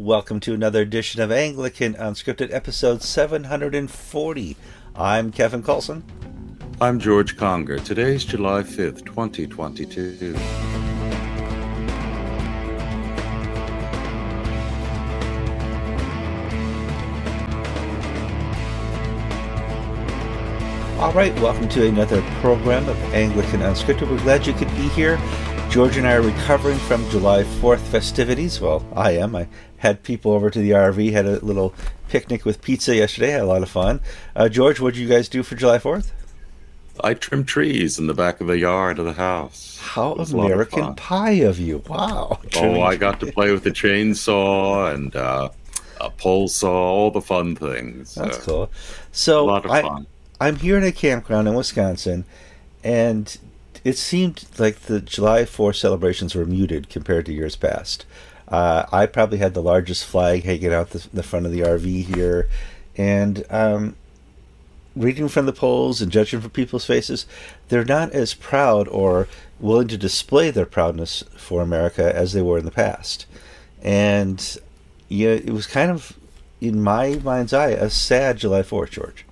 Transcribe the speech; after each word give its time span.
Welcome 0.00 0.40
to 0.40 0.54
another 0.54 0.80
edition 0.80 1.20
of 1.20 1.30
Anglican 1.30 1.92
Unscripted, 1.92 2.54
episode 2.54 3.02
740. 3.02 4.56
I'm 4.96 5.30
Kevin 5.30 5.62
Kallsen. 5.62 6.04
I'm 6.80 6.98
George 6.98 7.36
Conger. 7.36 7.78
Today's 7.78 8.24
July 8.24 8.62
5th, 8.62 9.04
2022. 9.04 10.34
All 20.98 21.12
right, 21.12 21.34
welcome 21.40 21.68
to 21.68 21.86
another 21.86 22.22
program 22.40 22.88
of 22.88 22.96
Anglican 23.12 23.60
Unscripted. 23.60 24.10
We're 24.10 24.16
glad 24.22 24.46
you 24.46 24.54
could 24.54 24.70
be 24.70 24.88
here. 24.88 25.18
George 25.70 25.96
and 25.96 26.04
I 26.04 26.14
are 26.14 26.22
recovering 26.22 26.78
from 26.78 27.08
July 27.10 27.44
4th 27.44 27.78
festivities. 27.78 28.60
Well, 28.60 28.84
I 28.92 29.12
am. 29.12 29.36
I 29.36 29.46
had 29.76 30.02
people 30.02 30.32
over 30.32 30.50
to 30.50 30.58
the 30.58 30.72
RV, 30.72 31.12
had 31.12 31.26
a 31.26 31.38
little 31.44 31.72
picnic 32.08 32.44
with 32.44 32.60
pizza 32.60 32.96
yesterday, 32.96 33.30
had 33.30 33.42
a 33.42 33.46
lot 33.46 33.62
of 33.62 33.70
fun. 33.70 34.00
Uh, 34.34 34.48
George, 34.48 34.80
what 34.80 34.94
did 34.94 35.00
you 35.00 35.08
guys 35.08 35.28
do 35.28 35.44
for 35.44 35.54
July 35.54 35.78
4th? 35.78 36.10
I 37.04 37.14
trimmed 37.14 37.46
trees 37.46 38.00
in 38.00 38.08
the 38.08 38.14
back 38.14 38.40
of 38.40 38.48
the 38.48 38.58
yard 38.58 38.98
of 38.98 39.04
the 39.04 39.12
house. 39.12 39.78
How 39.80 40.14
American 40.14 40.82
of 40.82 40.96
pie 40.96 41.38
of 41.42 41.60
you! 41.60 41.84
Wow. 41.88 42.40
Oh, 42.56 42.80
I 42.80 42.96
got 42.96 43.20
to 43.20 43.30
play 43.30 43.52
with 43.52 43.62
the 43.62 43.70
chainsaw 43.70 44.92
and 44.92 45.14
uh, 45.14 45.50
a 46.00 46.10
pole 46.10 46.48
saw, 46.48 46.72
all 46.72 47.10
the 47.12 47.22
fun 47.22 47.54
things. 47.54 48.16
That's 48.16 48.38
uh, 48.38 48.42
cool. 48.42 48.70
So 49.12 49.44
a 49.44 49.46
lot 49.46 49.64
of 49.64 49.70
I, 49.70 49.82
fun. 49.82 50.08
I'm 50.40 50.56
here 50.56 50.76
in 50.76 50.82
a 50.82 50.90
campground 50.90 51.46
in 51.46 51.54
Wisconsin, 51.54 52.24
and 52.82 53.38
it 53.84 53.96
seemed 53.96 54.44
like 54.58 54.80
the 54.80 55.00
July 55.00 55.42
4th 55.42 55.76
celebrations 55.76 56.34
were 56.34 56.44
muted 56.44 56.88
compared 56.88 57.26
to 57.26 57.32
years 57.32 57.56
past. 57.56 58.04
Uh, 58.48 58.84
I 58.92 59.06
probably 59.06 59.38
had 59.38 59.54
the 59.54 59.62
largest 59.62 60.04
flag 60.04 60.44
hanging 60.44 60.72
out 60.72 60.90
the, 60.90 61.06
the 61.12 61.22
front 61.22 61.46
of 61.46 61.52
the 61.52 61.60
RV 61.60 62.14
here, 62.14 62.48
and 62.96 63.44
um, 63.48 63.96
reading 64.96 65.28
from 65.28 65.46
the 65.46 65.52
polls 65.52 66.02
and 66.02 66.10
judging 66.10 66.40
from 66.40 66.50
people's 66.50 66.84
faces, 66.84 67.26
they're 67.68 67.84
not 67.84 68.12
as 68.12 68.34
proud 68.34 68.88
or 68.88 69.28
willing 69.58 69.88
to 69.88 69.96
display 69.96 70.50
their 70.50 70.66
proudness 70.66 71.22
for 71.36 71.62
America 71.62 72.14
as 72.14 72.32
they 72.32 72.42
were 72.42 72.58
in 72.58 72.64
the 72.64 72.70
past. 72.70 73.26
And 73.82 74.58
yeah, 75.08 75.30
it 75.30 75.52
was 75.52 75.66
kind 75.66 75.90
of, 75.90 76.16
in 76.60 76.82
my 76.82 77.20
mind's 77.22 77.52
eye, 77.52 77.70
a 77.70 77.88
sad 77.88 78.38
July 78.38 78.62
4th, 78.62 78.90
George. 78.90 79.24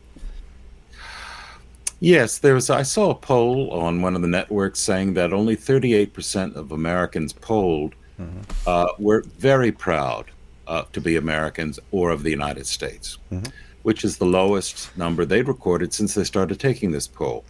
Yes, 2.01 2.39
there 2.39 2.55
was. 2.55 2.71
I 2.71 2.83
saw 2.83 3.11
a 3.11 3.15
poll 3.15 3.71
on 3.73 4.03
one 4.03 4.15
of 4.15 4.23
the 4.23 4.29
networks 4.29 4.79
saying 4.79 5.15
that 5.15 5.33
only 5.33 5.57
38% 5.57 6.55
of 6.55 6.71
Americans 6.71 7.33
polled 7.33 7.95
mm-hmm. 8.21 8.41
uh, 8.67 8.89
were 8.99 9.23
very 9.39 9.73
proud 9.73 10.27
uh, 10.69 10.85
to 10.93 11.01
be 11.01 11.17
Americans 11.17 11.81
or 11.91 12.11
of 12.11 12.23
the 12.23 12.31
United 12.31 12.67
States, 12.67 13.19
mm-hmm. 13.33 13.51
which 13.83 14.05
is 14.05 14.19
the 14.19 14.27
lowest 14.27 14.97
number 14.97 15.25
they'd 15.25 15.49
recorded 15.49 15.93
since 15.93 16.15
they 16.15 16.25
started 16.25 16.61
taking 16.61 16.93
this 16.93 17.09
poll. 17.09 17.45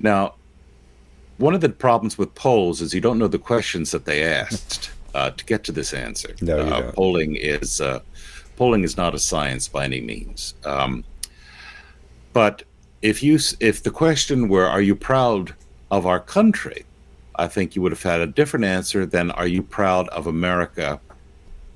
Now, 0.00 0.34
one 1.38 1.54
of 1.54 1.60
the 1.60 1.68
problems 1.68 2.18
with 2.18 2.34
polls 2.34 2.80
is 2.80 2.92
you 2.94 3.00
don't 3.00 3.18
know 3.18 3.28
the 3.28 3.38
questions 3.38 3.90
that 3.90 4.04
they 4.04 4.24
asked 4.24 4.90
uh, 5.14 5.30
to 5.30 5.44
get 5.44 5.64
to 5.64 5.72
this 5.72 5.94
answer. 5.94 6.34
No, 6.42 6.58
uh, 6.58 6.92
polling 6.92 7.36
is 7.36 7.80
uh, 7.80 8.00
polling 8.56 8.84
is 8.84 8.96
not 8.96 9.14
a 9.14 9.18
science 9.18 9.68
by 9.68 9.84
any 9.84 10.00
means. 10.00 10.54
Um, 10.64 11.04
but 12.32 12.64
if 13.06 13.22
you 13.22 13.38
if 13.60 13.84
the 13.84 13.90
question 13.90 14.48
were 14.48 14.66
are 14.66 14.80
you 14.80 14.96
proud 14.96 15.54
of 15.92 16.06
our 16.06 16.18
country? 16.18 16.84
I 17.36 17.46
think 17.46 17.76
you 17.76 17.82
would 17.82 17.92
have 17.92 18.02
had 18.02 18.20
a 18.20 18.26
different 18.26 18.64
answer 18.64 19.06
than 19.06 19.30
are 19.30 19.46
you 19.46 19.62
proud 19.62 20.08
of 20.08 20.26
america 20.26 21.00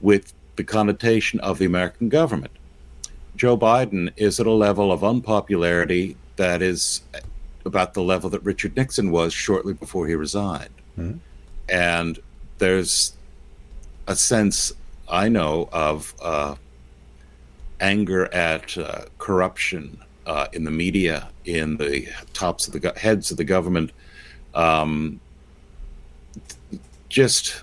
with 0.01 0.33
the 0.57 0.65
connotation 0.65 1.39
of 1.41 1.59
the 1.59 1.67
american 1.67 2.09
government? 2.09 2.51
Joe 3.37 3.57
biden 3.57 4.13
is 4.17 4.41
at 4.41 4.47
a 4.49 4.59
level 4.69 4.91
of 4.91 5.05
unpopularity 5.05 6.17
that 6.35 6.63
is 6.63 7.03
about 7.65 7.95
the 7.95 8.03
level 8.03 8.29
that 8.31 8.43
richard 8.43 8.75
nixon 8.77 9.13
was 9.13 9.33
shortly 9.33 9.73
before 9.73 10.09
he 10.09 10.15
resigned. 10.17 10.75
Mm-hmm. 10.99 11.19
and 11.69 12.19
there's 12.59 13.15
a 14.09 14.17
sense 14.17 14.73
i 15.09 15.29
know 15.29 15.69
of 15.73 16.13
uh, 16.21 16.57
anger 17.81 18.23
at 18.35 18.77
uh, 18.77 19.05
corruption 19.19 19.97
uh, 20.27 20.47
in 20.53 20.65
the 20.65 20.71
media, 20.71 21.29
in 21.45 21.77
the 21.77 22.09
tops 22.33 22.67
of 22.67 22.73
the 22.73 22.81
go- 22.81 22.95
heads 22.97 23.31
of 23.31 23.37
the 23.37 23.45
government, 23.45 23.93
um, 24.55 25.21
just 27.09 27.63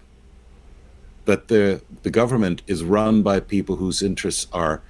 that 1.25 1.47
the 1.47 1.81
the 2.03 2.09
government 2.09 2.61
is 2.67 2.83
run 2.83 3.21
by 3.21 3.39
people 3.39 3.75
whose 3.75 4.01
interests 4.01 4.47
are 4.51 4.81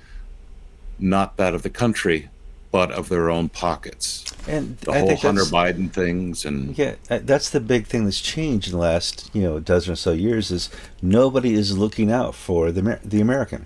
not 0.99 1.37
that 1.37 1.53
of 1.53 1.63
the 1.63 1.69
country, 1.69 2.29
but 2.71 2.91
of 2.91 3.09
their 3.09 3.29
own 3.29 3.49
pockets. 3.49 4.23
And 4.47 4.77
the 4.79 4.91
I 4.91 4.99
whole 4.99 5.15
Hunter 5.15 5.43
Biden 5.43 5.91
things, 5.91 6.45
and 6.45 6.77
yeah, 6.77 6.95
uh, 7.09 7.19
that's 7.21 7.49
the 7.49 7.59
big 7.59 7.85
thing 7.85 8.05
that's 8.05 8.21
changed 8.21 8.67
in 8.67 8.73
the 8.73 8.79
last 8.79 9.29
you 9.33 9.41
know 9.41 9.59
dozen 9.59 9.93
or 9.93 9.95
so 9.95 10.13
years 10.13 10.51
is 10.51 10.69
nobody 11.01 11.53
is 11.53 11.77
looking 11.77 12.11
out 12.11 12.33
for 12.33 12.71
the 12.71 12.99
the 13.03 13.21
American. 13.21 13.65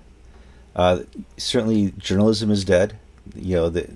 Uh, 0.74 1.00
certainly, 1.36 1.92
journalism 1.98 2.50
is 2.50 2.64
dead 2.64 2.98
you 3.34 3.54
know, 3.54 3.68
the, 3.68 3.88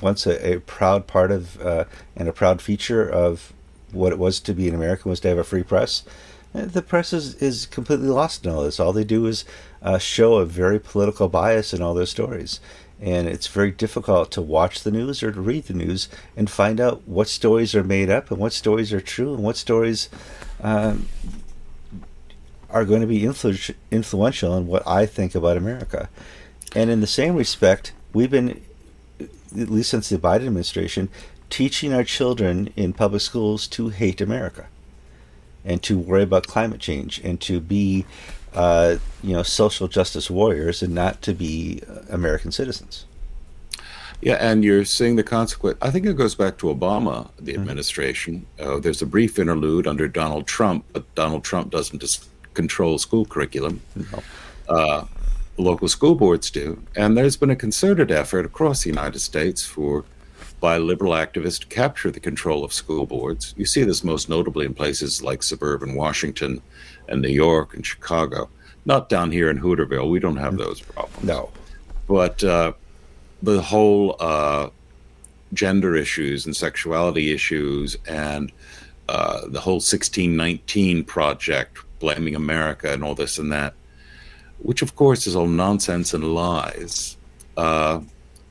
once 0.00 0.26
a, 0.26 0.54
a 0.54 0.60
proud 0.60 1.06
part 1.06 1.30
of 1.30 1.60
uh, 1.60 1.84
and 2.16 2.28
a 2.28 2.32
proud 2.32 2.60
feature 2.62 3.08
of 3.08 3.52
what 3.92 4.12
it 4.12 4.18
was 4.18 4.40
to 4.40 4.54
be 4.54 4.68
an 4.68 4.74
American 4.74 5.10
was 5.10 5.20
to 5.20 5.28
have 5.28 5.38
a 5.38 5.44
free 5.44 5.62
press. 5.62 6.04
Uh, 6.54 6.64
the 6.64 6.82
press 6.82 7.12
is, 7.12 7.34
is 7.36 7.66
completely 7.66 8.08
lost 8.08 8.44
in 8.44 8.52
all 8.52 8.62
this. 8.62 8.80
All 8.80 8.92
they 8.92 9.04
do 9.04 9.26
is 9.26 9.44
uh, 9.82 9.98
show 9.98 10.36
a 10.36 10.46
very 10.46 10.78
political 10.78 11.28
bias 11.28 11.74
in 11.74 11.82
all 11.82 11.94
their 11.94 12.06
stories. 12.06 12.60
And 13.00 13.28
it's 13.28 13.46
very 13.46 13.70
difficult 13.70 14.30
to 14.32 14.42
watch 14.42 14.82
the 14.82 14.90
news 14.90 15.22
or 15.22 15.30
to 15.30 15.40
read 15.40 15.64
the 15.64 15.74
news 15.74 16.08
and 16.34 16.48
find 16.48 16.80
out 16.80 17.06
what 17.06 17.28
stories 17.28 17.74
are 17.74 17.84
made 17.84 18.08
up 18.08 18.30
and 18.30 18.40
what 18.40 18.54
stories 18.54 18.92
are 18.92 19.02
true 19.02 19.34
and 19.34 19.42
what 19.42 19.58
stories 19.58 20.08
um, 20.62 21.06
are 22.70 22.86
going 22.86 23.02
to 23.02 23.06
be 23.06 23.20
influ- 23.20 23.74
influential 23.90 24.56
in 24.56 24.66
what 24.66 24.86
I 24.86 25.04
think 25.04 25.34
about 25.34 25.58
America. 25.58 26.08
And 26.74 26.88
in 26.90 27.00
the 27.00 27.06
same 27.06 27.36
respect, 27.36 27.92
we've 28.16 28.30
been, 28.30 28.62
at 29.20 29.68
least 29.68 29.90
since 29.90 30.08
the 30.08 30.16
Biden 30.16 30.46
administration, 30.46 31.10
teaching 31.50 31.92
our 31.92 32.02
children 32.02 32.72
in 32.74 32.92
public 32.92 33.20
schools 33.20 33.68
to 33.68 33.90
hate 33.90 34.20
America 34.20 34.66
and 35.64 35.82
to 35.82 35.98
worry 35.98 36.22
about 36.22 36.46
climate 36.46 36.80
change 36.80 37.20
and 37.22 37.40
to 37.42 37.60
be, 37.60 38.06
uh, 38.54 38.96
you 39.22 39.34
know, 39.34 39.42
social 39.42 39.86
justice 39.86 40.30
warriors 40.30 40.82
and 40.82 40.94
not 40.94 41.20
to 41.22 41.34
be 41.34 41.82
American 42.08 42.50
citizens. 42.50 43.04
Yeah, 44.22 44.36
and 44.40 44.64
you're 44.64 44.86
seeing 44.86 45.16
the 45.16 45.22
consequence. 45.22 45.76
I 45.82 45.90
think 45.90 46.06
it 46.06 46.16
goes 46.16 46.34
back 46.34 46.56
to 46.58 46.74
Obama, 46.74 47.28
the 47.38 47.52
mm-hmm. 47.52 47.60
administration. 47.60 48.46
Uh, 48.58 48.78
there's 48.80 49.02
a 49.02 49.06
brief 49.06 49.38
interlude 49.38 49.86
under 49.86 50.08
Donald 50.08 50.46
Trump, 50.46 50.86
but 50.94 51.14
Donald 51.14 51.44
Trump 51.44 51.70
doesn't 51.70 51.98
just 51.98 52.26
control 52.54 52.96
school 52.96 53.26
curriculum. 53.26 53.82
No. 53.94 54.22
Uh, 54.68 55.04
local 55.56 55.88
school 55.88 56.14
boards 56.14 56.50
do. 56.50 56.82
And 56.94 57.16
there's 57.16 57.36
been 57.36 57.50
a 57.50 57.56
concerted 57.56 58.10
effort 58.10 58.46
across 58.46 58.82
the 58.82 58.90
United 58.90 59.18
States 59.20 59.64
for 59.64 60.04
by 60.60 60.78
liberal 60.78 61.12
activists 61.12 61.60
to 61.60 61.66
capture 61.66 62.10
the 62.10 62.20
control 62.20 62.64
of 62.64 62.72
school 62.72 63.06
boards. 63.06 63.54
You 63.56 63.66
see 63.66 63.84
this 63.84 64.02
most 64.02 64.28
notably 64.28 64.64
in 64.64 64.74
places 64.74 65.22
like 65.22 65.42
suburban 65.42 65.94
Washington 65.94 66.62
and 67.08 67.20
New 67.20 67.28
York 67.28 67.74
and 67.74 67.84
Chicago. 67.84 68.48
Not 68.84 69.08
down 69.08 69.32
here 69.32 69.50
in 69.50 69.58
Hooterville. 69.58 70.10
We 70.10 70.18
don't 70.18 70.36
have 70.36 70.56
those 70.56 70.80
problems. 70.80 71.24
No. 71.24 71.50
But 72.08 72.42
uh, 72.42 72.72
the 73.42 73.60
whole 73.60 74.16
uh, 74.18 74.70
gender 75.52 75.94
issues 75.94 76.46
and 76.46 76.56
sexuality 76.56 77.32
issues 77.32 77.96
and 78.08 78.50
uh, 79.08 79.42
the 79.48 79.60
whole 79.60 79.74
1619 79.74 81.04
project, 81.04 81.78
blaming 81.98 82.34
America 82.34 82.92
and 82.92 83.04
all 83.04 83.14
this 83.14 83.38
and 83.38 83.52
that 83.52 83.74
which 84.66 84.82
of 84.82 84.96
course 84.96 85.28
is 85.28 85.36
all 85.36 85.46
nonsense 85.46 86.12
and 86.12 86.34
lies. 86.34 87.16
Uh, 87.56 88.00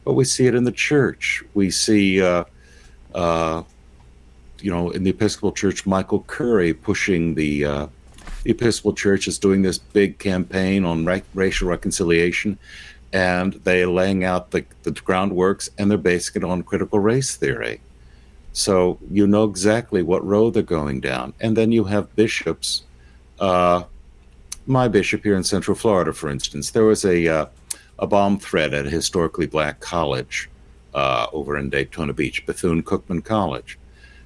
but 0.06 0.14
we 0.14 0.24
see 0.24 0.48
it 0.48 0.56
in 0.56 0.64
the 0.64 0.72
church. 0.72 1.44
We 1.54 1.70
see, 1.70 2.22
uh, 2.22 2.46
uh, 3.14 3.64
you 4.62 4.72
know, 4.72 4.92
in 4.92 5.04
the 5.04 5.10
Episcopal 5.10 5.52
Church, 5.52 5.86
Michael 5.86 6.22
Curry 6.22 6.74
pushing 6.74 7.36
the, 7.36 7.66
uh, 7.66 7.88
the 8.44 8.52
Episcopal 8.52 8.94
Church 8.94 9.28
is 9.28 9.38
doing 9.38 9.62
this 9.62 9.78
big 9.78 10.18
campaign 10.18 10.86
on 10.86 11.04
ra- 11.04 11.20
racial 11.34 11.68
reconciliation, 11.68 12.58
and 13.12 13.52
they're 13.66 13.88
laying 13.88 14.24
out 14.24 14.52
the, 14.52 14.64
the 14.84 14.92
groundworks, 14.92 15.70
and 15.78 15.92
they're 15.92 15.98
basing 15.98 16.42
it 16.42 16.46
on 16.46 16.64
critical 16.64 17.00
race 17.00 17.36
theory. 17.36 17.82
So 18.54 19.00
you 19.12 19.28
know 19.28 19.44
exactly 19.44 20.02
what 20.02 20.26
road 20.26 20.54
they're 20.54 20.64
going 20.64 21.02
down, 21.02 21.34
and 21.42 21.58
then 21.58 21.74
you 21.74 21.84
have 21.84 22.16
bishops 22.16 22.84
uh, 23.42 23.84
my 24.68 24.88
bishop 24.88 25.24
here 25.24 25.36
in 25.36 25.44
Central 25.44 25.76
Florida, 25.76 26.14
for 26.14 26.30
instance, 26.30 26.72
there 26.72 26.86
was 26.86 27.06
a 27.06 27.28
uh, 27.28 27.46
a 28.00 28.08
bomb 28.08 28.40
threat 28.40 28.74
at 28.74 28.86
a 28.86 28.90
historically 28.90 29.48
black 29.48 29.80
college 29.80 30.50
uh, 30.94 31.28
over 31.32 31.58
in 31.58 31.70
Daytona 31.70 32.14
Beach, 32.14 32.46
Bethune 32.46 32.84
Cookman 32.84 33.24
College, 33.24 33.78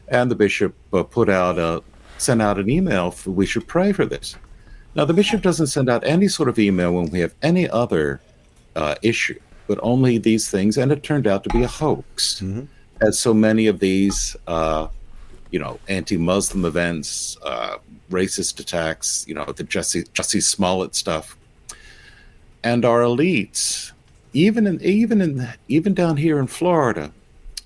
and 0.08 0.30
the 0.32 0.36
bishop 0.36 0.74
uh, 0.94 1.04
put 1.04 1.30
out 1.30 1.58
a 1.58 1.84
sent 2.18 2.42
out 2.42 2.58
an 2.58 2.70
email 2.70 3.12
for 3.12 3.32
we 3.32 3.46
should 3.46 3.68
pray 3.68 3.92
for 3.92 4.06
this. 4.06 4.36
Now, 4.96 5.06
the 5.06 5.14
bishop 5.14 5.42
doesn't 5.42 5.68
send 5.68 5.90
out 5.90 6.04
any 6.04 6.28
sort 6.28 6.50
of 6.50 6.58
email 6.58 6.94
when 6.94 7.10
we 7.12 7.20
have 7.20 7.34
any 7.42 7.70
other 7.70 8.20
uh, 8.76 8.96
issue, 9.02 9.40
but 9.68 9.80
only 9.84 10.18
these 10.18 10.50
things, 10.50 10.78
and 10.78 10.92
it 10.92 11.04
turned 11.04 11.28
out 11.28 11.44
to 11.44 11.50
be 11.50 11.64
a 11.64 11.68
hoax, 11.68 12.42
mm-hmm. 12.42 12.64
as 13.02 13.20
so 13.20 13.34
many 13.34 13.68
of 13.68 13.80
these, 13.80 14.36
uh, 14.48 14.88
you 15.52 15.60
know, 15.60 15.80
anti-Muslim 15.88 16.66
events, 16.66 17.38
uh, 17.44 17.78
racist 18.10 18.60
attacks, 18.60 19.26
you 19.28 19.34
know, 19.34 19.46
the 19.46 19.64
Jesse 19.64 20.04
Jussie 20.04 20.44
Smollett 20.44 20.96
stuff, 20.96 21.38
and 22.64 22.86
our 22.86 23.02
elites, 23.02 23.92
even 24.34 24.68
in 24.68 24.82
even 24.82 25.22
in 25.22 25.48
even 25.68 25.94
down 25.94 26.18
here 26.18 26.40
in 26.40 26.48
Florida, 26.48 27.12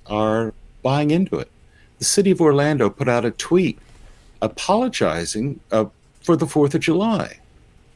are 0.07 0.53
buying 0.81 1.11
into 1.11 1.37
it. 1.37 1.49
The 1.99 2.05
city 2.05 2.31
of 2.31 2.41
Orlando 2.41 2.89
put 2.89 3.07
out 3.07 3.25
a 3.25 3.31
tweet 3.31 3.79
apologizing 4.41 5.59
uh, 5.71 5.85
for 6.21 6.35
the 6.35 6.47
Fourth 6.47 6.75
of 6.75 6.81
July, 6.81 7.39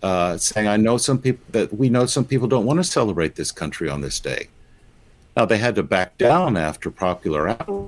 uh, 0.04 0.38
saying, 0.38 0.68
"I 0.68 0.78
know 0.78 0.98
some 0.98 1.20
people 1.20 1.46
that 1.52 1.74
we 1.74 1.90
know 1.90 2.06
some 2.06 2.26
people 2.26 2.48
don't 2.48 2.66
want 2.66 2.78
to 2.78 2.84
celebrate 2.84 3.36
this 3.36 3.52
country 3.52 3.90
on 3.90 4.02
this 4.02 4.20
day." 4.20 4.48
Now 5.36 5.46
they 5.46 5.60
had 5.60 5.76
to 5.76 5.84
back 5.84 6.18
down 6.18 6.58
after 6.58 6.90
popular 6.90 7.48
outcry, 7.48 7.86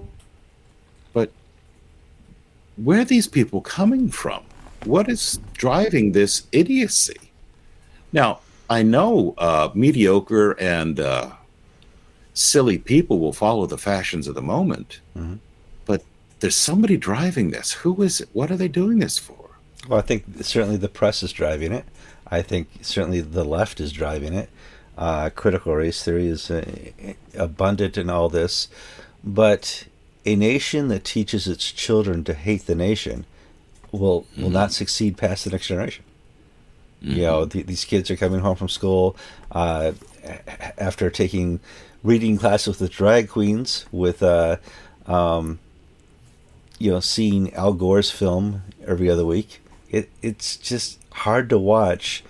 where 2.84 3.02
are 3.02 3.06
these 3.06 3.28
people 3.28 3.62
coming 3.62 4.10
from? 4.10 4.44
What 4.86 5.10
is 5.10 5.40
driving 5.54 6.12
this 6.12 6.48
idiocy? 6.52 7.32
Now 8.14 8.40
I 8.70 8.84
know 8.84 9.34
uh, 9.38 9.70
mediocre 9.74 10.52
and 10.60 11.00
uh, 11.00 11.32
silly 12.34 12.78
people 12.78 13.20
will 13.20 13.34
follow 13.34 13.66
the 13.66 13.78
fashions 13.78 14.28
of 14.28 14.36
the 14.36 14.42
moment, 14.42 15.00
mm-hmm. 15.18 15.36
but 15.86 16.04
there's 16.40 16.56
somebody 16.56 16.96
driving 16.96 17.52
this. 17.52 17.74
Who 17.74 18.02
is 18.04 18.22
it? 18.22 18.30
What 18.34 18.52
are 18.52 18.58
they 18.58 18.68
doing 18.68 19.00
this 19.00 19.18
for? 19.18 19.50
Well, 19.88 20.00
I 20.00 20.04
think 20.04 20.26
certainly 20.42 20.78
the 20.78 20.88
press 20.90 21.24
is 21.24 21.34
driving 21.34 21.72
it. 21.72 21.86
I 22.28 22.42
think 22.42 22.68
certainly 22.82 23.22
the 23.22 23.44
left 23.44 23.80
is 23.80 23.92
driving 23.92 24.34
it. 24.34 24.50
Uh, 24.98 25.30
critical 25.30 25.76
race 25.76 26.04
theory 26.04 26.28
is 26.28 26.52
uh, 26.52 26.64
abundant 27.34 27.98
in 27.98 28.10
all 28.10 28.30
this, 28.30 28.68
but 29.24 29.86
a 30.30 30.36
nation 30.36 30.88
that 30.90 31.04
teaches 31.04 31.48
its 31.48 31.72
children 31.72 32.24
to 32.26 32.34
hate 32.34 32.66
the 32.66 32.76
nation 32.76 33.26
will 33.92 34.22
mm-hmm. 34.22 34.44
will 34.44 34.50
not 34.50 34.72
succeed 34.72 35.18
past 35.18 35.46
the 35.46 35.52
next 35.52 35.68
generation. 35.68 36.04
Mm-hmm. 37.04 37.16
You 37.16 37.22
know, 37.24 37.46
th- 37.46 37.66
these 37.66 37.86
kids 37.86 38.12
are 38.12 38.18
coming 38.18 38.42
home 38.42 38.56
from 38.56 38.70
school 38.70 39.16
uh, 39.52 39.94
after 40.78 41.10
taking 41.10 41.60
reading 42.04 42.38
classes 42.38 42.68
with 42.68 42.80
the 42.80 42.90
drag 42.90 43.30
queens, 43.30 43.86
with 43.92 44.22
uh, 44.22 44.58
um, 45.08 45.60
you 46.78 46.92
know, 46.92 47.00
seeing 47.00 47.54
Al 47.54 47.74
Gore's 47.74 48.12
film 48.12 48.62
every 48.86 49.10
other 49.10 49.26
week 49.26 49.62
it 49.90 50.10
it's 50.22 50.58
just 50.58 51.00
hard 51.12 51.50
to 51.50 51.58
watch 51.58 52.24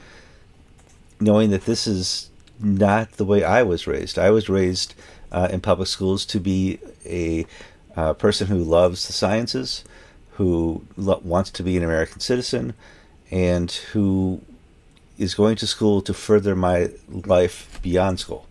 knowing 1.19 1.49
that 1.51 1.65
this 1.65 1.85
is 1.85 2.29
not 2.59 3.11
the 3.13 3.25
way 3.25 3.43
I 3.43 3.63
was 3.63 3.87
raised. 3.87 4.17
I 4.17 4.31
was 4.31 4.49
raised 4.49 4.93
uh, 5.31 5.49
in 5.51 5.61
public 5.61 5.87
schools 5.87 6.25
to 6.27 6.39
be 6.39 6.79
a 7.05 7.45
uh, 7.95 8.13
person 8.13 8.47
who 8.47 8.57
loves 8.57 9.07
the 9.07 9.13
sciences, 9.13 9.83
who 10.33 10.83
lo- 10.97 11.21
wants 11.23 11.49
to 11.51 11.63
be 11.63 11.77
an 11.77 11.83
American 11.83 12.19
citizen, 12.19 12.73
and 13.31 13.71
who 13.91 14.41
is 15.17 15.35
going 15.35 15.55
to 15.57 15.67
school 15.67 16.01
to 16.01 16.13
further 16.13 16.55
my 16.55 16.89
life 17.09 17.79
beyond 17.81 18.19
school, 18.19 18.47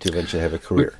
to 0.00 0.08
eventually 0.08 0.42
have 0.42 0.54
a 0.54 0.58
career. 0.58 0.94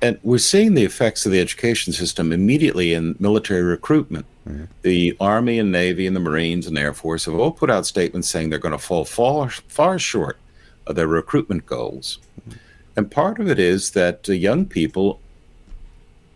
And 0.00 0.18
we're 0.22 0.38
seeing 0.38 0.74
the 0.74 0.84
effects 0.84 1.26
of 1.26 1.32
the 1.32 1.40
education 1.40 1.92
system 1.92 2.32
immediately 2.32 2.92
in 2.94 3.16
military 3.18 3.62
recruitment. 3.62 4.26
Mm-hmm. 4.48 4.64
The 4.82 5.16
Army 5.20 5.58
and 5.58 5.72
Navy 5.72 6.06
and 6.06 6.14
the 6.14 6.20
Marines 6.20 6.66
and 6.66 6.78
Air 6.78 6.94
Force 6.94 7.24
have 7.24 7.34
all 7.34 7.50
put 7.50 7.70
out 7.70 7.86
statements 7.86 8.28
saying 8.28 8.50
they're 8.50 8.58
going 8.58 8.72
to 8.72 8.78
fall 8.78 9.04
far, 9.04 9.50
far 9.50 9.98
short 9.98 10.38
of 10.86 10.94
their 10.94 11.08
recruitment 11.08 11.66
goals. 11.66 12.18
Mm-hmm. 12.40 12.58
And 12.96 13.10
part 13.10 13.40
of 13.40 13.48
it 13.48 13.58
is 13.58 13.92
that 13.92 14.26
young 14.28 14.66
people 14.66 15.20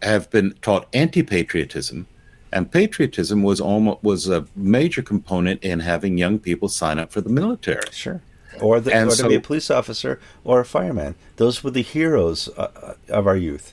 have 0.02 0.30
been 0.30 0.54
taught 0.62 0.86
anti-patriotism, 0.92 2.06
and 2.52 2.70
patriotism 2.70 3.42
was 3.42 3.60
almost 3.60 4.02
was 4.02 4.28
a 4.28 4.46
major 4.56 5.02
component 5.02 5.62
in 5.62 5.80
having 5.80 6.18
young 6.18 6.38
people 6.38 6.68
sign 6.68 6.98
up 6.98 7.12
for 7.12 7.20
the 7.20 7.30
military. 7.30 7.82
Sure. 7.90 8.20
Or, 8.60 8.80
the, 8.80 9.06
or 9.06 9.10
so, 9.10 9.22
to 9.22 9.28
be 9.30 9.36
a 9.36 9.40
police 9.40 9.70
officer 9.70 10.20
or 10.44 10.60
a 10.60 10.64
fireman. 10.64 11.14
Those 11.36 11.64
were 11.64 11.70
the 11.70 11.82
heroes 11.82 12.50
uh, 12.58 12.68
uh, 12.82 12.94
of 13.08 13.26
our 13.26 13.36
youth. 13.36 13.72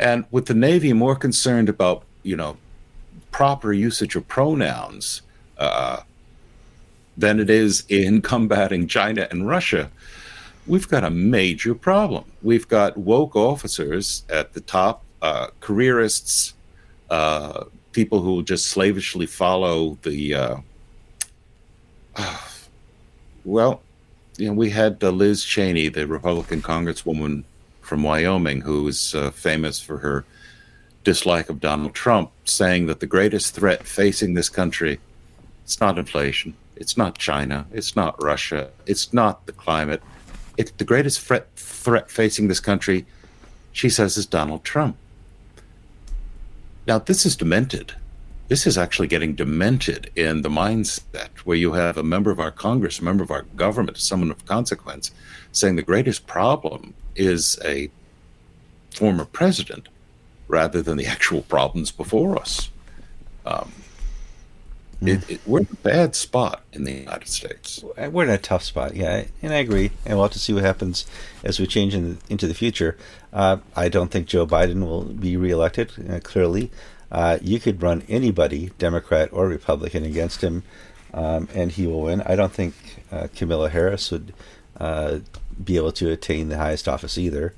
And 0.00 0.24
with 0.30 0.46
the 0.46 0.54
Navy 0.54 0.92
more 0.92 1.14
concerned 1.14 1.68
about, 1.68 2.02
you 2.24 2.34
know, 2.34 2.56
proper 3.30 3.72
usage 3.72 4.16
of 4.16 4.26
pronouns 4.26 5.22
uh, 5.58 6.00
than 7.16 7.38
it 7.38 7.48
is 7.50 7.84
in 7.88 8.20
combating 8.20 8.88
China 8.88 9.28
and 9.30 9.46
Russia, 9.46 9.90
we've 10.70 10.88
got 10.88 11.02
a 11.02 11.10
major 11.10 11.74
problem. 11.74 12.24
We've 12.42 12.68
got 12.68 12.96
woke 12.96 13.34
officers 13.34 14.24
at 14.30 14.52
the 14.52 14.60
top, 14.60 15.02
uh, 15.20 15.48
careerists, 15.60 16.54
uh, 17.10 17.64
people 17.92 18.22
who 18.22 18.44
just 18.44 18.66
slavishly 18.66 19.26
follow 19.26 19.98
the. 20.02 20.34
Uh, 20.34 20.56
well, 23.44 23.82
you 24.38 24.46
know, 24.46 24.54
we 24.54 24.70
had 24.70 25.02
uh, 25.02 25.10
Liz 25.10 25.44
Cheney, 25.44 25.88
the 25.88 26.06
Republican 26.06 26.62
Congresswoman 26.62 27.42
from 27.80 28.04
Wyoming, 28.04 28.60
who 28.60 28.86
is 28.86 29.14
uh, 29.14 29.32
famous 29.32 29.80
for 29.80 29.98
her 29.98 30.24
dislike 31.02 31.48
of 31.48 31.60
Donald 31.60 31.94
Trump, 31.94 32.30
saying 32.44 32.86
that 32.86 33.00
the 33.00 33.06
greatest 33.06 33.54
threat 33.54 33.86
facing 33.86 34.34
this 34.34 34.48
country 34.48 35.00
it's 35.64 35.80
not 35.80 35.98
inflation, 35.98 36.54
it's 36.74 36.96
not 36.96 37.16
China, 37.16 37.64
it's 37.72 37.94
not 37.94 38.20
Russia, 38.20 38.70
it's 38.86 39.12
not 39.12 39.46
the 39.46 39.52
climate. 39.52 40.02
It's 40.60 40.72
the 40.72 40.84
greatest 40.84 41.22
threat 41.22 41.48
threat 41.56 42.10
facing 42.10 42.48
this 42.48 42.60
country, 42.60 43.06
she 43.72 43.88
says, 43.88 44.18
is 44.18 44.26
Donald 44.26 44.62
Trump. 44.62 44.98
Now, 46.86 46.98
this 46.98 47.24
is 47.24 47.34
demented. 47.34 47.94
This 48.48 48.66
is 48.66 48.76
actually 48.76 49.08
getting 49.08 49.34
demented 49.34 50.10
in 50.14 50.42
the 50.42 50.50
mindset 50.50 51.30
where 51.46 51.56
you 51.56 51.72
have 51.72 51.96
a 51.96 52.02
member 52.02 52.30
of 52.30 52.38
our 52.38 52.50
Congress, 52.50 52.98
a 52.98 53.04
member 53.04 53.24
of 53.24 53.30
our 53.30 53.46
government, 53.56 53.96
someone 53.96 54.30
of 54.30 54.44
consequence, 54.44 55.12
saying 55.50 55.76
the 55.76 55.82
greatest 55.82 56.26
problem 56.26 56.92
is 57.16 57.58
a 57.64 57.90
former 58.94 59.24
president 59.24 59.88
rather 60.46 60.82
than 60.82 60.98
the 60.98 61.06
actual 61.06 61.40
problems 61.40 61.90
before 61.90 62.38
us. 62.38 62.68
Um. 63.46 63.72
It, 65.02 65.30
it, 65.30 65.40
we're 65.46 65.60
in 65.60 65.68
a 65.72 65.76
bad 65.76 66.14
spot 66.14 66.62
in 66.72 66.84
the 66.84 66.92
United 66.92 67.28
States. 67.28 67.82
We're 67.96 68.24
in 68.24 68.30
a 68.30 68.38
tough 68.38 68.62
spot, 68.62 68.94
yeah, 68.94 69.24
and 69.42 69.52
I 69.52 69.56
agree. 69.56 69.92
And 70.04 70.16
we'll 70.16 70.24
have 70.24 70.32
to 70.32 70.38
see 70.38 70.52
what 70.52 70.62
happens 70.62 71.06
as 71.42 71.58
we 71.58 71.66
change 71.66 71.94
in 71.94 72.10
the, 72.10 72.18
into 72.28 72.46
the 72.46 72.54
future. 72.54 72.96
Uh, 73.32 73.58
I 73.74 73.88
don't 73.88 74.10
think 74.10 74.26
Joe 74.26 74.46
Biden 74.46 74.80
will 74.80 75.04
be 75.04 75.36
reelected. 75.36 75.92
Uh, 76.08 76.20
clearly, 76.20 76.70
uh, 77.10 77.38
you 77.40 77.58
could 77.58 77.82
run 77.82 78.02
anybody, 78.08 78.70
Democrat 78.78 79.30
or 79.32 79.48
Republican, 79.48 80.04
against 80.04 80.42
him, 80.42 80.62
um, 81.14 81.48
and 81.54 81.72
he 81.72 81.86
will 81.86 82.02
win. 82.02 82.22
I 82.22 82.36
don't 82.36 82.52
think 82.52 82.74
uh, 83.10 83.28
Kamala 83.34 83.70
Harris 83.70 84.10
would 84.10 84.32
uh, 84.78 85.20
be 85.62 85.76
able 85.76 85.92
to 85.92 86.10
attain 86.10 86.48
the 86.48 86.58
highest 86.58 86.88
office 86.88 87.18
either. 87.18 87.54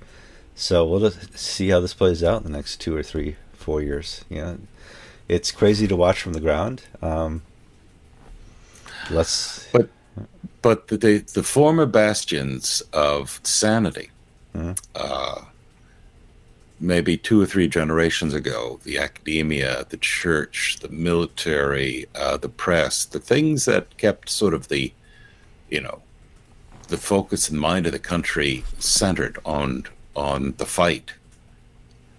So 0.55 0.85
we'll 0.85 1.01
just 1.01 1.39
see 1.39 1.71
how 1.71 1.81
this 1.81 1.95
plays 1.95 2.23
out 2.23 2.45
in 2.45 2.51
the 2.51 2.57
next 2.57 2.81
two 2.81 2.95
or 2.95 3.03
three, 3.03 3.37
four 3.53 3.83
years. 3.83 4.25
You 4.29 4.37
know, 4.37 4.59
it's 5.29 5.51
crazy 5.51 5.87
to 5.89 5.97
watch 5.97 6.21
from 6.21 6.33
the 6.33 6.41
ground. 6.41 6.83
Um, 7.01 7.43
let's. 9.11 9.69
But 9.73 9.89
but 10.63 10.89
the 10.89 11.19
the 11.19 11.43
former 11.43 11.87
bastions 11.87 12.83
of 12.93 13.41
sanity, 13.43 14.11
mm-hmm. 14.55 14.73
uh, 14.95 15.43
maybe 16.79 17.17
two 17.17 17.41
or 17.41 17.47
three 17.47 17.69
generations 17.69 18.35
ago, 18.35 18.81
the 18.85 18.99
academia, 18.99 19.87
the 19.89 19.97
church, 19.97 20.79
the 20.81 20.89
military, 20.89 22.07
uh, 22.15 22.37
the 22.37 22.49
press, 22.49 23.05
the 23.05 23.21
things 23.21 23.65
that 23.65 23.97
kept 23.97 24.29
sort 24.29 24.55
of 24.55 24.69
the, 24.69 24.93
you 25.71 25.81
know, 25.81 26.03
the 26.89 26.99
focus 26.99 27.49
and 27.49 27.59
mind 27.59 27.87
of 27.87 27.93
the 27.93 27.99
country 27.99 28.65
centered 28.79 29.39
on 29.45 29.85
on 30.15 30.55
the 30.59 30.67
fight, 30.67 31.13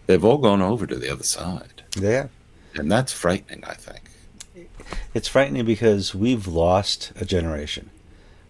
they've 0.07 0.25
all 0.25 0.39
gone 0.39 0.61
over 0.61 0.87
to 0.87 0.95
the 0.95 1.11
other 1.11 1.23
side. 1.23 1.83
Yeah. 1.95 2.27
And 2.75 2.91
that's 2.91 3.13
frightening, 3.13 3.63
I 3.65 3.73
think. 3.73 4.01
It's 5.13 5.27
frightening 5.27 5.65
because 5.65 6.15
we've 6.15 6.47
lost 6.47 7.11
a 7.15 7.25
generation. 7.25 7.89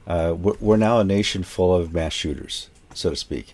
Uh, 0.08 0.36
we're, 0.38 0.56
we're 0.60 0.77
now 0.77 1.00
a 1.00 1.03
nation 1.03 1.44
full 1.44 1.74
of 1.74 1.94
mass 1.94 2.13
shooters, 2.13 2.70
so 2.94 3.10
to 3.10 3.15
speak. 3.15 3.53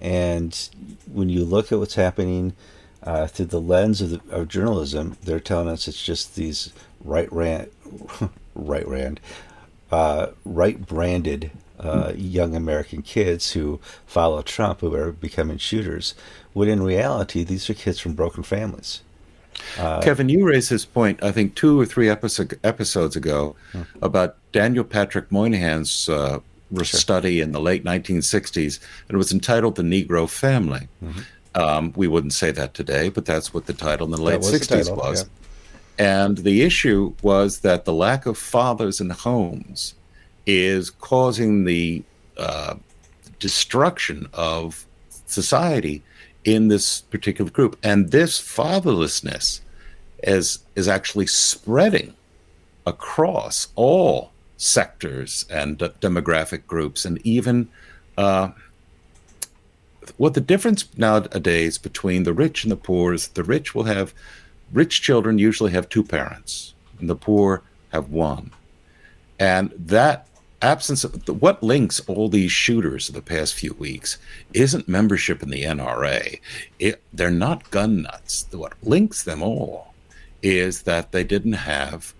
And 0.00 0.68
when 1.12 1.28
you 1.28 1.44
look 1.44 1.72
at 1.72 1.78
what's 1.78 1.94
happening 1.94 2.54
uh, 3.02 3.26
through 3.26 3.46
the 3.46 3.60
lens 3.60 4.00
of, 4.00 4.10
the, 4.10 4.20
of, 4.34 4.48
journalism, 4.48 5.16
they're 5.22 5.40
telling 5.40 5.68
us 5.68 5.88
it's 5.88 6.02
just 6.02 6.36
these 6.36 6.72
right 7.02 7.30
rand, 7.32 7.70
right 8.54 8.86
rand, 8.86 9.20
uh, 9.90 10.28
right 10.44 10.86
branded 10.86 11.50
uh, 11.78 12.12
young 12.14 12.54
American 12.54 13.02
kids 13.02 13.52
who 13.52 13.80
follow 14.06 14.42
Trump 14.42 14.80
who 14.80 14.94
are 14.94 15.12
becoming 15.12 15.58
shooters, 15.58 16.14
when 16.52 16.68
in 16.68 16.82
reality, 16.82 17.42
these 17.42 17.70
are 17.70 17.74
kids 17.74 17.98
from 17.98 18.14
broken 18.14 18.42
families. 18.42 19.02
Uh, 19.78 20.00
Kevin, 20.00 20.28
you 20.28 20.46
raised 20.46 20.70
this 20.70 20.84
point, 20.84 21.22
I 21.22 21.32
think, 21.32 21.54
two 21.54 21.80
or 21.80 21.86
three 21.86 22.08
episode, 22.08 22.58
episodes 22.64 23.16
ago 23.16 23.56
hmm. 23.72 23.82
about 24.02 24.36
Daniel 24.52 24.84
Patrick 24.84 25.30
Moynihan's 25.30 26.08
uh, 26.08 26.40
sure. 26.74 26.84
study 26.84 27.40
in 27.40 27.52
the 27.52 27.60
late 27.60 27.84
1960s, 27.84 28.80
and 29.08 29.14
it 29.14 29.18
was 29.18 29.32
entitled 29.32 29.76
The 29.76 29.82
Negro 29.82 30.28
Family. 30.28 30.88
Mm-hmm. 31.02 31.20
Um, 31.54 31.92
we 31.96 32.06
wouldn't 32.06 32.32
say 32.32 32.50
that 32.52 32.74
today, 32.74 33.08
but 33.08 33.24
that's 33.24 33.52
what 33.52 33.66
the 33.66 33.72
title 33.72 34.06
in 34.06 34.12
the 34.12 34.22
late 34.22 34.38
was 34.38 34.52
60s 34.52 34.68
the 34.68 34.76
title, 34.76 34.96
was. 34.96 35.22
Yeah. 35.98 36.24
And 36.24 36.38
the 36.38 36.62
issue 36.62 37.14
was 37.22 37.60
that 37.60 37.84
the 37.84 37.92
lack 37.92 38.26
of 38.26 38.38
fathers 38.38 39.00
in 39.00 39.10
homes 39.10 39.94
is 40.46 40.90
causing 40.90 41.64
the 41.64 42.02
uh, 42.38 42.76
destruction 43.38 44.28
of 44.32 44.86
society 45.26 46.02
in 46.44 46.68
this 46.68 47.02
particular 47.02 47.50
group. 47.50 47.78
And 47.82 48.10
this 48.10 48.40
fatherlessness 48.40 49.60
is, 50.22 50.60
is 50.74 50.88
actually 50.88 51.26
spreading 51.26 52.14
across 52.86 53.68
all 53.76 54.32
sectors 54.56 55.46
and 55.50 55.78
demographic 55.78 56.66
groups, 56.66 57.04
and 57.04 57.18
even 57.24 57.68
uh, 58.18 58.50
what 60.16 60.34
the 60.34 60.40
difference 60.40 60.86
nowadays 60.98 61.78
between 61.78 62.24
the 62.24 62.32
rich 62.32 62.64
and 62.64 62.70
the 62.70 62.76
poor 62.76 63.14
is 63.14 63.28
the 63.28 63.44
rich 63.44 63.74
will 63.74 63.84
have 63.84 64.12
rich 64.72 65.00
children 65.00 65.38
usually 65.38 65.72
have 65.72 65.88
two 65.88 66.02
parents, 66.02 66.74
and 66.98 67.08
the 67.08 67.16
poor 67.16 67.62
have 67.92 68.10
one. 68.10 68.50
And 69.38 69.72
that 69.78 70.26
absence 70.62 71.04
of 71.04 71.26
what 71.40 71.62
links 71.62 72.00
all 72.06 72.28
these 72.28 72.52
shooters 72.52 73.08
of 73.08 73.14
the 73.14 73.22
past 73.22 73.54
few 73.54 73.74
weeks 73.74 74.18
isn't 74.52 74.88
membership 74.88 75.42
in 75.42 75.50
the 75.50 75.62
NRA. 75.62 76.40
It, 76.78 77.02
they're 77.12 77.30
not 77.30 77.70
gun 77.70 78.02
nuts. 78.02 78.46
What 78.50 78.74
links 78.82 79.24
them 79.24 79.42
all 79.42 79.94
is 80.42 80.82
that 80.82 81.12
they 81.12 81.24
didn't 81.24 81.54
have, 81.54 82.14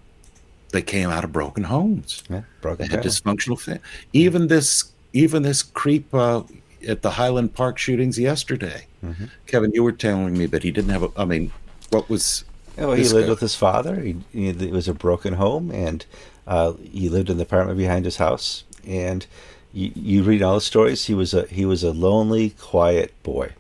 they 0.70 0.82
came 0.82 1.11
out 1.11 1.25
of 1.25 1.32
broken 1.32 1.64
homes. 1.64 2.23
Yeah, 2.28 2.42
broken. 2.61 2.88
They 2.88 2.94
had 2.94 3.04
dysfunctional. 3.04 3.61
Fa- 3.61 3.80
even 4.12 4.49
this, 4.49 4.92
even 5.12 5.42
this 5.42 5.62
creep 5.62 6.12
uh, 6.14 6.42
at 6.87 7.02
the 7.02 7.11
Highland 7.11 7.54
Park 7.54 7.78
shootings 7.78 8.18
yesterday. 8.18 8.87
Mm-hmm. 9.04 9.26
Kevin, 9.47 9.73
you 9.73 9.82
were 9.82 9.92
telling 9.92 10.37
me 10.37 10.47
that 10.47 10.62
he 10.62 10.70
didn't 10.70 10.90
have 10.90 11.02
a. 11.02 11.11
I 11.16 11.25
mean, 11.25 11.52
what 11.90 12.09
was? 12.09 12.44
Oh, 12.78 12.92
he 12.92 13.04
lived 13.04 13.26
guy? 13.26 13.30
with 13.30 13.40
his 13.40 13.54
father. 13.54 14.00
He, 14.00 14.16
he, 14.32 14.49
it 14.49 14.70
was 14.70 14.88
a 14.88 14.94
broken 14.94 15.35
home, 15.35 15.70
and 15.70 16.04
uh, 16.50 16.73
he 16.92 17.09
lived 17.09 17.30
in 17.30 17.37
the 17.37 17.45
apartment 17.45 17.78
behind 17.78 18.04
his 18.04 18.16
house, 18.16 18.64
and 18.85 19.25
you, 19.73 19.92
you 19.95 20.23
read 20.25 20.42
all 20.42 20.57
the 20.57 20.61
stories. 20.61 21.07
He 21.07 21.14
was 21.14 21.33
a 21.33 21.47
he 21.47 21.64
was 21.64 21.85
a 21.85 21.92
lonely, 21.92 22.50
quiet 22.50 23.14
boy. 23.23 23.52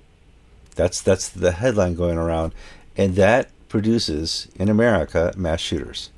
That's 0.74 1.00
that's 1.00 1.28
the 1.28 1.52
headline 1.52 1.94
going 1.94 2.18
around, 2.18 2.52
and 2.96 3.14
that 3.14 3.50
produces 3.68 4.48
in 4.56 4.68
America 4.68 5.32
mass 5.36 5.60
shooters. 5.60 6.10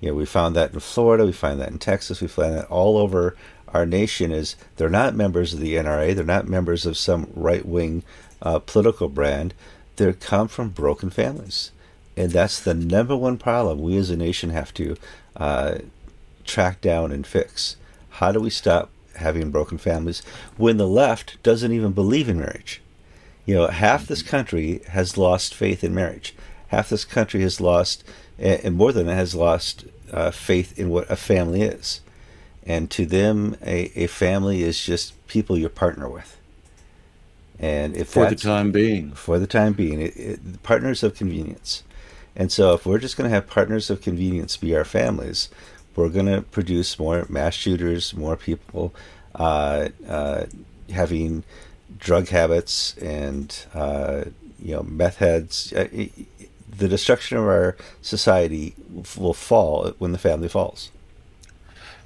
You 0.00 0.10
know, 0.10 0.14
we 0.14 0.26
found 0.26 0.54
that 0.56 0.74
in 0.74 0.80
Florida, 0.80 1.24
we 1.24 1.32
find 1.32 1.58
that 1.58 1.70
in 1.70 1.78
Texas, 1.78 2.20
we 2.20 2.28
find 2.28 2.54
that 2.54 2.66
all 2.66 2.98
over 2.98 3.34
our 3.68 3.86
nation. 3.86 4.30
Is 4.30 4.56
they're 4.76 4.90
not 4.90 5.14
members 5.14 5.54
of 5.54 5.60
the 5.60 5.76
NRA, 5.76 6.14
they're 6.14 6.22
not 6.22 6.48
members 6.48 6.84
of 6.84 6.98
some 6.98 7.30
right 7.34 7.64
wing 7.64 8.02
uh, 8.42 8.58
political 8.58 9.08
brand. 9.08 9.54
They 9.96 10.12
come 10.12 10.48
from 10.48 10.68
broken 10.68 11.08
families, 11.08 11.72
and 12.18 12.32
that's 12.32 12.58
the 12.58 12.74
number 12.74 13.16
one 13.16 13.38
problem 13.38 13.80
we 13.80 13.96
as 13.96 14.10
a 14.10 14.16
nation 14.16 14.50
have 14.50 14.74
to 14.74 14.96
uh, 15.36 15.78
track 16.44 16.80
down 16.80 17.12
and 17.12 17.24
fix. 17.24 17.76
How 18.10 18.32
do 18.32 18.40
we 18.40 18.50
stop 18.50 18.90
having 19.16 19.52
broken 19.52 19.78
families 19.78 20.22
when 20.56 20.78
the 20.78 20.88
left 20.88 21.40
doesn't 21.44 21.72
even 21.72 21.92
believe 21.92 22.28
in 22.28 22.40
marriage? 22.40 22.82
You 23.46 23.54
know, 23.54 23.66
half 23.68 24.08
this 24.08 24.22
country 24.22 24.80
has 24.88 25.16
lost 25.16 25.54
faith 25.54 25.84
in 25.84 25.94
marriage. 25.94 26.34
Half 26.68 26.88
this 26.88 27.04
country 27.04 27.40
has 27.42 27.60
lost, 27.60 28.02
and 28.36 28.74
more 28.74 28.92
than 28.92 29.06
that, 29.06 29.14
has 29.14 29.36
lost 29.36 29.84
uh, 30.12 30.32
faith 30.32 30.76
in 30.76 30.90
what 30.90 31.08
a 31.08 31.16
family 31.16 31.62
is. 31.62 32.00
And 32.64 32.90
to 32.90 33.06
them, 33.06 33.56
a, 33.62 33.92
a 33.94 34.08
family 34.08 34.64
is 34.64 34.84
just 34.84 35.14
people 35.28 35.56
you 35.56 35.68
partner 35.68 36.08
with. 36.08 36.36
And 37.60 37.96
if 37.96 38.08
for 38.08 38.26
the 38.26 38.36
time 38.36 38.72
being, 38.72 39.12
for 39.12 39.38
the 39.38 39.46
time 39.46 39.72
being, 39.72 40.00
it, 40.00 40.16
it, 40.16 40.62
partners 40.64 41.04
of 41.04 41.14
convenience. 41.14 41.84
And 42.38 42.52
so, 42.52 42.72
if 42.72 42.86
we're 42.86 42.98
just 42.98 43.16
going 43.16 43.28
to 43.28 43.34
have 43.34 43.48
partners 43.48 43.90
of 43.90 44.00
convenience 44.00 44.56
be 44.56 44.74
our 44.74 44.84
families, 44.84 45.50
we're 45.96 46.08
going 46.08 46.26
to 46.26 46.42
produce 46.42 46.98
more 46.98 47.26
mass 47.28 47.54
shooters, 47.54 48.14
more 48.14 48.36
people 48.36 48.94
uh, 49.34 49.88
uh, 50.08 50.46
having 50.90 51.42
drug 51.98 52.28
habits 52.28 52.96
and 52.98 53.66
uh, 53.74 54.24
you 54.62 54.76
know 54.76 54.84
meth 54.84 55.16
heads. 55.16 55.72
Uh, 55.72 55.88
the 56.70 56.88
destruction 56.88 57.36
of 57.36 57.44
our 57.44 57.76
society 58.02 58.74
will 59.16 59.34
fall 59.34 59.90
when 59.98 60.12
the 60.12 60.18
family 60.18 60.48
falls. 60.48 60.92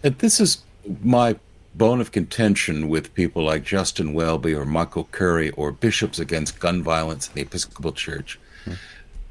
And 0.03 0.17
this 0.19 0.41
is 0.41 0.62
my 1.03 1.37
bone 1.75 2.01
of 2.01 2.12
contention 2.12 2.89
with 2.89 3.15
people 3.15 3.45
like 3.45 3.65
Justin 3.65 4.15
Welby 4.15 4.55
or 4.55 4.65
Michael 4.65 5.09
Curry 5.12 5.51
or 5.51 5.73
bishops 5.73 6.19
against 6.19 6.59
gun 6.59 6.83
violence 6.83 7.29
in 7.29 7.35
the 7.35 7.43
Episcopal 7.43 7.93
Church. 7.93 8.39
Hmm. 8.65 8.73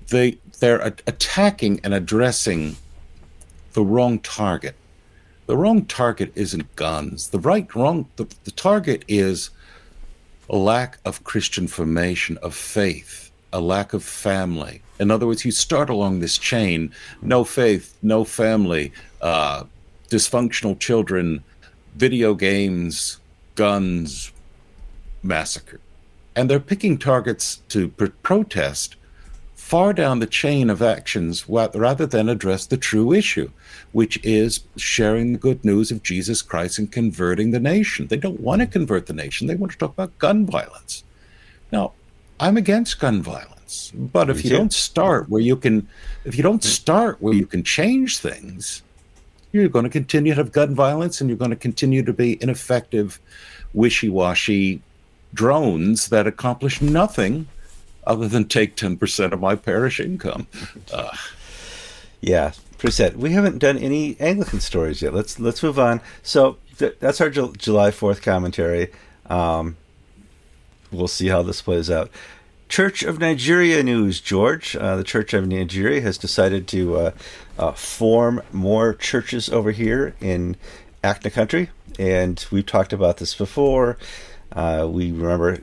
They 0.07 0.37
they're 0.61 0.93
attacking 1.07 1.81
and 1.83 1.91
addressing 1.91 2.75
the 3.73 3.83
wrong 3.83 4.19
target. 4.19 4.75
The 5.47 5.57
wrong 5.57 5.85
target 5.85 6.31
isn't 6.35 6.75
guns. 6.75 7.29
The 7.29 7.39
right 7.39 7.73
wrong 7.75 8.07
the, 8.15 8.27
the 8.43 8.51
target 8.51 9.03
is 9.07 9.49
a 10.49 10.55
lack 10.55 10.99
of 11.03 11.23
Christian 11.23 11.67
formation 11.67 12.37
of 12.37 12.53
faith, 12.53 13.31
a 13.51 13.59
lack 13.59 13.93
of 13.93 14.03
family. 14.03 14.83
In 14.99 15.09
other 15.09 15.25
words, 15.25 15.43
you 15.43 15.51
start 15.51 15.89
along 15.89 16.19
this 16.19 16.37
chain: 16.37 16.93
no 17.23 17.43
faith, 17.43 17.97
no 18.03 18.23
family, 18.23 18.93
uh, 19.19 19.63
dysfunctional 20.09 20.79
children, 20.79 21.43
video 21.95 22.35
games, 22.35 23.19
guns, 23.55 24.31
massacre, 25.23 25.79
and 26.35 26.51
they're 26.51 26.59
picking 26.59 26.99
targets 26.99 27.63
to 27.69 27.87
pr- 27.89 28.05
protest 28.21 28.95
far 29.71 29.93
down 29.93 30.19
the 30.19 30.27
chain 30.27 30.69
of 30.69 30.81
actions 30.81 31.47
rather 31.47 32.05
than 32.05 32.27
address 32.27 32.65
the 32.65 32.75
true 32.75 33.13
issue, 33.13 33.49
which 33.93 34.19
is 34.21 34.65
sharing 34.75 35.31
the 35.31 35.39
good 35.39 35.63
news 35.63 35.91
of 35.91 36.03
Jesus 36.03 36.41
Christ 36.41 36.77
and 36.77 36.91
converting 36.91 37.51
the 37.51 37.59
nation. 37.61 38.07
They 38.07 38.17
don't 38.17 38.41
want 38.41 38.59
to 38.59 38.67
convert 38.67 39.05
the 39.05 39.13
nation, 39.13 39.47
they 39.47 39.55
want 39.55 39.71
to 39.71 39.77
talk 39.77 39.91
about 39.91 40.19
gun 40.19 40.45
violence. 40.45 41.05
Now, 41.71 41.93
I'm 42.37 42.57
against 42.57 42.99
gun 42.99 43.21
violence, 43.21 43.93
but 43.95 44.29
if 44.29 44.43
you 44.43 44.49
don't 44.49 44.73
start 44.73 45.29
where 45.29 45.39
you 45.41 45.55
can, 45.55 45.87
if 46.25 46.35
you 46.35 46.43
don't 46.43 46.65
start 46.65 47.21
where 47.21 47.33
you 47.33 47.45
can 47.45 47.63
change 47.63 48.17
things, 48.17 48.83
you're 49.53 49.69
going 49.69 49.85
to 49.85 49.89
continue 49.89 50.33
to 50.33 50.41
have 50.43 50.51
gun 50.51 50.75
violence 50.75 51.21
and 51.21 51.29
you're 51.29 51.37
going 51.37 51.51
to 51.51 51.55
continue 51.55 52.03
to 52.03 52.11
be 52.11 52.37
ineffective, 52.43 53.21
wishy 53.73 54.09
washy 54.09 54.81
drones 55.33 56.09
that 56.09 56.27
accomplish 56.27 56.81
nothing 56.81 57.47
other 58.05 58.27
than 58.27 58.45
take 58.45 58.75
10% 58.75 59.31
of 59.31 59.39
my 59.39 59.55
parish 59.55 59.99
income. 59.99 60.47
Uh, 60.91 61.15
yeah, 62.21 62.51
percent. 62.77 63.17
We 63.17 63.31
haven't 63.31 63.59
done 63.59 63.77
any 63.77 64.19
Anglican 64.19 64.59
stories 64.59 65.01
yet. 65.01 65.13
Let's 65.13 65.39
let's 65.39 65.61
move 65.63 65.79
on. 65.79 66.01
So 66.23 66.57
th- 66.77 66.97
that's 66.99 67.21
our 67.21 67.29
Ju- 67.29 67.53
July 67.57 67.91
4th 67.91 68.21
commentary. 68.21 68.91
Um, 69.27 69.77
we'll 70.91 71.07
see 71.07 71.27
how 71.27 71.43
this 71.43 71.61
plays 71.61 71.89
out. 71.89 72.11
Church 72.69 73.03
of 73.03 73.19
Nigeria 73.19 73.83
news, 73.83 74.21
George. 74.21 74.75
Uh, 74.75 74.95
the 74.95 75.03
Church 75.03 75.33
of 75.33 75.47
Nigeria 75.47 76.01
has 76.01 76.17
decided 76.17 76.67
to 76.69 76.97
uh, 76.97 77.11
uh, 77.59 77.71
form 77.73 78.41
more 78.51 78.93
churches 78.93 79.49
over 79.49 79.71
here 79.71 80.15
in 80.21 80.55
ACNA 81.03 81.33
country, 81.33 81.69
and 81.99 82.45
we've 82.51 82.65
talked 82.65 82.93
about 82.93 83.17
this 83.17 83.35
before. 83.35 83.97
Uh, 84.53 84.87
we 84.89 85.11
remember 85.11 85.59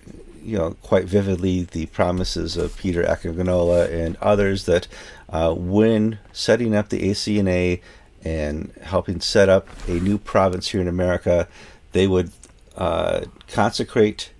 you 0.49 0.57
know 0.57 0.77
quite 0.83 1.05
vividly 1.05 1.63
the 1.63 1.87
promises 1.87 2.57
of 2.57 2.77
Peter 2.77 3.03
Akingwanola 3.03 3.93
and 3.93 4.17
others 4.17 4.65
that 4.65 4.89
uh, 5.29 5.53
when 5.55 6.19
setting 6.33 6.75
up 6.75 6.89
the 6.89 7.11
ACNA 7.11 7.81
and 8.25 8.73
helping 8.83 9.21
set 9.21 9.49
up 9.49 9.69
a 9.87 9.93
new 9.93 10.19
province 10.19 10.69
here 10.69 10.81
in 10.81 10.89
America, 10.89 11.47
they 11.93 12.07
would 12.07 12.33
uh, 12.77 13.23
consecrate 13.49 14.33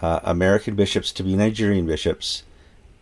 uh, 0.00 0.20
American 0.24 0.74
bishops 0.74 1.12
to 1.12 1.22
be 1.22 1.36
Nigerian 1.36 1.86
bishops, 1.86 2.42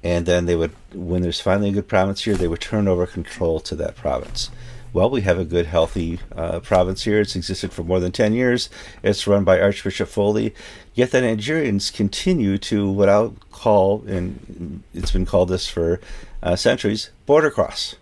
and 0.03 0.27
then 0.27 0.47
they 0.47 0.57
would, 0.57 0.73
when 0.93 1.23
there's 1.23 1.41
finally 1.41 1.71
a 1.71 1.73
good 1.73 1.89
province 1.89 2.25
here, 2.25 2.35
they 2.35 2.49
would 2.49 2.61
turn 2.61 2.89
over 2.89 3.07
control 3.07 3.61
to 3.61 3.75
that 3.77 3.97
province 3.97 4.51
well, 4.93 5.11
we 5.11 5.21
have 5.23 5.39
a 5.39 5.45
good, 5.45 5.67
healthy 5.67 6.19
uh, 6.35 6.61
province 6.61 7.05
here. 7.05 7.21
It's 7.21 7.37
existed 7.37 7.73
for 7.73 7.85
more 7.85 8.01
than 8.01 8.13
10 8.13 8.33
years. 8.33 8.69
It's 9.03 9.27
run 9.27 9.45
by 9.45 9.61
Archbishop 9.61 10.09
Foley. 10.09 10.55
Yet 10.95 11.13
the 11.13 11.19
Nigerians 11.19 11.93
continue 11.93 12.59
to 12.59 12.91
what 12.91 13.09
I'll 13.09 13.35
call, 13.53 14.05
and 14.07 14.83
it's 14.93 15.13
been 15.13 15.27
called 15.27 15.49
this 15.49 15.69
for 15.69 16.01
uh, 16.43 16.57
centuries, 16.57 17.11
border 17.27 17.51
cross. 17.51 17.95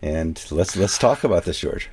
And 0.00 0.42
let's 0.50 0.76
let's 0.76 0.96
talk 0.96 1.24
about 1.24 1.44
this, 1.44 1.58
George. 1.58 1.90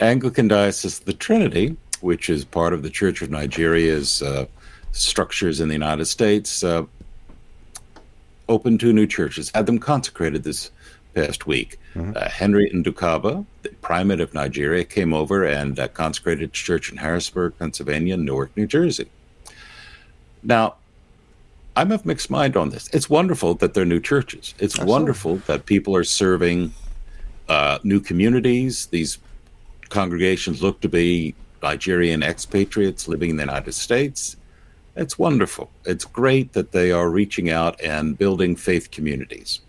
Anglican 0.00 0.48
Diocese 0.48 1.00
the 1.00 1.12
Trinity, 1.12 1.76
which 2.00 2.30
is 2.30 2.44
part 2.44 2.72
of 2.72 2.82
the 2.82 2.90
Church 2.90 3.22
of 3.22 3.30
Nigeria's 3.30 4.22
uh, 4.22 4.46
structures 4.92 5.60
in 5.60 5.68
the 5.68 5.74
United 5.74 6.04
States, 6.06 6.62
uh, 6.62 6.84
opened 8.48 8.80
two 8.80 8.92
new 8.92 9.06
churches, 9.06 9.50
had 9.54 9.66
them 9.66 9.78
consecrated 9.78 10.44
this 10.44 10.70
past 11.14 11.46
week. 11.46 11.78
Mm-hmm. 11.94 12.12
Uh, 12.16 12.28
Henry 12.28 12.70
Ndukuba, 12.70 13.44
the 13.62 13.68
primate 13.80 14.20
of 14.20 14.34
Nigeria, 14.34 14.84
came 14.84 15.12
over 15.12 15.44
and 15.44 15.78
uh, 15.78 15.88
consecrated 15.88 16.52
church 16.52 16.90
in 16.90 16.98
Harrisburg, 16.98 17.54
Pennsylvania, 17.58 18.16
Newark, 18.16 18.56
New 18.56 18.66
Jersey. 18.66 19.08
Now, 20.42 20.76
I'm 21.76 21.92
of 21.92 22.04
mixed 22.04 22.30
mind 22.30 22.56
on 22.56 22.70
this. 22.70 22.88
It's 22.92 23.08
wonderful 23.08 23.54
that 23.54 23.74
they're 23.74 23.84
new 23.84 24.00
churches. 24.00 24.54
It's 24.58 24.74
Absolutely. 24.74 24.92
wonderful 24.92 25.36
that 25.46 25.66
people 25.66 25.94
are 25.96 26.04
serving 26.04 26.72
uh, 27.48 27.78
new 27.82 28.00
communities. 28.00 28.86
These 28.86 29.18
congregations 29.88 30.62
look 30.62 30.80
to 30.80 30.88
be 30.88 31.34
Nigerian 31.62 32.22
expatriates 32.22 33.08
living 33.08 33.30
in 33.30 33.36
the 33.36 33.42
United 33.42 33.72
States. 33.72 34.36
It's 34.96 35.18
wonderful. 35.18 35.70
It's 35.84 36.04
great 36.04 36.52
that 36.54 36.72
they 36.72 36.90
are 36.90 37.08
reaching 37.08 37.50
out 37.50 37.80
and 37.80 38.18
building 38.18 38.56
faith 38.56 38.90
communities. 38.90 39.60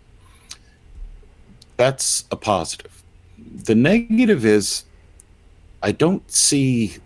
That's 1.82 2.26
a 2.30 2.36
positive. 2.36 3.02
The 3.40 3.74
negative 3.74 4.46
is 4.46 4.84
I 5.82 5.92
don't 5.92 6.30
see 6.30 6.98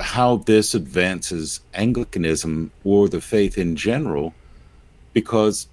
how 0.00 0.36
this 0.36 0.74
advances 0.74 1.60
Anglicanism 1.74 2.70
or 2.82 3.10
the 3.10 3.20
faith 3.20 3.58
in 3.58 3.76
general 3.76 4.32
because 5.12 5.68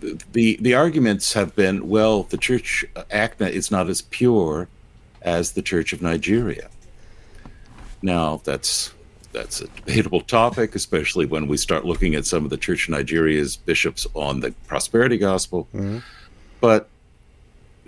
the 0.00 0.56
the 0.62 0.72
arguments 0.72 1.34
have 1.34 1.54
been 1.54 1.90
well 1.90 2.22
the 2.22 2.38
church 2.38 2.86
ACNA 3.10 3.50
is 3.50 3.70
not 3.70 3.90
as 3.90 4.00
pure 4.00 4.66
as 5.20 5.52
the 5.52 5.60
church 5.60 5.92
of 5.92 6.00
Nigeria 6.00 6.70
now 8.00 8.40
that's 8.44 8.94
that's 9.32 9.60
a 9.60 9.68
debatable 9.68 10.22
topic, 10.22 10.74
especially 10.74 11.26
when 11.26 11.48
we 11.48 11.58
start 11.58 11.84
looking 11.84 12.14
at 12.14 12.24
some 12.24 12.44
of 12.44 12.50
the 12.50 12.56
Church 12.56 12.88
of 12.88 12.92
Nigeria's 12.92 13.56
bishops 13.56 14.06
on 14.14 14.40
the 14.40 14.52
prosperity 14.66 15.18
gospel. 15.18 15.68
Mm-hmm. 15.74 15.98
But 16.62 16.88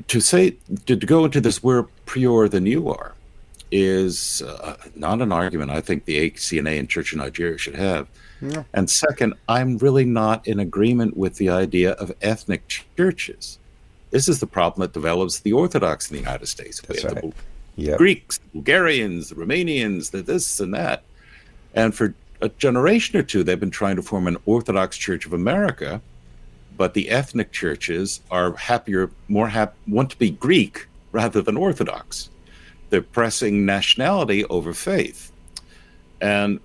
to 0.06 0.20
say 0.20 0.56
to, 0.86 0.96
go 0.96 1.24
into 1.24 1.40
this, 1.40 1.62
we're 1.62 1.84
purer 2.06 2.48
than 2.48 2.66
you 2.66 2.88
are, 2.88 3.14
is 3.70 4.42
uh, 4.42 4.76
not 4.94 5.20
an 5.20 5.32
argument 5.32 5.70
I 5.70 5.80
think 5.80 6.04
the 6.04 6.30
ACNA 6.30 6.78
and 6.78 6.88
Church 6.88 7.12
of 7.12 7.18
Nigeria 7.18 7.58
should 7.58 7.74
have. 7.74 8.08
Yeah. 8.40 8.64
And 8.72 8.88
second, 8.88 9.34
I'm 9.48 9.78
really 9.78 10.04
not 10.04 10.46
in 10.46 10.60
agreement 10.60 11.16
with 11.16 11.36
the 11.36 11.50
idea 11.50 11.92
of 11.92 12.12
ethnic 12.22 12.84
churches. 12.96 13.58
This 14.10 14.28
is 14.28 14.40
the 14.40 14.46
problem 14.46 14.82
that 14.82 14.92
develops 14.92 15.40
the 15.40 15.52
Orthodox 15.52 16.10
in 16.10 16.16
the 16.16 16.22
United 16.22 16.46
States. 16.46 16.80
That's 16.80 17.02
we 17.02 17.08
have 17.08 17.22
right. 17.22 17.34
the 17.76 17.82
yep. 17.82 17.98
Greeks, 17.98 18.38
Bulgarians, 18.54 19.30
the 19.30 19.34
Romanians, 19.34 20.12
the 20.12 20.22
this 20.22 20.60
and 20.60 20.72
that. 20.74 21.02
And 21.74 21.94
for 21.94 22.14
a 22.40 22.48
generation 22.50 23.18
or 23.18 23.22
two, 23.22 23.42
they've 23.42 23.60
been 23.60 23.70
trying 23.70 23.96
to 23.96 24.02
form 24.02 24.26
an 24.26 24.36
Orthodox 24.46 24.96
Church 24.96 25.26
of 25.26 25.32
America, 25.32 26.00
but 26.78 26.94
the 26.94 27.10
ethnic 27.10 27.52
churches 27.52 28.20
are 28.30 28.54
happier, 28.54 29.10
more 29.28 29.48
hap- 29.48 29.76
want 29.86 30.10
to 30.10 30.18
be 30.18 30.30
Greek 30.30 30.86
rather 31.12 31.42
than 31.42 31.58
Orthodox. 31.58 32.30
They're 32.88 33.02
pressing 33.02 33.66
nationality 33.66 34.46
over 34.46 34.72
faith. 34.72 35.30
And 36.22 36.60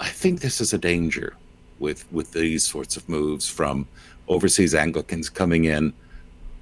I 0.00 0.08
think 0.08 0.40
this 0.40 0.60
is 0.60 0.72
a 0.72 0.78
danger 0.78 1.34
with, 1.78 2.10
with 2.10 2.32
these 2.32 2.64
sorts 2.64 2.96
of 2.96 3.06
moves 3.08 3.48
from 3.48 3.86
overseas 4.28 4.74
Anglicans 4.74 5.28
coming 5.28 5.64
in 5.64 5.92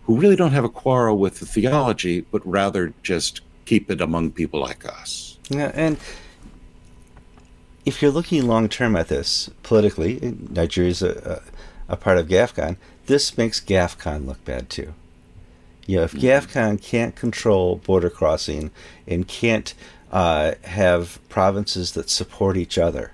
who 0.07 0.19
really 0.19 0.37
don't 0.37 0.53
have 0.53 0.65
a 0.65 0.69
quarrel 0.69 1.19
with 1.19 1.41
the 1.41 1.47
theology, 1.47 2.23
but 2.33 2.45
rather 2.47 2.93
just 3.03 3.43
keep 3.65 3.91
it 3.91 4.01
among 4.01 4.33
people 4.33 4.61
like 4.61 4.85
us. 4.87 5.39
Yeah, 5.49 5.71
and 5.75 5.99
if 7.85 8.01
you're 8.01 8.11
looking 8.11 8.47
long 8.47 8.69
term 8.69 8.97
at 8.97 9.09
this 9.09 9.51
politically, 9.63 10.37
Nigeria's 10.51 11.03
a, 11.03 11.43
a, 11.89 11.93
a, 11.93 11.97
part 11.97 12.19
of 12.19 12.29
GAFCON. 12.29 12.77
This 13.07 13.37
makes 13.37 13.61
GAFCON 13.61 14.27
look 14.27 14.45
bad 14.45 14.71
too. 14.71 14.95
You 15.87 15.99
know, 15.99 16.03
if 16.05 16.13
mm-hmm. 16.13 16.27
GAFCON 16.27 16.83
can't 16.83 17.15
control 17.15 17.77
border 17.77 18.11
crossing 18.11 18.71
and 19.07 19.29
can't 19.29 19.75
uh, 20.11 20.53
have 20.65 21.19
provinces 21.29 21.93
that 21.93 22.09
support 22.09 22.57
each 22.57 22.79
other 22.79 23.13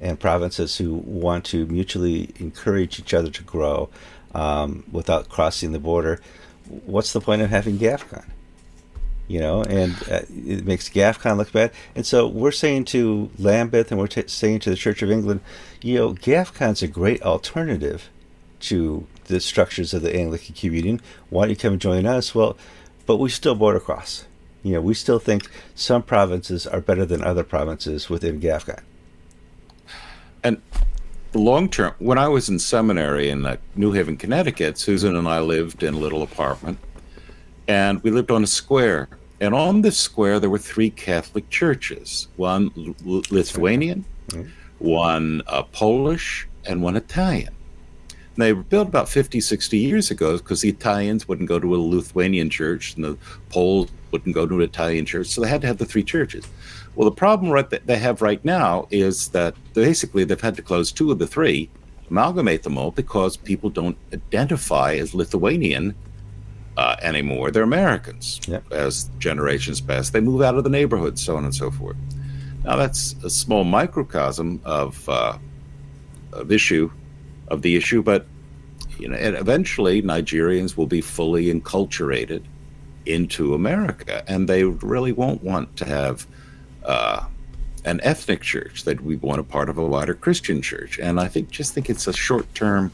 and 0.00 0.20
provinces 0.20 0.76
who 0.76 0.94
want 0.94 1.44
to 1.46 1.66
mutually 1.66 2.34
encourage 2.38 2.98
each 2.98 3.14
other 3.14 3.30
to 3.30 3.42
grow 3.42 3.88
um, 4.34 4.84
without 4.92 5.28
crossing 5.30 5.72
the 5.72 5.78
border, 5.78 6.20
what's 6.84 7.12
the 7.12 7.20
point 7.20 7.40
of 7.40 7.48
having 7.48 7.78
GAFCON? 7.78 8.26
you 9.28 9.40
know, 9.40 9.62
and 9.64 9.94
uh, 10.08 10.22
it 10.28 10.64
makes 10.64 10.88
GAFCON 10.88 11.36
look 11.36 11.52
bad. 11.52 11.72
And 11.94 12.06
so 12.06 12.26
we're 12.26 12.52
saying 12.52 12.84
to 12.86 13.30
Lambeth 13.38 13.90
and 13.90 13.98
we're 13.98 14.06
t- 14.06 14.28
saying 14.28 14.60
to 14.60 14.70
the 14.70 14.76
Church 14.76 15.02
of 15.02 15.10
England, 15.10 15.40
you 15.82 15.96
know, 15.96 16.14
GAFCON's 16.14 16.82
a 16.82 16.88
great 16.88 17.22
alternative 17.22 18.08
to 18.66 19.06
the 19.24 19.40
structures 19.40 19.94
of 19.94 20.02
the 20.02 20.14
Anglican 20.14 20.54
Communion. 20.54 21.00
Why 21.30 21.44
don't 21.44 21.50
you 21.50 21.56
come 21.56 21.72
and 21.72 21.80
join 21.80 22.06
us? 22.06 22.34
Well, 22.34 22.56
but 23.06 23.16
we 23.16 23.28
still 23.30 23.54
border 23.54 23.80
cross. 23.80 24.26
You 24.62 24.74
know, 24.74 24.80
we 24.80 24.94
still 24.94 25.18
think 25.18 25.48
some 25.74 26.02
provinces 26.02 26.66
are 26.66 26.80
better 26.80 27.04
than 27.04 27.22
other 27.22 27.44
provinces 27.44 28.10
within 28.10 28.40
GAFCON. 28.40 28.80
And 30.42 30.60
long 31.34 31.68
term, 31.68 31.94
when 31.98 32.18
I 32.18 32.28
was 32.28 32.48
in 32.48 32.58
seminary 32.58 33.28
in 33.28 33.46
uh, 33.46 33.56
New 33.74 33.92
Haven, 33.92 34.16
Connecticut, 34.16 34.78
Susan 34.78 35.14
and 35.14 35.28
I 35.28 35.40
lived 35.40 35.82
in 35.82 35.94
a 35.94 35.98
little 35.98 36.22
apartment 36.22 36.78
and 37.68 38.02
we 38.02 38.10
lived 38.10 38.30
on 38.30 38.42
a 38.42 38.46
square. 38.46 39.08
And 39.40 39.54
on 39.54 39.82
this 39.82 39.98
square, 39.98 40.40
there 40.40 40.50
were 40.50 40.58
three 40.58 40.90
Catholic 40.90 41.50
churches 41.50 42.28
one 42.36 42.70
L- 43.06 43.22
Lithuanian, 43.30 44.04
mm-hmm. 44.28 44.50
one 44.78 45.42
uh, 45.46 45.62
Polish, 45.64 46.48
and 46.64 46.82
one 46.82 46.96
Italian. 46.96 47.55
They 48.36 48.52
were 48.52 48.62
built 48.62 48.88
about 48.88 49.08
50, 49.08 49.40
60 49.40 49.78
years 49.78 50.10
ago 50.10 50.36
because 50.36 50.60
the 50.60 50.68
Italians 50.68 51.26
wouldn't 51.26 51.48
go 51.48 51.58
to 51.58 51.74
a 51.74 51.78
Lithuanian 51.78 52.50
church 52.50 52.94
and 52.94 53.04
the 53.04 53.18
Poles 53.48 53.90
wouldn't 54.10 54.34
go 54.34 54.46
to 54.46 54.56
an 54.56 54.62
Italian 54.62 55.06
church. 55.06 55.28
So 55.28 55.40
they 55.40 55.48
had 55.48 55.62
to 55.62 55.66
have 55.66 55.78
the 55.78 55.86
three 55.86 56.04
churches. 56.04 56.46
Well, 56.94 57.08
the 57.08 57.16
problem 57.16 57.50
right 57.50 57.68
that 57.70 57.86
they 57.86 57.98
have 57.98 58.22
right 58.22 58.42
now 58.44 58.88
is 58.90 59.28
that 59.28 59.54
basically 59.74 60.24
they've 60.24 60.40
had 60.40 60.56
to 60.56 60.62
close 60.62 60.92
two 60.92 61.10
of 61.10 61.18
the 61.18 61.26
three, 61.26 61.70
amalgamate 62.10 62.62
them 62.62 62.76
all 62.76 62.90
because 62.90 63.36
people 63.36 63.70
don't 63.70 63.96
identify 64.12 64.94
as 64.94 65.14
Lithuanian 65.14 65.94
uh, 66.76 66.96
anymore. 67.00 67.50
They're 67.50 67.62
Americans. 67.62 68.40
Yep. 68.46 68.70
As 68.70 69.10
generations 69.18 69.80
pass, 69.80 70.10
they 70.10 70.20
move 70.20 70.42
out 70.42 70.56
of 70.56 70.64
the 70.64 70.70
neighborhood, 70.70 71.18
so 71.18 71.36
on 71.36 71.44
and 71.44 71.54
so 71.54 71.70
forth. 71.70 71.96
Now 72.64 72.76
that's 72.76 73.14
a 73.24 73.30
small 73.30 73.64
microcosm 73.64 74.60
of 74.64 75.08
uh, 75.08 75.38
of 76.32 76.52
issue 76.52 76.90
of 77.48 77.62
the 77.62 77.76
issue, 77.76 78.02
but 78.02 78.26
you 78.98 79.08
know, 79.08 79.16
eventually 79.16 80.02
Nigerians 80.02 80.76
will 80.76 80.86
be 80.86 81.00
fully 81.00 81.52
enculturated 81.52 82.42
into 83.04 83.54
America, 83.54 84.24
and 84.26 84.48
they 84.48 84.64
really 84.64 85.12
won't 85.12 85.42
want 85.42 85.76
to 85.76 85.84
have 85.84 86.26
uh, 86.84 87.24
an 87.84 88.00
ethnic 88.02 88.42
church. 88.42 88.84
That 88.84 89.00
we 89.02 89.16
want 89.16 89.40
a 89.40 89.44
part 89.44 89.68
of 89.68 89.78
a 89.78 89.86
wider 89.86 90.14
Christian 90.14 90.62
church, 90.62 90.98
and 90.98 91.20
I 91.20 91.28
think 91.28 91.50
just 91.50 91.74
think 91.74 91.90
it's 91.90 92.06
a 92.06 92.12
short 92.12 92.52
term. 92.54 92.92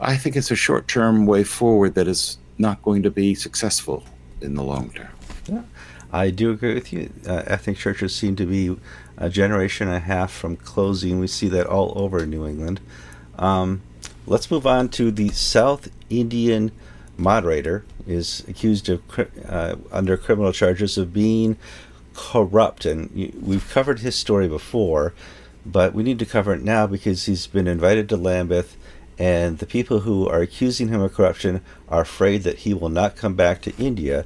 I 0.00 0.16
think 0.16 0.36
it's 0.36 0.50
a 0.50 0.56
short 0.56 0.86
term 0.88 1.26
way 1.26 1.42
forward 1.42 1.94
that 1.94 2.06
is 2.06 2.38
not 2.58 2.82
going 2.82 3.02
to 3.02 3.10
be 3.10 3.34
successful 3.34 4.04
in 4.40 4.54
the 4.54 4.62
long 4.62 4.90
term. 4.90 5.64
I 6.12 6.30
do 6.30 6.50
agree 6.50 6.74
with 6.74 6.92
you. 6.92 7.10
Uh, 7.26 7.42
ethnic 7.46 7.76
churches 7.76 8.14
seem 8.14 8.36
to 8.36 8.46
be 8.46 8.76
a 9.16 9.28
generation 9.28 9.88
and 9.88 9.96
a 9.96 10.00
half 10.00 10.30
from 10.32 10.56
closing. 10.56 11.18
We 11.18 11.26
see 11.26 11.48
that 11.48 11.66
all 11.66 11.92
over 11.96 12.24
New 12.24 12.46
England. 12.46 12.80
Um, 13.38 13.82
let's 14.26 14.50
move 14.50 14.66
on 14.66 14.88
to 14.90 15.10
the 15.10 15.28
South 15.30 15.88
Indian 16.10 16.72
moderator 17.16 17.84
is 18.06 18.44
accused 18.48 18.88
of 18.88 19.02
uh, 19.46 19.76
under 19.92 20.16
criminal 20.16 20.52
charges 20.52 20.96
of 20.96 21.12
being 21.12 21.56
corrupt, 22.14 22.84
and 22.84 23.10
we've 23.40 23.68
covered 23.70 24.00
his 24.00 24.14
story 24.14 24.48
before, 24.48 25.14
but 25.66 25.94
we 25.94 26.02
need 26.02 26.18
to 26.18 26.26
cover 26.26 26.54
it 26.54 26.62
now 26.62 26.86
because 26.86 27.26
he's 27.26 27.46
been 27.46 27.66
invited 27.66 28.08
to 28.08 28.16
Lambeth 28.16 28.76
and 29.18 29.58
the 29.58 29.66
people 29.66 30.00
who 30.00 30.28
are 30.28 30.40
accusing 30.40 30.88
him 30.88 31.00
of 31.00 31.12
corruption 31.12 31.60
are 31.88 32.02
afraid 32.02 32.44
that 32.44 32.58
he 32.58 32.72
will 32.72 32.88
not 32.88 33.16
come 33.16 33.34
back 33.34 33.60
to 33.62 33.76
India 33.76 34.24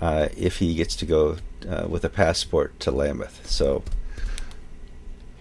uh, 0.00 0.28
if 0.36 0.58
he 0.58 0.74
gets 0.74 0.94
to 0.96 1.06
go 1.06 1.36
uh, 1.68 1.86
with 1.88 2.04
a 2.04 2.10
passport 2.10 2.78
to 2.80 2.90
Lambeth. 2.90 3.48
So 3.48 3.82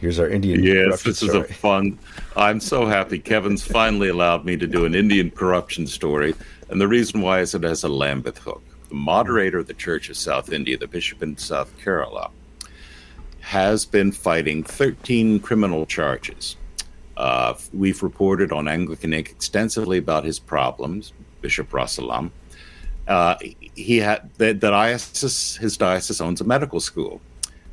here's 0.03 0.19
our 0.19 0.27
Indian. 0.27 0.61
Yes, 0.61 1.03
this 1.03 1.17
story. 1.17 1.39
is 1.39 1.49
a 1.49 1.53
fun. 1.53 1.97
I'm 2.35 2.59
so 2.59 2.85
happy 2.85 3.19
Kevin's 3.19 3.63
finally 3.63 4.09
allowed 4.09 4.43
me 4.43 4.57
to 4.57 4.67
do 4.67 4.83
an 4.83 4.93
Indian 4.93 5.31
corruption 5.31 5.87
story, 5.87 6.35
and 6.69 6.79
the 6.79 6.87
reason 6.87 7.21
why 7.21 7.39
is 7.39 7.55
it 7.55 7.63
has 7.63 7.83
a 7.83 7.89
Lambeth 7.89 8.37
hook. 8.37 8.61
The 8.89 8.95
moderator 8.95 9.59
of 9.59 9.67
the 9.67 9.73
Church 9.73 10.09
of 10.09 10.17
South 10.17 10.51
India, 10.51 10.77
the 10.77 10.87
bishop 10.87 11.23
in 11.23 11.37
South 11.37 11.73
Kerala, 11.79 12.31
has 13.39 13.85
been 13.85 14.11
fighting 14.11 14.63
13 14.63 15.39
criminal 15.39 15.85
charges 15.85 16.57
uh, 17.15 17.53
we've 17.73 18.03
reported 18.03 18.51
on 18.51 18.67
Anglican 18.67 19.13
Ink 19.13 19.29
extensively 19.29 19.97
about 19.97 20.23
his 20.25 20.37
problems, 20.37 21.13
Bishop 21.41 21.69
Rasalam. 21.71 22.31
Uh, 23.07 23.35
he 23.75 23.97
had 23.97 24.29
the, 24.37 24.47
the 24.53 24.69
diocese, 24.69 25.57
his 25.57 25.77
diocese 25.77 26.21
owns 26.21 26.41
a 26.41 26.43
medical 26.43 26.79
school, 26.79 27.21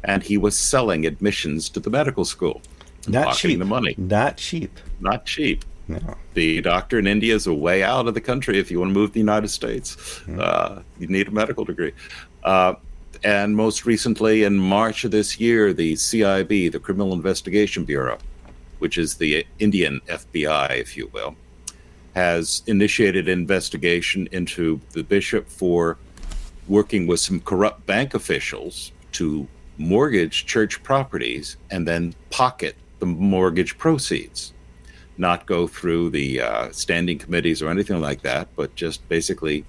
and 0.04 0.22
he 0.22 0.38
was 0.38 0.56
selling 0.56 1.06
admissions 1.06 1.68
to 1.70 1.80
the 1.80 1.90
medical 1.90 2.24
school, 2.24 2.62
not 3.08 3.36
cheap. 3.36 3.58
The 3.58 3.64
money, 3.64 3.94
not 3.98 4.36
cheap, 4.36 4.78
not 5.00 5.26
cheap. 5.26 5.64
No. 5.88 6.16
The 6.34 6.60
doctor 6.60 6.98
in 6.98 7.06
India 7.06 7.34
is 7.34 7.46
a 7.46 7.54
way 7.54 7.82
out 7.82 8.06
of 8.06 8.14
the 8.14 8.20
country 8.20 8.58
if 8.58 8.70
you 8.70 8.78
want 8.78 8.90
to 8.90 8.94
move 8.94 9.10
to 9.10 9.14
the 9.14 9.20
United 9.20 9.48
States. 9.48 10.18
Hmm. 10.18 10.38
Uh, 10.40 10.82
you 10.98 11.08
need 11.08 11.26
a 11.26 11.32
medical 11.32 11.64
degree. 11.64 11.92
Uh, 12.44 12.74
and 13.24 13.56
most 13.56 13.84
recently, 13.84 14.44
in 14.44 14.56
March 14.56 15.04
of 15.04 15.10
this 15.10 15.40
year, 15.40 15.72
the 15.72 15.94
CIB, 15.94 16.72
the 16.72 16.78
Criminal 16.78 17.12
Investigation 17.12 17.84
Bureau, 17.84 18.18
which 18.78 18.96
is 18.96 19.16
the 19.16 19.44
Indian 19.58 20.00
FBI, 20.06 20.76
if 20.76 20.96
you 20.96 21.10
will, 21.12 21.34
has 22.14 22.62
initiated 22.66 23.28
an 23.28 23.38
investigation 23.38 24.28
into 24.32 24.80
the 24.92 25.02
bishop 25.02 25.48
for 25.48 25.98
working 26.68 27.06
with 27.06 27.20
some 27.20 27.40
corrupt 27.40 27.84
bank 27.86 28.14
officials 28.14 28.92
to 29.12 29.46
mortgage 29.80 30.44
church 30.44 30.82
properties 30.82 31.56
and 31.70 31.88
then 31.88 32.14
pocket 32.28 32.76
the 32.98 33.06
mortgage 33.06 33.78
proceeds. 33.78 34.52
Not 35.16 35.46
go 35.46 35.66
through 35.66 36.10
the 36.10 36.40
uh, 36.40 36.70
standing 36.70 37.18
committees 37.18 37.62
or 37.62 37.70
anything 37.70 38.00
like 38.00 38.22
that, 38.22 38.48
but 38.56 38.74
just 38.74 39.06
basically, 39.08 39.64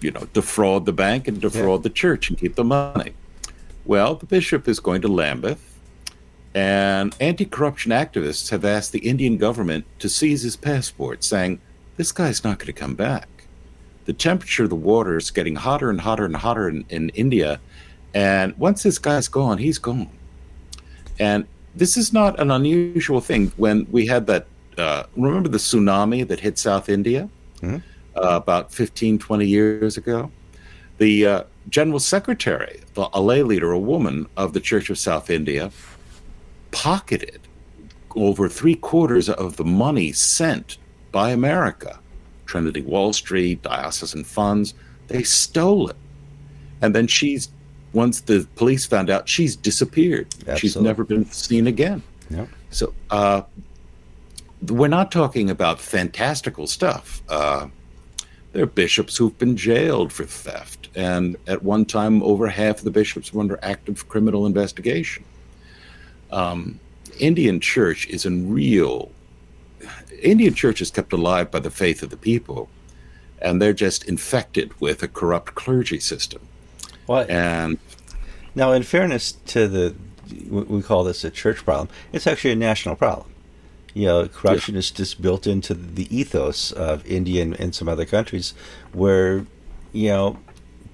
you 0.00 0.10
know, 0.10 0.26
defraud 0.32 0.84
the 0.84 0.92
bank 0.92 1.26
and 1.26 1.40
defraud 1.40 1.82
the 1.82 1.90
church 1.90 2.28
and 2.28 2.38
keep 2.38 2.54
the 2.54 2.64
money. 2.64 3.14
Well, 3.86 4.14
the 4.14 4.26
bishop 4.26 4.68
is 4.68 4.80
going 4.80 5.02
to 5.02 5.08
Lambeth, 5.08 5.78
and 6.54 7.14
anti 7.20 7.44
corruption 7.44 7.90
activists 7.90 8.50
have 8.50 8.64
asked 8.64 8.92
the 8.92 9.00
Indian 9.00 9.36
government 9.36 9.84
to 9.98 10.08
seize 10.08 10.42
his 10.42 10.56
passport, 10.56 11.24
saying, 11.24 11.60
This 11.96 12.12
guy's 12.12 12.44
not 12.44 12.58
going 12.58 12.66
to 12.66 12.72
come 12.72 12.94
back. 12.94 13.28
The 14.04 14.12
temperature 14.12 14.64
of 14.64 14.70
the 14.70 14.76
water 14.76 15.16
is 15.16 15.30
getting 15.30 15.56
hotter 15.56 15.90
and 15.90 16.00
hotter 16.00 16.26
and 16.26 16.36
hotter 16.36 16.68
in, 16.68 16.84
in 16.90 17.08
India. 17.10 17.60
And 18.14 18.56
once 18.56 18.82
this 18.84 18.98
guy's 18.98 19.28
gone, 19.28 19.58
he's 19.58 19.78
gone. 19.78 20.08
And 21.18 21.46
this 21.74 21.96
is 21.96 22.12
not 22.12 22.38
an 22.40 22.50
unusual 22.50 23.20
thing. 23.20 23.52
When 23.56 23.86
we 23.90 24.06
had 24.06 24.26
that, 24.28 24.46
uh, 24.78 25.04
remember 25.16 25.48
the 25.48 25.58
tsunami 25.58 26.26
that 26.28 26.40
hit 26.40 26.58
South 26.58 26.88
India 26.88 27.28
Mhm. 27.60 27.82
uh, 28.16 28.20
about 28.20 28.72
15, 28.72 29.18
20 29.18 29.46
years 29.46 29.96
ago? 29.96 30.30
The 30.98 31.26
uh, 31.26 31.42
general 31.68 31.98
secretary, 31.98 32.80
the, 32.94 33.08
a 33.12 33.20
lay 33.20 33.42
leader, 33.42 33.72
a 33.72 33.78
woman 33.78 34.26
of 34.36 34.52
the 34.52 34.60
Church 34.60 34.90
of 34.90 34.98
South 34.98 35.28
India, 35.28 35.72
pocketed 36.70 37.40
over 38.14 38.48
three 38.48 38.76
quarters 38.76 39.28
of 39.28 39.56
the 39.56 39.64
money 39.64 40.12
sent 40.12 40.78
by 41.10 41.30
America, 41.30 41.98
Trinity 42.46 42.80
Wall 42.82 43.12
Street, 43.12 43.62
diocesan 43.62 44.22
funds. 44.22 44.74
They 45.08 45.22
stole 45.24 45.90
it. 45.90 45.96
And 46.80 46.94
then 46.94 47.06
she's, 47.08 47.48
once 47.94 48.20
the 48.20 48.46
police 48.56 48.84
found 48.84 49.08
out, 49.08 49.28
she's 49.28 49.56
disappeared. 49.56 50.26
She's 50.56 50.76
never 50.76 51.04
been 51.04 51.24
seen 51.30 51.66
again. 51.66 52.02
Yep. 52.28 52.48
So 52.70 52.92
uh, 53.10 53.42
we're 54.68 54.88
not 54.88 55.12
talking 55.12 55.48
about 55.48 55.80
fantastical 55.80 56.66
stuff. 56.66 57.22
Uh, 57.28 57.68
there 58.52 58.64
are 58.64 58.66
bishops 58.66 59.16
who've 59.16 59.36
been 59.38 59.56
jailed 59.56 60.12
for 60.12 60.24
theft, 60.24 60.88
and 60.94 61.36
at 61.46 61.62
one 61.62 61.84
time, 61.84 62.22
over 62.22 62.48
half 62.48 62.78
of 62.78 62.84
the 62.84 62.90
bishops 62.90 63.32
were 63.32 63.40
under 63.40 63.58
active 63.62 64.08
criminal 64.08 64.46
investigation. 64.46 65.24
Um, 66.30 66.80
Indian 67.18 67.60
Church 67.60 68.06
is 68.08 68.26
in 68.26 68.52
real. 68.52 69.10
Indian 70.20 70.54
Church 70.54 70.80
is 70.80 70.90
kept 70.90 71.12
alive 71.12 71.50
by 71.50 71.60
the 71.60 71.70
faith 71.70 72.02
of 72.02 72.10
the 72.10 72.16
people, 72.16 72.68
and 73.40 73.60
they're 73.60 73.72
just 73.72 74.04
infected 74.04 74.80
with 74.80 75.02
a 75.02 75.08
corrupt 75.08 75.54
clergy 75.54 76.00
system. 76.00 76.40
Well, 77.06 77.26
And 77.28 77.78
now, 78.54 78.72
in 78.72 78.82
fairness 78.82 79.32
to 79.46 79.68
the, 79.68 79.94
we 80.48 80.62
we 80.62 80.82
call 80.82 81.04
this 81.04 81.24
a 81.24 81.30
church 81.30 81.64
problem. 81.64 81.88
It's 82.12 82.26
actually 82.26 82.52
a 82.52 82.56
national 82.56 82.96
problem. 82.96 83.30
You 83.94 84.06
know, 84.06 84.28
corruption 84.28 84.74
is 84.74 84.90
just 84.90 85.22
built 85.22 85.46
into 85.46 85.72
the 85.72 86.14
ethos 86.14 86.72
of 86.72 87.06
India 87.06 87.42
and, 87.42 87.58
and 87.60 87.74
some 87.74 87.88
other 87.88 88.04
countries, 88.04 88.52
where, 88.92 89.46
you 89.92 90.08
know, 90.08 90.38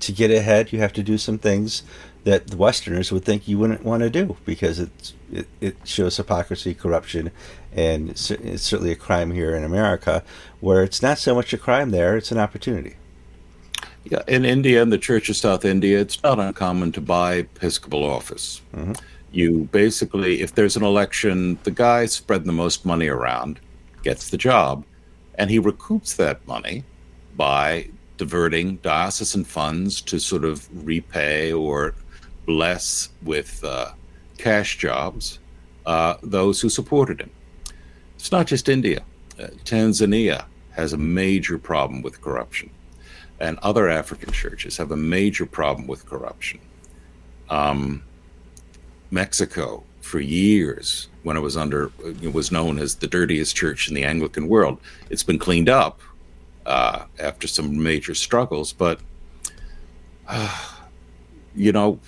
to 0.00 0.12
get 0.12 0.30
ahead, 0.30 0.72
you 0.72 0.80
have 0.80 0.92
to 0.94 1.02
do 1.02 1.16
some 1.16 1.38
things 1.38 1.82
that 2.24 2.48
the 2.48 2.56
Westerners 2.56 3.10
would 3.10 3.24
think 3.24 3.48
you 3.48 3.58
wouldn't 3.58 3.84
want 3.84 4.02
to 4.02 4.10
do 4.10 4.36
because 4.44 4.78
it's 4.78 5.14
it, 5.32 5.46
it 5.60 5.76
shows 5.84 6.16
hypocrisy, 6.16 6.74
corruption, 6.74 7.30
and 7.72 8.10
it's 8.10 8.62
certainly 8.62 8.92
a 8.92 8.96
crime 8.96 9.30
here 9.30 9.54
in 9.54 9.64
America, 9.64 10.22
where 10.60 10.82
it's 10.82 11.00
not 11.00 11.18
so 11.18 11.34
much 11.34 11.52
a 11.52 11.58
crime 11.58 11.90
there; 11.90 12.16
it's 12.16 12.32
an 12.32 12.38
opportunity. 12.38 12.96
Yeah, 14.04 14.22
in 14.26 14.44
India, 14.44 14.82
in 14.82 14.88
the 14.88 14.98
Church 14.98 15.28
of 15.28 15.36
South 15.36 15.64
India, 15.64 16.00
it's 16.00 16.22
not 16.22 16.38
uncommon 16.38 16.92
to 16.92 17.00
buy 17.00 17.34
Episcopal 17.34 18.04
office. 18.04 18.62
You 19.32 19.68
basically, 19.72 20.40
if 20.40 20.54
there's 20.54 20.76
an 20.76 20.82
election, 20.82 21.58
the 21.62 21.70
guy 21.70 22.06
spreading 22.06 22.46
the 22.46 22.52
most 22.52 22.84
money 22.84 23.08
around 23.08 23.60
gets 24.02 24.30
the 24.30 24.38
job, 24.38 24.84
and 25.36 25.50
he 25.50 25.60
recoups 25.60 26.16
that 26.16 26.46
money 26.48 26.82
by 27.36 27.88
diverting 28.16 28.76
diocesan 28.76 29.44
funds 29.44 30.00
to 30.02 30.18
sort 30.18 30.44
of 30.44 30.68
repay 30.86 31.52
or 31.52 31.94
bless 32.46 33.10
with 33.22 33.62
uh, 33.64 33.92
cash 34.38 34.78
jobs 34.78 35.38
uh, 35.86 36.14
those 36.22 36.60
who 36.60 36.68
supported 36.68 37.20
him. 37.20 37.30
It's 38.16 38.32
not 38.32 38.46
just 38.46 38.68
India. 38.68 39.02
Uh, 39.38 39.46
Tanzania 39.64 40.44
has 40.72 40.92
a 40.92 40.98
major 40.98 41.58
problem 41.58 42.02
with 42.02 42.20
corruption 42.20 42.70
and 43.40 43.58
other 43.62 43.88
African 43.88 44.32
churches 44.32 44.76
have 44.76 44.90
a 44.90 44.96
major 44.96 45.46
problem 45.46 45.86
with 45.86 46.06
corruption. 46.06 46.60
Um, 47.48 48.02
Mexico, 49.10 49.82
for 50.02 50.20
years, 50.20 51.08
when 51.22 51.36
it 51.36 51.40
was 51.40 51.56
under, 51.56 51.90
it 52.04 52.32
was 52.32 52.52
known 52.52 52.78
as 52.78 52.96
the 52.96 53.06
dirtiest 53.06 53.56
church 53.56 53.88
in 53.88 53.94
the 53.94 54.04
Anglican 54.04 54.46
world. 54.46 54.78
It's 55.08 55.22
been 55.22 55.38
cleaned 55.38 55.68
up 55.68 56.00
uh, 56.66 57.04
after 57.18 57.48
some 57.48 57.82
major 57.82 58.14
struggles, 58.14 58.72
but 58.72 59.00
uh, 60.28 60.76
you 61.56 61.72
know, 61.72 61.98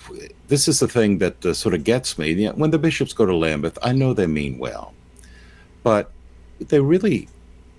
this 0.47 0.67
is 0.67 0.79
the 0.79 0.87
thing 0.87 1.17
that 1.17 1.45
uh, 1.45 1.53
sort 1.53 1.75
of 1.75 1.83
gets 1.83 2.17
me. 2.17 2.31
You 2.31 2.47
know, 2.47 2.53
when 2.53 2.71
the 2.71 2.79
bishops 2.79 3.11
go 3.11 3.25
to 3.25 3.35
Lambeth, 3.35 3.77
I 3.81 3.91
know 3.91 4.13
they 4.13 4.27
mean 4.27 4.57
well, 4.57 4.93
but 5.81 6.11
they 6.59 6.79
really, 6.79 7.27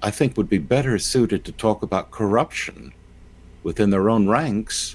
I 0.02 0.10
think, 0.10 0.36
would 0.36 0.48
be 0.48 0.58
better 0.58 0.98
suited 0.98 1.44
to 1.46 1.52
talk 1.52 1.82
about 1.82 2.10
corruption 2.10 2.92
within 3.64 3.90
their 3.90 4.08
own 4.08 4.28
ranks 4.28 4.94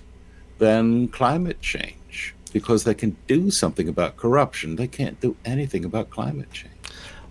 than 0.60 1.10
climate 1.10 1.60
change 1.60 2.34
because 2.53 2.86
they 2.86 2.93
can 2.93 3.17
do 3.27 3.51
something 3.51 3.89
about 3.89 4.15
corruption. 4.15 4.77
They 4.77 4.88
can't 4.88 5.19
do 5.19 5.36
anything 5.43 5.84
about 5.84 6.10
climate 6.10 6.51
change. 6.51 6.73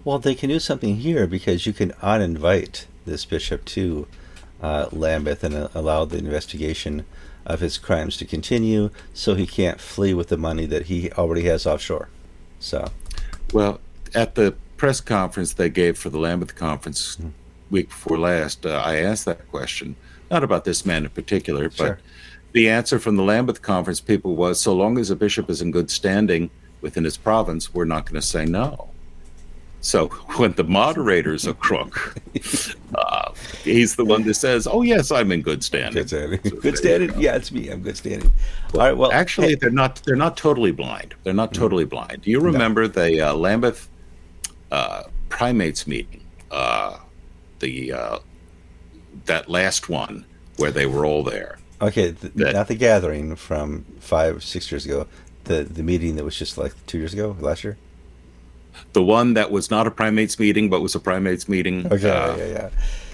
Well, 0.05 0.19
they 0.19 0.35
can 0.35 0.51
do 0.51 0.61
something 0.61 0.97
here 0.97 1.27
because 1.27 1.67
you 1.67 1.73
can 1.73 1.93
uninvite 2.03 2.85
this 3.07 3.25
bishop 3.25 3.65
to 3.67 4.07
uh, 4.63 4.89
Lambeth 4.93 5.43
and 5.43 5.55
uh, 5.55 5.69
allow 5.75 6.05
the 6.05 6.19
investigation 6.19 7.05
of 7.47 7.61
his 7.61 7.79
crimes 7.79 8.17
to 8.19 8.25
continue 8.25 8.91
so 9.15 9.35
he 9.35 9.47
can't 9.47 9.81
flee 9.81 10.15
with 10.15 10.29
the 10.29 10.37
money 10.37 10.67
that 10.67 10.87
he 10.87 11.11
already 11.13 11.45
has 11.45 11.67
offshore. 11.67 12.09
So, 12.61 12.91
Well, 13.53 13.81
at 14.15 14.35
the 14.35 14.55
press 14.77 15.01
conference 15.01 15.55
they 15.55 15.71
gave 15.71 15.99
for 15.99 16.11
the 16.11 16.19
Lambeth 16.19 16.55
conference 16.55 17.19
week 17.71 17.89
before 17.89 18.19
last, 18.19 18.67
uh, 18.67 18.83
I 18.85 18.97
asked 18.97 19.25
that 19.25 19.49
question, 19.51 19.97
not 20.31 20.45
about 20.45 20.65
this 20.65 20.85
man 20.85 21.05
in 21.05 21.11
particular, 21.11 21.71
Sure. 21.71 21.89
but 21.89 21.99
the 22.53 22.69
answer 22.69 22.99
from 22.99 23.17
the 23.17 23.23
Lambeth 23.23 23.63
conference 23.63 24.01
people 24.01 24.37
was 24.37 24.61
so 24.61 24.75
long 24.75 24.99
as 24.99 25.11
a 25.11 25.17
bishop 25.17 25.51
is 25.51 25.63
in 25.63 25.71
good 25.71 25.91
standing 25.91 26.51
within 26.81 27.05
his 27.05 27.17
province, 27.17 27.75
we're 27.75 27.85
not 27.85 28.07
going 28.07 28.21
to 28.21 28.27
say 28.27 28.45
no. 28.45 28.89
So 29.81 30.09
when 30.37 30.53
the 30.53 30.65
moderator's 30.65 31.47
a 31.47 31.55
crook, 31.55 32.17
uh, 32.95 33.33
he's 33.63 33.97
the 33.97 34.05
one 34.05 34.25
that 34.25 34.35
says, 34.35 34.67
"Oh 34.67 34.83
yes, 34.83 35.13
I'm 35.13 35.31
in 35.31 35.43
good 35.43 35.63
standing." 35.63 35.95
good 36.03 36.09
standing. 36.09 36.41
So 36.45 36.57
good 36.57 36.77
standing. 36.79 37.21
Yeah, 37.21 37.37
it's 37.37 37.53
me. 37.53 37.69
I'm 37.69 37.83
good 37.83 37.97
standing. 37.97 38.33
All 38.75 38.81
right. 38.81 38.97
Well, 38.97 39.13
Actually, 39.13 39.51
hey, 39.51 39.55
they're 39.55 39.71
not. 39.71 40.03
They're 40.05 40.17
not 40.17 40.37
totally 40.37 40.73
blind. 40.73 41.15
They're 41.23 41.33
not 41.33 41.55
totally 41.55 41.85
blind. 41.85 42.23
Do 42.23 42.31
you 42.31 42.41
remember 42.41 42.89
the 42.89 43.21
uh, 43.21 43.35
Lambeth 43.35 43.89
uh, 44.73 45.05
primates 45.29 45.87
meeting? 45.87 46.25
Uh, 46.51 46.99
the 47.61 47.93
uh, 47.93 48.19
that 49.27 49.49
last 49.49 49.89
one 49.89 50.25
where 50.57 50.71
they 50.71 50.87
were 50.87 51.05
all 51.07 51.23
there. 51.23 51.59
okay, 51.81 52.13
th- 52.13 52.33
that- 52.35 52.55
not 52.55 52.69
the 52.69 52.75
gathering 52.75 53.37
from 53.37 53.85
five, 54.01 54.43
six 54.45 54.71
years 54.71 54.85
ago. 54.85 55.07
The 55.45 55.65
the 55.65 55.83
meeting 55.83 56.17
that 56.17 56.25
was 56.25 56.37
just 56.37 56.59
like 56.59 56.75
two 56.87 56.99
years 56.99 57.13
ago, 57.15 57.37
last 57.41 57.65
year. 57.65 57.77
The 58.93 59.03
one 59.03 59.35
that 59.35 59.51
was 59.51 59.71
not 59.71 59.87
a 59.87 59.91
primates 59.91 60.39
meeting, 60.39 60.69
but 60.71 60.81
was 60.83 60.95
a 60.95 61.01
primates 61.01 61.49
meeting. 61.49 61.87
Okay. 61.91 62.11
uh, 62.11 62.37
yeah, 62.37 62.47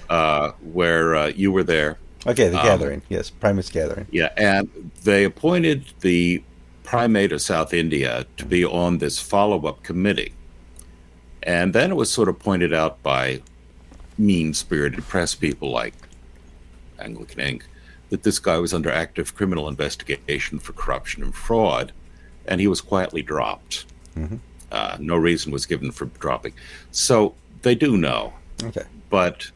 yeah. 0.09 0.15
uh, 0.15 0.51
where 0.73 1.15
uh, 1.15 1.27
you 1.27 1.51
were 1.51 1.63
there. 1.63 1.97
Okay, 2.27 2.49
the 2.49 2.59
um, 2.59 2.65
gathering. 2.65 3.01
Yes, 3.09 3.29
primates 3.29 3.69
gathering. 3.69 4.07
Yeah, 4.11 4.29
and 4.35 4.91
they 5.03 5.23
appointed 5.23 5.85
the 6.01 6.43
primate 6.83 7.31
of 7.31 7.41
South 7.41 7.73
India 7.73 8.25
to 8.37 8.45
be 8.45 8.63
on 8.65 8.97
this 8.99 9.19
follow-up 9.19 9.81
committee. 9.83 10.33
And 11.43 11.73
then 11.73 11.91
it 11.91 11.95
was 11.95 12.11
sort 12.11 12.27
of 12.29 12.37
pointed 12.39 12.73
out 12.73 13.01
by 13.03 13.41
mean-spirited 14.17 15.07
press 15.07 15.35
people 15.35 15.71
like 15.71 15.93
Anglican 16.99 17.39
Ink. 17.41 17.65
that 18.09 18.21
this 18.21 18.37
guy 18.37 18.57
was 18.59 18.71
under 18.71 18.91
active 18.91 19.33
criminal 19.35 19.67
investigation 19.67 20.59
for 20.59 20.73
corruption 20.73 21.23
and 21.23 21.33
fraud, 21.33 21.91
and 22.45 22.61
he 22.61 22.67
was 22.67 22.79
quietly 22.79 23.23
dropped. 23.23 23.85
Mhm. 24.15 24.39
Uh, 24.71 24.95
no 24.99 25.15
reason 25.15 25.51
was 25.51 25.65
given 25.65 25.91
for 25.91 26.05
dropping. 26.19 26.53
So 26.91 27.33
they 27.63 27.73
do 27.73 27.97
know. 27.97 28.33
Okay. 28.63 28.83
But 29.09 29.49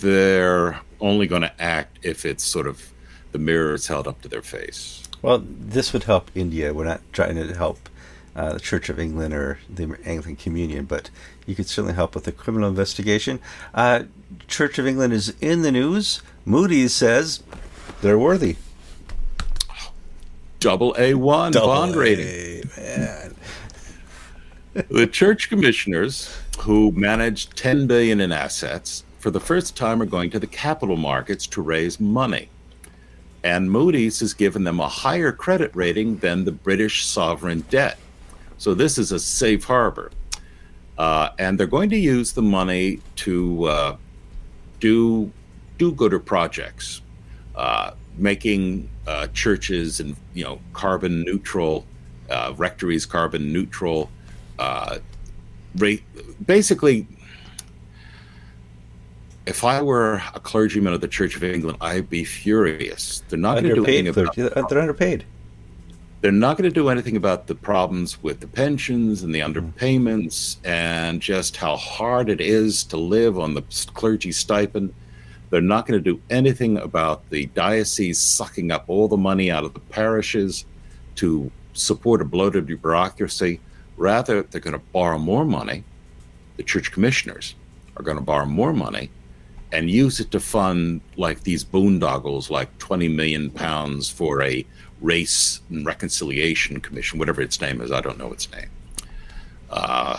they're 0.00 0.80
only 1.00 1.26
going 1.28 1.42
to 1.42 1.62
act 1.62 1.98
if 2.02 2.24
it's 2.24 2.44
sort 2.44 2.66
of 2.66 2.92
the 3.30 3.38
mirror 3.38 3.74
is 3.74 3.86
held 3.86 4.06
up 4.08 4.20
to 4.22 4.28
their 4.28 4.42
face. 4.42 5.02
Well, 5.22 5.42
this 5.46 5.92
would 5.92 6.04
help 6.04 6.30
India. 6.34 6.74
We're 6.74 6.84
not 6.84 7.00
trying 7.12 7.36
to 7.36 7.54
help 7.54 7.88
uh, 8.34 8.54
the 8.54 8.60
Church 8.60 8.88
of 8.88 8.98
England 8.98 9.34
or 9.34 9.58
the 9.68 9.96
Anglican 10.04 10.36
Communion, 10.36 10.84
but 10.84 11.10
you 11.46 11.54
could 11.54 11.66
certainly 11.66 11.94
help 11.94 12.14
with 12.14 12.24
the 12.24 12.32
criminal 12.32 12.68
investigation. 12.68 13.40
Uh, 13.74 14.04
Church 14.48 14.78
of 14.78 14.86
England 14.86 15.12
is 15.12 15.34
in 15.40 15.62
the 15.62 15.72
news. 15.72 16.22
Moody's 16.44 16.94
says 16.94 17.42
they're 18.00 18.18
worthy. 18.18 18.56
Double 20.60 20.94
A1 20.94 21.52
Double 21.52 21.66
bond 21.66 21.94
A, 21.94 21.98
rating. 21.98 22.70
man. 22.76 23.34
the 24.90 25.06
church 25.06 25.48
commissioners 25.48 26.38
who 26.60 26.92
manage 26.92 27.50
10 27.50 27.86
billion 27.86 28.20
in 28.20 28.32
assets 28.32 29.04
for 29.18 29.30
the 29.30 29.40
first 29.40 29.76
time 29.76 30.00
are 30.00 30.06
going 30.06 30.30
to 30.30 30.38
the 30.38 30.46
capital 30.46 30.96
markets 30.96 31.46
to 31.48 31.60
raise 31.60 32.00
money. 32.00 32.48
And 33.44 33.70
Moody's 33.70 34.20
has 34.20 34.34
given 34.34 34.64
them 34.64 34.78
a 34.80 34.88
higher 34.88 35.32
credit 35.32 35.72
rating 35.74 36.18
than 36.18 36.44
the 36.44 36.52
British 36.52 37.04
sovereign 37.04 37.64
debt. 37.68 37.98
So 38.62 38.74
this 38.74 38.96
is 38.96 39.10
a 39.10 39.18
safe 39.18 39.64
harbor. 39.64 40.12
Uh, 40.96 41.30
and 41.40 41.58
they're 41.58 41.66
going 41.66 41.90
to 41.90 41.98
use 41.98 42.32
the 42.32 42.42
money 42.42 43.00
to 43.16 43.64
uh, 43.64 43.96
do 44.78 45.32
do-gooder 45.78 46.20
projects, 46.20 47.02
uh, 47.56 47.90
making 48.16 48.88
uh, 49.08 49.26
churches 49.34 49.98
and 49.98 50.14
you 50.32 50.44
know 50.44 50.60
carbon 50.74 51.24
neutral, 51.24 51.84
uh, 52.30 52.54
rectories 52.56 53.04
carbon 53.04 53.52
neutral. 53.52 54.08
Uh, 54.60 54.98
basically, 56.46 57.08
if 59.44 59.64
I 59.64 59.82
were 59.82 60.22
a 60.36 60.38
clergyman 60.38 60.92
of 60.92 61.00
the 61.00 61.08
Church 61.08 61.34
of 61.34 61.42
England, 61.42 61.78
I'd 61.80 62.08
be 62.08 62.22
furious. 62.22 63.24
They're 63.28 63.40
not 63.40 63.54
going 63.54 63.64
to 63.64 63.74
do 63.74 63.86
anything 63.86 64.06
Underpaid. 64.06 64.46
about 64.46 64.54
They're, 64.54 64.64
they're 64.68 64.80
underpaid. 64.82 65.24
They're 66.22 66.30
not 66.30 66.56
going 66.56 66.70
to 66.70 66.74
do 66.74 66.88
anything 66.88 67.16
about 67.16 67.48
the 67.48 67.54
problems 67.54 68.22
with 68.22 68.38
the 68.38 68.46
pensions 68.46 69.24
and 69.24 69.34
the 69.34 69.40
hmm. 69.40 69.52
underpayments 69.52 70.56
and 70.64 71.20
just 71.20 71.56
how 71.56 71.76
hard 71.76 72.30
it 72.30 72.40
is 72.40 72.84
to 72.84 72.96
live 72.96 73.38
on 73.38 73.54
the 73.54 73.62
clergy 73.92 74.32
stipend. 74.32 74.94
They're 75.50 75.60
not 75.60 75.86
going 75.86 76.02
to 76.02 76.12
do 76.12 76.22
anything 76.30 76.78
about 76.78 77.28
the 77.28 77.46
diocese 77.46 78.18
sucking 78.20 78.70
up 78.70 78.84
all 78.86 79.08
the 79.08 79.18
money 79.18 79.50
out 79.50 79.64
of 79.64 79.74
the 79.74 79.80
parishes 79.80 80.64
to 81.16 81.50
support 81.74 82.22
a 82.22 82.24
bloated 82.24 82.66
bureaucracy. 82.66 83.60
Rather, 83.96 84.42
they're 84.44 84.60
going 84.60 84.72
to 84.78 84.86
borrow 84.92 85.18
more 85.18 85.44
money. 85.44 85.84
The 86.56 86.62
church 86.62 86.92
commissioners 86.92 87.54
are 87.96 88.02
going 88.02 88.16
to 88.16 88.22
borrow 88.22 88.46
more 88.46 88.72
money 88.72 89.10
and 89.72 89.90
use 89.90 90.20
it 90.20 90.30
to 90.30 90.40
fund 90.40 91.00
like 91.16 91.42
these 91.42 91.64
boondoggles, 91.64 92.48
like 92.48 92.78
20 92.78 93.08
million 93.08 93.50
pounds 93.50 94.08
for 94.08 94.42
a 94.42 94.64
race 95.02 95.60
and 95.68 95.84
reconciliation 95.84 96.80
commission, 96.80 97.18
whatever 97.18 97.42
its 97.42 97.60
name 97.60 97.80
is. 97.80 97.92
I 97.92 98.00
don't 98.00 98.18
know 98.18 98.32
its 98.32 98.50
name. 98.52 98.70
Uh, 99.68 100.18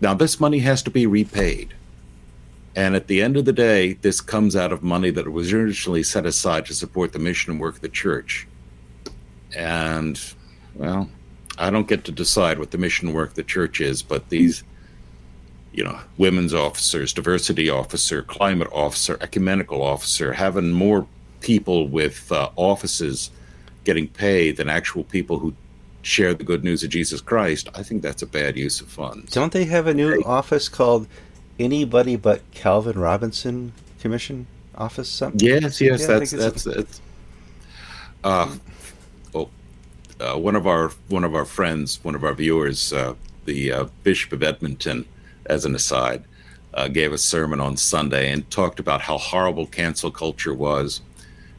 now, 0.00 0.14
this 0.14 0.38
money 0.38 0.58
has 0.60 0.82
to 0.84 0.90
be 0.90 1.06
repaid. 1.06 1.74
And 2.74 2.94
at 2.94 3.06
the 3.06 3.22
end 3.22 3.38
of 3.38 3.46
the 3.46 3.52
day, 3.54 3.94
this 3.94 4.20
comes 4.20 4.54
out 4.54 4.72
of 4.72 4.82
money 4.82 5.10
that 5.10 5.30
was 5.32 5.52
originally 5.52 6.02
set 6.02 6.26
aside 6.26 6.66
to 6.66 6.74
support 6.74 7.12
the 7.12 7.18
mission 7.18 7.50
and 7.52 7.60
work 7.60 7.76
of 7.76 7.80
the 7.80 7.88
church. 7.88 8.46
And, 9.56 10.20
well, 10.74 11.08
I 11.56 11.70
don't 11.70 11.88
get 11.88 12.04
to 12.04 12.12
decide 12.12 12.58
what 12.58 12.70
the 12.70 12.78
mission 12.78 13.14
work 13.14 13.30
of 13.30 13.34
the 13.34 13.42
church 13.42 13.80
is, 13.80 14.02
but 14.02 14.28
these, 14.28 14.62
you 15.72 15.84
know, 15.84 15.98
women's 16.18 16.52
officers, 16.52 17.14
diversity 17.14 17.70
officer, 17.70 18.22
climate 18.22 18.68
officer, 18.70 19.16
ecumenical 19.22 19.80
officer, 19.80 20.34
having 20.34 20.72
more 20.72 21.06
people 21.40 21.88
with 21.88 22.30
uh, 22.30 22.50
offices 22.56 23.30
getting 23.86 24.08
paid 24.08 24.56
than 24.58 24.68
actual 24.68 25.04
people 25.04 25.38
who 25.38 25.54
share 26.02 26.34
the 26.34 26.44
good 26.44 26.62
news 26.62 26.82
of 26.82 26.90
Jesus 26.90 27.20
Christ, 27.22 27.68
I 27.74 27.82
think 27.82 28.02
that's 28.02 28.20
a 28.20 28.26
bad 28.26 28.56
use 28.56 28.80
of 28.82 28.88
funds. 28.88 29.32
Don't 29.32 29.52
they 29.52 29.64
have 29.64 29.86
a 29.86 29.94
new 29.94 30.20
office 30.26 30.68
called 30.68 31.06
Anybody 31.58 32.16
But 32.16 32.42
Calvin 32.50 32.98
Robinson 32.98 33.72
Commission 34.00 34.46
Office? 34.76 35.08
Something? 35.08 35.40
Yes, 35.48 35.80
yes, 35.80 36.00
Yeah, 36.02 36.06
that's 36.08 36.32
it's- 36.34 36.64
that's 36.64 36.64
that's. 36.64 37.00
Uh, 38.24 38.56
well, 39.32 39.50
uh, 40.20 40.36
one 40.36 40.56
of 40.56 40.66
our 40.66 40.90
one 41.08 41.22
of 41.24 41.34
our 41.34 41.44
friends, 41.44 42.00
one 42.02 42.14
of 42.16 42.24
our 42.24 42.34
viewers, 42.34 42.92
uh, 42.92 43.14
the 43.44 43.70
uh, 43.72 43.84
Bishop 44.02 44.32
of 44.32 44.42
Edmonton, 44.42 45.04
as 45.46 45.64
an 45.64 45.74
aside, 45.76 46.24
uh, 46.74 46.88
gave 46.88 47.12
a 47.12 47.18
sermon 47.18 47.60
on 47.60 47.76
Sunday 47.76 48.32
and 48.32 48.50
talked 48.50 48.80
about 48.80 49.00
how 49.00 49.16
horrible 49.16 49.66
cancel 49.66 50.10
culture 50.10 50.52
was, 50.54 51.00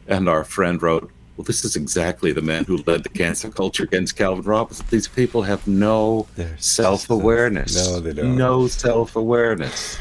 and 0.07 0.27
our 0.27 0.43
friend 0.43 0.81
wrote, 0.81 1.09
"Well, 1.37 1.45
this 1.45 1.63
is 1.63 1.75
exactly 1.75 2.31
the 2.31 2.41
man 2.41 2.65
who 2.65 2.83
led 2.87 3.03
the 3.03 3.09
cancel 3.09 3.51
culture 3.51 3.83
against 3.83 4.15
Calvin 4.17 4.43
Robinson. 4.43 4.85
These 4.89 5.07
people 5.07 5.43
have 5.43 5.67
no 5.67 6.27
self 6.57 7.09
awareness. 7.09 7.75
No, 7.75 7.99
they 7.99 8.13
don't. 8.13 8.35
No 8.35 8.67
self 8.67 9.15
awareness. 9.15 9.97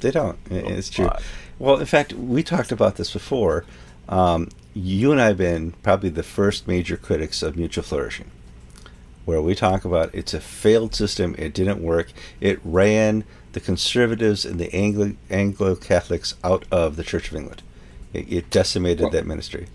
They 0.00 0.10
don't. 0.10 0.38
It's 0.50 0.90
true. 0.90 1.10
Well, 1.58 1.78
in 1.78 1.86
fact, 1.86 2.12
we 2.12 2.42
talked 2.42 2.70
about 2.70 2.96
this 2.96 3.12
before. 3.12 3.64
Um, 4.08 4.50
you 4.74 5.10
and 5.10 5.20
I 5.20 5.28
have 5.28 5.38
been 5.38 5.72
probably 5.82 6.10
the 6.10 6.22
first 6.22 6.68
major 6.68 6.98
critics 6.98 7.42
of 7.42 7.56
mutual 7.56 7.82
flourishing, 7.82 8.30
where 9.24 9.40
we 9.40 9.54
talk 9.54 9.84
about 9.86 10.14
it's 10.14 10.34
a 10.34 10.40
failed 10.40 10.94
system. 10.94 11.34
It 11.38 11.54
didn't 11.54 11.82
work. 11.82 12.12
It 12.40 12.60
ran 12.62 13.24
the 13.52 13.60
conservatives 13.60 14.44
and 14.44 14.60
the 14.60 14.72
Anglo 14.74 15.14
Anglo 15.30 15.74
Catholics 15.74 16.34
out 16.44 16.66
of 16.70 16.96
the 16.96 17.02
Church 17.02 17.30
of 17.30 17.36
England. 17.36 17.62
It, 18.12 18.30
it 18.30 18.50
decimated 18.50 19.04
Well- 19.04 19.12
that 19.12 19.26
ministry. 19.26 19.68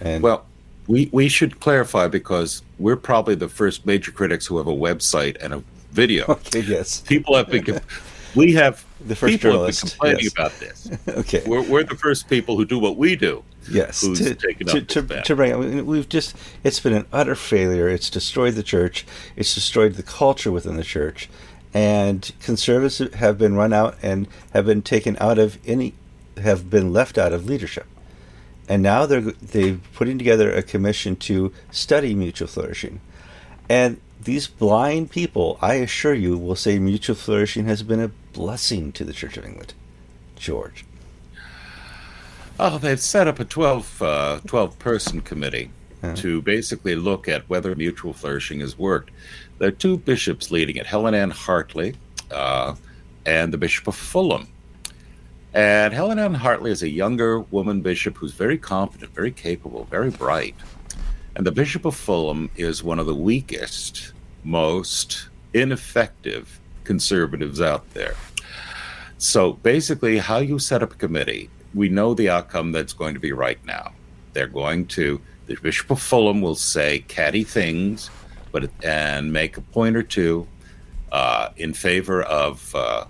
And 0.00 0.22
Well, 0.22 0.46
we, 0.86 1.08
we 1.12 1.28
should 1.28 1.60
clarify 1.60 2.08
because 2.08 2.62
we're 2.78 2.96
probably 2.96 3.34
the 3.34 3.48
first 3.48 3.84
major 3.86 4.10
critics 4.10 4.46
who 4.46 4.58
have 4.58 4.66
a 4.66 4.74
website 4.74 5.36
and 5.42 5.52
a 5.52 5.62
video. 5.90 6.24
okay, 6.28 6.60
yes, 6.60 7.00
People 7.00 7.36
have 7.36 7.48
been, 7.48 7.80
we 8.34 8.52
have 8.54 8.84
The 9.06 9.16
first 9.16 9.32
people 9.32 9.50
journalist, 9.52 9.80
have 9.80 9.90
been 9.90 9.98
complaining 9.98 10.24
yes. 10.24 10.32
about 10.32 10.52
this. 10.60 10.90
okay. 11.08 11.42
We're, 11.46 11.62
we're 11.62 11.84
the 11.84 11.96
first 11.96 12.28
people 12.28 12.56
who 12.56 12.64
do 12.64 12.78
what 12.78 12.96
we 12.96 13.16
do. 13.16 13.44
Yes, 13.70 14.00
who's 14.00 14.18
to, 14.20 14.34
taken 14.34 14.66
to, 14.68 14.78
up 14.78 14.86
to, 14.88 15.22
to 15.22 15.36
bring. 15.36 15.86
We've 15.86 16.08
just 16.08 16.34
it's 16.64 16.80
been 16.80 16.94
an 16.94 17.06
utter 17.12 17.34
failure. 17.34 17.88
It's 17.88 18.08
destroyed 18.08 18.54
the 18.54 18.62
church. 18.62 19.04
It's 19.36 19.54
destroyed 19.54 19.94
the 19.94 20.02
culture 20.02 20.50
within 20.50 20.76
the 20.76 20.84
church, 20.84 21.28
and 21.74 22.30
conservatives 22.40 23.14
have 23.14 23.36
been 23.36 23.56
run 23.56 23.74
out 23.74 23.96
and 24.02 24.26
have 24.54 24.64
been 24.64 24.80
taken 24.80 25.18
out 25.20 25.38
of 25.38 25.58
any, 25.66 25.94
have 26.38 26.70
been 26.70 26.94
left 26.94 27.18
out 27.18 27.32
of 27.32 27.46
leadership, 27.46 27.86
and 28.68 28.82
now 28.82 29.06
they're 29.06 29.20
they're 29.20 29.78
putting 29.94 30.18
together 30.18 30.52
a 30.52 30.62
commission 30.62 31.16
to 31.16 31.52
study 31.70 32.14
mutual 32.14 32.48
flourishing, 32.48 33.00
and 33.68 34.00
these 34.22 34.46
blind 34.46 35.10
people, 35.10 35.58
I 35.62 35.74
assure 35.74 36.14
you, 36.14 36.36
will 36.36 36.56
say 36.56 36.78
mutual 36.78 37.16
flourishing 37.16 37.66
has 37.66 37.82
been 37.82 38.00
a 38.00 38.08
blessing 38.32 38.92
to 38.92 39.04
the 39.04 39.12
Church 39.12 39.36
of 39.36 39.44
England. 39.44 39.74
George. 40.36 40.84
Oh, 42.60 42.78
they've 42.78 43.00
set 43.00 43.28
up 43.28 43.38
a 43.38 43.44
12, 43.44 44.02
uh, 44.02 44.40
12 44.46 44.78
person 44.78 45.20
committee 45.20 45.70
Yeah. 46.02 46.14
to 46.14 46.42
basically 46.42 46.94
look 46.96 47.28
at 47.28 47.48
whether 47.48 47.74
mutual 47.74 48.12
flourishing 48.12 48.60
has 48.60 48.76
worked. 48.78 49.10
There 49.58 49.68
are 49.68 49.72
two 49.72 49.96
bishops 49.96 50.50
leading 50.50 50.76
it 50.76 50.86
Helen 50.86 51.14
Ann 51.14 51.30
Hartley 51.30 51.94
uh, 52.30 52.74
and 53.26 53.52
the 53.52 53.58
Bishop 53.58 53.86
of 53.88 53.94
Fulham. 53.96 54.48
And 55.58 55.92
Helen 55.92 56.20
Ann 56.20 56.34
Hartley 56.34 56.70
is 56.70 56.84
a 56.84 56.88
younger 56.88 57.40
woman 57.40 57.80
bishop 57.80 58.16
who's 58.16 58.32
very 58.32 58.56
competent, 58.56 59.12
very 59.12 59.32
capable, 59.32 59.86
very 59.86 60.08
bright. 60.08 60.54
And 61.34 61.44
the 61.44 61.50
Bishop 61.50 61.84
of 61.84 61.96
Fulham 61.96 62.48
is 62.54 62.84
one 62.84 63.00
of 63.00 63.06
the 63.06 63.14
weakest, 63.16 64.12
most 64.44 65.28
ineffective 65.54 66.60
conservatives 66.84 67.60
out 67.60 67.92
there. 67.92 68.14
So 69.16 69.54
basically, 69.54 70.18
how 70.18 70.38
you 70.38 70.60
set 70.60 70.80
up 70.80 70.92
a 70.92 70.96
committee, 70.96 71.50
we 71.74 71.88
know 71.88 72.14
the 72.14 72.30
outcome 72.30 72.70
that's 72.70 72.92
going 72.92 73.14
to 73.14 73.20
be 73.20 73.32
right 73.32 73.58
now. 73.66 73.90
They're 74.34 74.46
going 74.46 74.86
to, 74.86 75.20
the 75.46 75.56
Bishop 75.56 75.90
of 75.90 76.00
Fulham 76.00 76.40
will 76.40 76.54
say 76.54 77.00
catty 77.08 77.42
things, 77.42 78.10
but 78.52 78.70
and 78.84 79.32
make 79.32 79.56
a 79.56 79.62
point 79.62 79.96
or 79.96 80.04
two 80.04 80.46
uh, 81.10 81.48
in 81.56 81.74
favor 81.74 82.22
of 82.22 82.72
uh, 82.76 83.06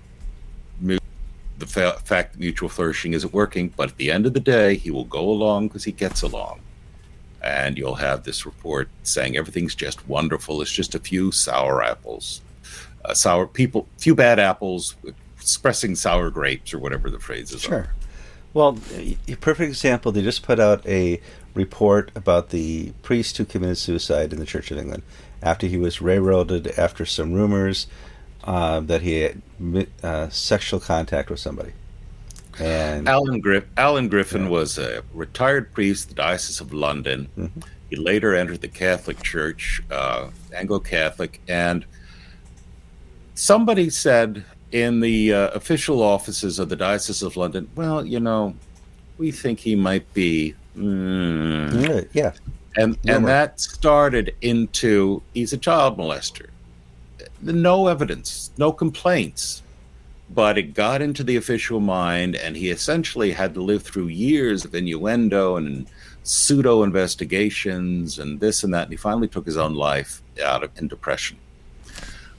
the 1.59 1.67
fa- 1.67 1.99
fact 2.03 2.33
that 2.33 2.39
mutual 2.39 2.69
flourishing 2.69 3.13
isn't 3.13 3.33
working. 3.33 3.73
But 3.75 3.89
at 3.89 3.97
the 3.97 4.11
end 4.11 4.25
of 4.25 4.33
the 4.33 4.39
day, 4.39 4.75
he 4.75 4.91
will 4.91 5.05
go 5.05 5.29
along 5.29 5.67
because 5.67 5.83
he 5.83 5.91
gets 5.91 6.21
along. 6.21 6.61
And 7.41 7.77
you'll 7.77 7.95
have 7.95 8.23
this 8.23 8.45
report 8.45 8.89
saying 9.03 9.37
everything's 9.37 9.75
just 9.75 10.07
wonderful. 10.07 10.61
It's 10.61 10.71
just 10.71 10.95
a 10.95 10.99
few 10.99 11.31
sour 11.31 11.83
apples, 11.83 12.41
uh, 13.05 13.13
sour 13.13 13.47
people, 13.47 13.87
few 13.97 14.15
bad 14.15 14.39
apples 14.39 14.95
expressing 15.37 15.95
sour 15.95 16.29
grapes 16.29 16.73
or 16.73 16.79
whatever 16.79 17.09
the 17.09 17.19
phrase 17.19 17.51
is. 17.53 17.61
Sure. 17.61 17.89
Well, 18.53 18.77
a 19.27 19.35
perfect 19.35 19.69
example. 19.69 20.11
They 20.11 20.21
just 20.21 20.43
put 20.43 20.59
out 20.59 20.85
a 20.85 21.21
report 21.53 22.11
about 22.15 22.49
the 22.49 22.91
priest 23.03 23.37
who 23.37 23.45
committed 23.45 23.77
suicide 23.77 24.33
in 24.33 24.39
the 24.39 24.45
Church 24.45 24.71
of 24.71 24.77
England 24.77 25.03
after 25.41 25.67
he 25.67 25.77
was 25.77 26.01
railroaded 26.01 26.67
after 26.77 27.05
some 27.05 27.33
rumors 27.33 27.87
uh, 28.49 28.79
that 28.79 29.03
he 29.03 29.21
had 29.21 29.41
uh, 30.01 30.27
sexual 30.29 30.79
contact 30.79 31.29
with 31.29 31.39
somebody. 31.39 31.71
And 32.57 33.07
Alan, 33.07 33.39
Griff- 33.39 33.69
Alan 33.77 34.09
Griffin 34.09 34.45
yeah. 34.45 34.49
was 34.49 34.79
a 34.79 35.03
retired 35.13 35.71
priest, 35.71 36.09
the 36.09 36.15
Diocese 36.15 36.59
of 36.59 36.73
London. 36.73 37.29
Mm-hmm. 37.37 37.59
He 37.91 37.95
later 37.95 38.33
entered 38.33 38.61
the 38.61 38.67
Catholic 38.67 39.21
Church, 39.21 39.83
uh, 39.91 40.29
Anglo 40.51 40.79
Catholic, 40.79 41.39
and 41.47 41.85
somebody 43.35 43.91
said 43.91 44.43
in 44.71 44.99
the 44.99 45.31
uh, 45.31 45.49
official 45.49 46.01
offices 46.01 46.57
of 46.57 46.69
the 46.69 46.75
Diocese 46.75 47.21
of 47.21 47.37
London, 47.37 47.69
well, 47.75 48.03
you 48.03 48.19
know, 48.19 48.55
we 49.19 49.31
think 49.31 49.59
he 49.59 49.75
might 49.75 50.11
be. 50.15 50.55
Mm. 50.75 52.09
Yeah. 52.13 52.31
And, 52.77 52.97
and 53.07 53.27
that 53.27 53.59
started 53.59 54.33
into 54.41 55.21
he's 55.35 55.53
a 55.53 55.57
child 55.57 55.99
molester. 55.99 56.47
No 57.41 57.87
evidence, 57.87 58.51
no 58.57 58.71
complaints, 58.71 59.63
but 60.29 60.57
it 60.57 60.73
got 60.73 61.01
into 61.01 61.23
the 61.23 61.37
official 61.37 61.79
mind, 61.79 62.35
and 62.35 62.55
he 62.55 62.69
essentially 62.69 63.31
had 63.31 63.53
to 63.53 63.61
live 63.61 63.83
through 63.83 64.07
years 64.07 64.65
of 64.65 64.75
innuendo 64.75 65.55
and 65.55 65.87
pseudo 66.23 66.83
investigations 66.83 68.19
and 68.19 68.39
this 68.39 68.63
and 68.63 68.73
that. 68.73 68.83
And 68.83 68.91
he 68.91 68.97
finally 68.97 69.27
took 69.27 69.45
his 69.45 69.57
own 69.57 69.73
life 69.73 70.21
out 70.43 70.63
of 70.63 70.71
in 70.77 70.87
depression. 70.87 71.37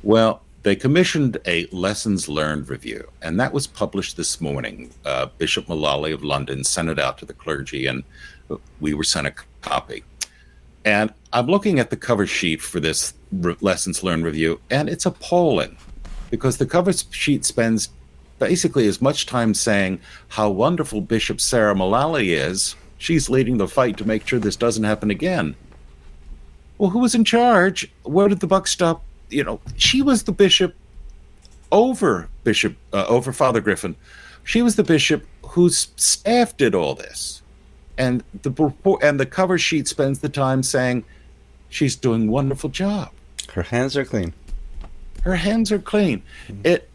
Well, 0.03 0.43
they 0.63 0.77
commissioned 0.77 1.39
a 1.47 1.67
lessons 1.73 2.29
learned 2.29 2.69
review, 2.69 3.11
and 3.23 3.41
that 3.41 3.53
was 3.55 3.67
published 3.67 4.19
this 4.19 4.41
morning. 4.41 4.91
Uh, 5.05 5.27
Bishop 5.39 5.69
Mullally 5.69 6.13
of 6.13 6.23
London 6.23 6.65
sent 6.65 6.91
it 6.91 6.99
out 6.99 7.17
to 7.19 7.25
the 7.25 7.33
clergy, 7.33 7.87
and 7.87 8.05
we 8.81 8.93
were 8.93 9.05
sent 9.05 9.27
a 9.27 9.35
copy. 9.63 10.05
And 10.85 11.13
I'm 11.33 11.47
looking 11.47 11.79
at 11.79 11.91
the 11.91 11.97
cover 11.97 12.27
sheet 12.27 12.61
for 12.61 12.81
this 12.81 13.15
re- 13.33 13.57
lessons 13.61 14.03
learned 14.03 14.25
review, 14.25 14.61
and 14.71 14.88
it's 14.88 15.07
appalling 15.07 15.77
because 16.31 16.59
the 16.59 16.66
cover 16.66 16.93
sheet 16.93 17.45
spends 17.45 17.88
basically 18.38 18.87
as 18.87 19.03
much 19.03 19.27
time 19.27 19.53
saying 19.53 20.01
how 20.29 20.49
wonderful 20.49 21.01
Bishop 21.01 21.40
Sarah 21.40 21.75
Mullally 21.75 22.33
is. 22.33 22.75
She's 22.99 23.31
leading 23.31 23.59
the 23.59 23.69
fight 23.69 23.97
to 23.99 24.07
make 24.07 24.27
sure 24.27 24.38
this 24.38 24.57
doesn't 24.57 24.85
happen 24.85 25.11
again. 25.11 25.57
Well, 26.79 26.90
who 26.90 26.99
was 26.99 27.14
in 27.14 27.25
charge? 27.25 27.90
Where 28.05 28.29
did 28.29 28.40
the 28.40 28.47
buck 28.47 28.66
stop? 28.66 29.03
you 29.31 29.45
know, 29.45 29.61
she 29.77 30.03
was 30.03 30.25
the 30.25 30.33
bishop 30.33 30.75
over 31.73 32.29
Bishop 32.45 32.77
uh, 32.93 33.07
over 33.09 33.33
Father 33.33 33.61
Griffin. 33.61 33.97
She 34.45 34.62
was 34.62 34.77
the 34.77 34.83
bishop 34.83 35.25
whose 35.47 35.88
staff 35.97 36.57
did 36.57 36.75
all 36.75 36.95
this, 36.95 37.43
and 37.97 38.23
the 38.43 38.73
and 39.03 39.21
the 39.21 39.27
cover 39.27 39.57
sheet 39.57 39.88
spends 39.88 40.19
the 40.19 40.29
time 40.29 40.62
saying 40.62 41.05
she's 41.69 41.97
doing 41.97 42.31
wonderful 42.31 42.71
job. 42.71 43.11
Her 43.53 43.63
hands 43.63 43.97
are 43.97 44.05
clean. 44.05 44.33
Her 45.23 45.37
hands 45.37 45.71
are 45.73 45.79
clean. 45.79 46.23
It. 46.65 46.89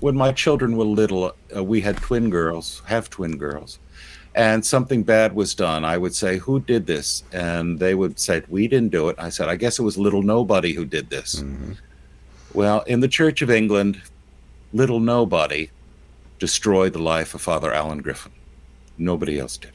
When 0.00 0.14
my 0.14 0.32
children 0.32 0.76
were 0.76 0.84
little, 0.84 1.34
uh, 1.54 1.64
we 1.64 1.80
had 1.80 1.96
twin 1.96 2.28
girls, 2.28 2.82
have 2.86 3.08
twin 3.08 3.38
girls, 3.38 3.78
and 4.34 4.64
something 4.64 5.02
bad 5.02 5.34
was 5.34 5.54
done, 5.54 5.86
I 5.86 5.96
would 5.96 6.14
say, 6.14 6.36
Who 6.36 6.60
did 6.60 6.86
this? 6.86 7.24
And 7.32 7.78
they 7.78 7.94
would 7.94 8.20
say, 8.20 8.42
We 8.48 8.68
didn't 8.68 8.92
do 8.92 9.08
it. 9.08 9.16
I 9.18 9.30
said, 9.30 9.48
I 9.48 9.56
guess 9.56 9.78
it 9.78 9.82
was 9.82 9.96
little 9.96 10.22
nobody 10.22 10.74
who 10.74 10.84
did 10.84 11.08
this. 11.08 11.36
Mm-hmm. 11.36 11.72
Well, 12.52 12.82
in 12.82 13.00
the 13.00 13.08
Church 13.08 13.40
of 13.40 13.50
England, 13.50 14.02
little 14.74 15.00
nobody 15.00 15.70
destroyed 16.38 16.92
the 16.92 17.02
life 17.02 17.34
of 17.34 17.40
Father 17.40 17.72
Alan 17.72 18.02
Griffin. 18.02 18.32
Nobody 18.98 19.38
else 19.38 19.56
did. 19.56 19.72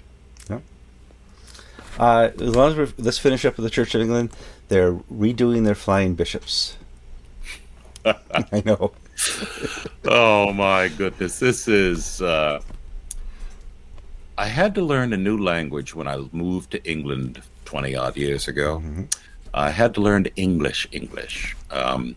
No. 0.47 0.61
Uh, 1.99 2.29
as 2.39 2.55
long 2.55 2.71
as 2.71 2.77
we're, 2.77 3.03
let's 3.03 3.17
finish 3.17 3.45
up 3.45 3.57
with 3.57 3.63
the 3.63 3.69
Church 3.69 3.95
of 3.95 4.01
England. 4.01 4.31
They're 4.71 4.93
redoing 5.11 5.65
their 5.65 5.75
flying 5.75 6.15
bishops. 6.15 6.77
I 8.05 8.63
know. 8.63 8.93
oh 10.05 10.53
my 10.53 10.87
goodness, 10.87 11.39
this 11.39 11.67
is. 11.67 12.21
Uh, 12.21 12.61
I 14.37 14.45
had 14.45 14.73
to 14.75 14.81
learn 14.81 15.11
a 15.11 15.17
new 15.17 15.37
language 15.37 15.93
when 15.93 16.07
I 16.07 16.23
moved 16.31 16.71
to 16.71 16.81
England 16.89 17.41
20 17.65 17.97
odd 17.97 18.15
years 18.15 18.47
ago. 18.47 18.77
Mm-hmm. 18.77 19.03
I 19.53 19.71
had 19.71 19.93
to 19.95 19.99
learn 19.99 20.27
English, 20.37 20.87
English. 20.93 21.53
Um, 21.69 22.15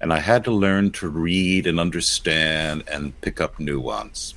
and 0.00 0.12
I 0.12 0.18
had 0.18 0.42
to 0.46 0.50
learn 0.50 0.90
to 0.98 1.08
read 1.08 1.68
and 1.68 1.78
understand 1.78 2.82
and 2.90 3.18
pick 3.20 3.40
up 3.40 3.60
nuance. 3.60 4.34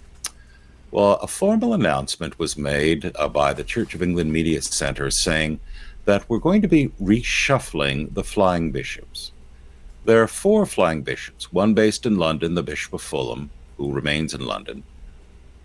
Well, 0.92 1.14
a 1.14 1.26
formal 1.26 1.74
announcement 1.74 2.38
was 2.38 2.60
made 2.60 3.12
uh, 3.16 3.28
by 3.28 3.54
the 3.54 3.64
Church 3.64 3.96
of 3.96 4.04
England 4.04 4.32
Media 4.32 4.62
Center 4.62 5.10
saying 5.10 5.60
that 6.06 6.28
we're 6.30 6.40
going 6.40 6.62
to 6.62 6.68
be 6.68 6.90
reshuffling 7.02 8.14
the 8.14 8.24
flying 8.24 8.72
bishops. 8.72 9.32
There 10.06 10.22
are 10.22 10.28
four 10.28 10.66
flying 10.66 11.02
bishops, 11.02 11.52
one 11.52 11.74
based 11.74 12.06
in 12.06 12.18
London, 12.18 12.56
the 12.56 12.64
Bishop 12.64 12.94
of 12.94 13.02
Fulham, 13.02 13.50
who 13.78 13.92
remains 13.92 14.34
in 14.34 14.46
London, 14.46 14.84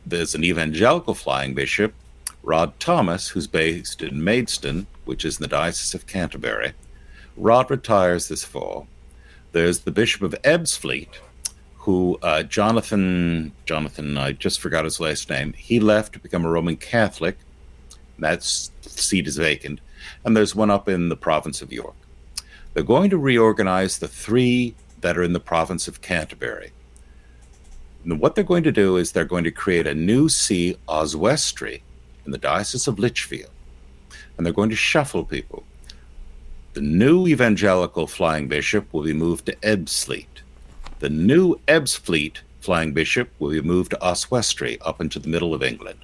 there's 0.07 0.35
an 0.35 0.45
evangelical 0.45 1.15
flying 1.15 1.55
bishop, 1.55 1.95
Rod 2.43 2.79
Thomas, 2.81 3.29
who's 3.29 3.47
based 3.47 4.03
in 4.03 4.25
Maidstone, 4.25 4.87
which 5.05 5.25
is 5.25 5.39
in 5.39 5.43
the 5.43 5.49
Diocese 5.49 5.95
of 5.95 6.07
Canterbury. 6.07 6.73
Rod 7.37 7.71
retires 7.71 8.29
this 8.29 8.45
fall. 8.45 8.87
There's 9.53 9.81
the 9.81 9.91
Bishop 9.91 10.23
of 10.23 10.35
Ebbsfleet, 10.43 11.17
who 11.77 12.19
uh, 12.23 12.43
Jonathan, 12.45 13.53
Jonathan, 13.67 14.17
I 14.17 14.33
just 14.33 14.61
forgot 14.61 14.85
his 14.85 15.01
last 15.01 15.29
name. 15.29 15.53
He 15.53 15.81
left 15.81 16.15
to 16.15 16.19
become 16.19 16.45
a 16.45 16.51
Roman 16.51 16.77
Catholic. 16.77 17.37
That 18.19 18.43
seat 18.43 19.27
is 19.27 19.37
vacant. 19.37 19.81
And 20.25 20.37
there's 20.37 20.55
one 20.55 20.71
up 20.71 20.89
in 20.89 21.09
the 21.09 21.17
province 21.17 21.63
of 21.63 21.73
York. 21.73 21.97
They're 22.73 22.83
going 22.83 23.11
to 23.11 23.19
reorganize 23.19 23.99
the 23.99 24.09
three 24.09 24.75
that 25.01 25.19
are 25.19 25.23
in 25.23 25.33
the 25.33 25.41
province 25.41 25.89
of 25.89 26.03
Canterbury. 26.03 26.73
And 28.05 28.21
what 28.21 28.35
they're 28.35 28.45
going 28.45 28.63
to 28.63 28.73
do 28.73 28.97
is 28.97 29.13
they're 29.13 29.25
going 29.25 29.45
to 29.45 29.51
create 29.51 29.87
a 29.87 29.95
new 29.95 30.29
see 30.29 30.77
Oswestry 30.89 31.83
in 32.25 32.33
the 32.33 32.39
Diocese 32.39 32.87
of 32.87 32.99
Lichfield. 32.99 33.51
And 34.37 34.47
they're 34.47 34.53
going 34.53 34.71
to 34.71 34.77
shuffle 34.77 35.25
people. 35.25 35.65
The 36.73 36.81
new 36.81 37.27
evangelical 37.27 38.07
flying 38.07 38.49
bishop 38.49 38.93
will 38.93 39.03
be 39.03 39.13
moved 39.13 39.47
to 39.47 39.57
Ebbsfleet. 39.57 40.27
The 41.01 41.11
new 41.11 41.57
Ebbsfleet 41.67 42.37
flying 42.61 42.93
bishop 42.93 43.31
will 43.39 43.51
be 43.51 43.61
moved 43.61 43.91
to 43.91 44.03
Oswestry 44.03 44.79
up 44.83 45.01
into 45.01 45.19
the 45.19 45.29
middle 45.29 45.53
of 45.53 45.63
England. 45.63 45.99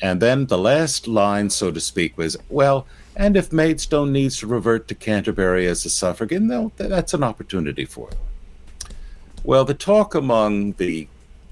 And 0.00 0.20
then 0.20 0.46
the 0.46 0.58
last 0.58 1.06
line, 1.06 1.50
so 1.50 1.70
to 1.70 1.80
speak, 1.80 2.18
was 2.18 2.36
well, 2.48 2.86
and 3.16 3.36
if 3.36 3.52
Maidstone 3.52 4.12
needs 4.12 4.38
to 4.38 4.46
revert 4.46 4.88
to 4.88 4.94
Canterbury 4.94 5.66
as 5.66 5.84
a 5.84 5.90
suffragan, 5.90 6.48
that's 6.76 7.14
an 7.14 7.22
opportunity 7.22 7.84
for 7.84 8.10
them. 8.10 8.18
Well, 9.44 9.64
the 9.64 9.74
talk 9.74 10.14
among 10.14 10.72
the, 10.72 11.06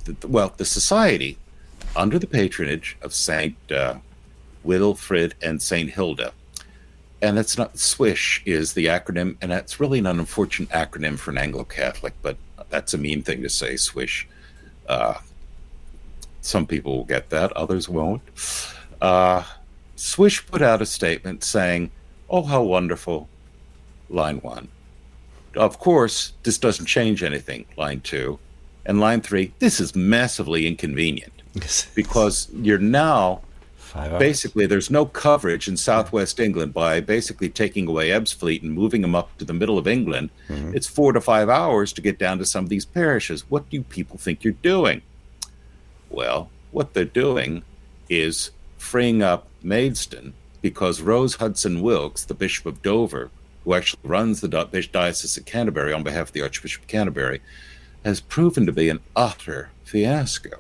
the 0.05 0.27
well, 0.27 0.53
the 0.57 0.65
society 0.65 1.39
under 1.95 2.19
the 2.19 2.27
patronage 2.27 2.97
of 3.03 3.15
Saint 3.15 3.57
uh, 3.71 3.97
Wilfrid 4.65 5.35
and 5.43 5.63
Saint 5.63 5.91
Hilda, 5.91 6.33
and 7.21 7.39
it's 7.39 7.57
not 7.57 7.79
Swish 7.79 8.43
is 8.45 8.73
the 8.73 8.87
acronym, 8.87 9.37
and 9.41 9.53
that's 9.53 9.79
really 9.79 10.01
an 10.01 10.07
unfortunate 10.07 10.71
acronym 10.71 11.19
for 11.19 11.31
an 11.31 11.39
Anglo-Catholic, 11.39 12.15
but 12.23 12.37
that's 12.71 12.95
a 12.95 12.99
mean 12.99 13.23
thing 13.23 13.43
to 13.43 13.49
say, 13.49 13.77
Swish. 13.77 14.27
Uh, 14.89 15.15
some 16.43 16.67
people 16.67 16.97
will 16.97 17.05
get 17.05 17.31
that, 17.31 17.53
others 17.53 17.89
won't. 17.89 18.21
Uh, 19.01 19.43
Swish 19.97 20.47
put 20.47 20.61
out 20.61 20.83
a 20.83 20.87
statement 20.87 21.43
saying, 21.43 21.91
"Oh, 22.29 22.43
how 22.43 22.63
wonderful!" 22.63 23.29
Line 24.11 24.39
one 24.39 24.69
of 25.57 25.79
course, 25.79 26.33
this 26.43 26.59
doesn't 26.59 26.87
change 26.87 27.23
anything, 27.23 27.67
line 27.77 28.01
two. 28.01 28.39
And 28.85 29.01
line 29.01 29.21
three, 29.21 29.53
this 29.59 29.81
is 29.81 29.95
massively 29.95 30.67
inconvenient 30.67 31.33
because 31.95 32.49
you're 32.53 32.79
now 32.79 33.43
basically 34.19 34.65
there's 34.65 34.91
no 34.91 35.05
coverage 35.05 35.69
in 35.69 35.77
southwest 35.77 36.41
England 36.41 36.73
by 36.73 36.99
basically 36.99 37.51
taking 37.51 37.87
away 37.87 38.09
Ebbsfleet 38.09 38.63
and 38.63 38.73
moving 38.73 39.03
them 39.03 39.15
up 39.15 39.37
to 39.37 39.45
the 39.45 39.53
middle 39.53 39.77
of 39.77 39.87
England. 39.87 40.31
Mm-hmm. 40.49 40.75
It's 40.75 40.87
four 40.87 41.13
to 41.13 41.21
five 41.21 41.51
hours 41.51 41.93
to 41.93 42.01
get 42.01 42.19
down 42.19 42.39
to 42.39 42.47
some 42.47 42.65
of 42.65 42.71
these 42.71 42.87
parishes. 42.87 43.51
What 43.51 43.69
do 43.69 43.83
people 43.83 44.17
think 44.17 44.45
you're 44.45 44.55
doing? 44.55 45.03
Well, 46.13 46.51
what 46.71 46.93
they're 46.93 47.05
doing 47.05 47.63
is 48.09 48.51
freeing 48.77 49.23
up 49.23 49.49
Maidstone 49.63 50.35
because 50.61 51.01
Rose 51.01 51.37
Hudson 51.37 51.81
Wilkin, 51.81 52.25
the 52.29 52.35
Bishop 52.35 52.67
of 52.67 52.83
Dover, 52.83 53.31
who 53.65 53.75
actually 53.75 54.01
runs 54.05 54.41
the 54.41 54.49
Diocese 54.49 55.37
of 55.37 55.45
Canterbury 55.47 55.93
on 55.93 56.03
behalf 56.03 56.29
of 56.29 56.33
the 56.33 56.43
Archbishop 56.43 56.83
of 56.83 56.89
Canterbury, 56.89 57.41
has 58.05 58.21
proven 58.21 58.67
to 58.67 58.73
be 58.73 58.89
an 58.89 59.01
utter 59.17 59.71
fiasco. 59.85 60.59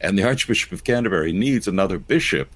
And 0.00 0.18
the 0.18 0.24
Archbishop 0.24 0.72
of 0.72 0.84
Canterbury 0.84 1.32
needs 1.32 1.66
another 1.66 1.98
bishop 1.98 2.48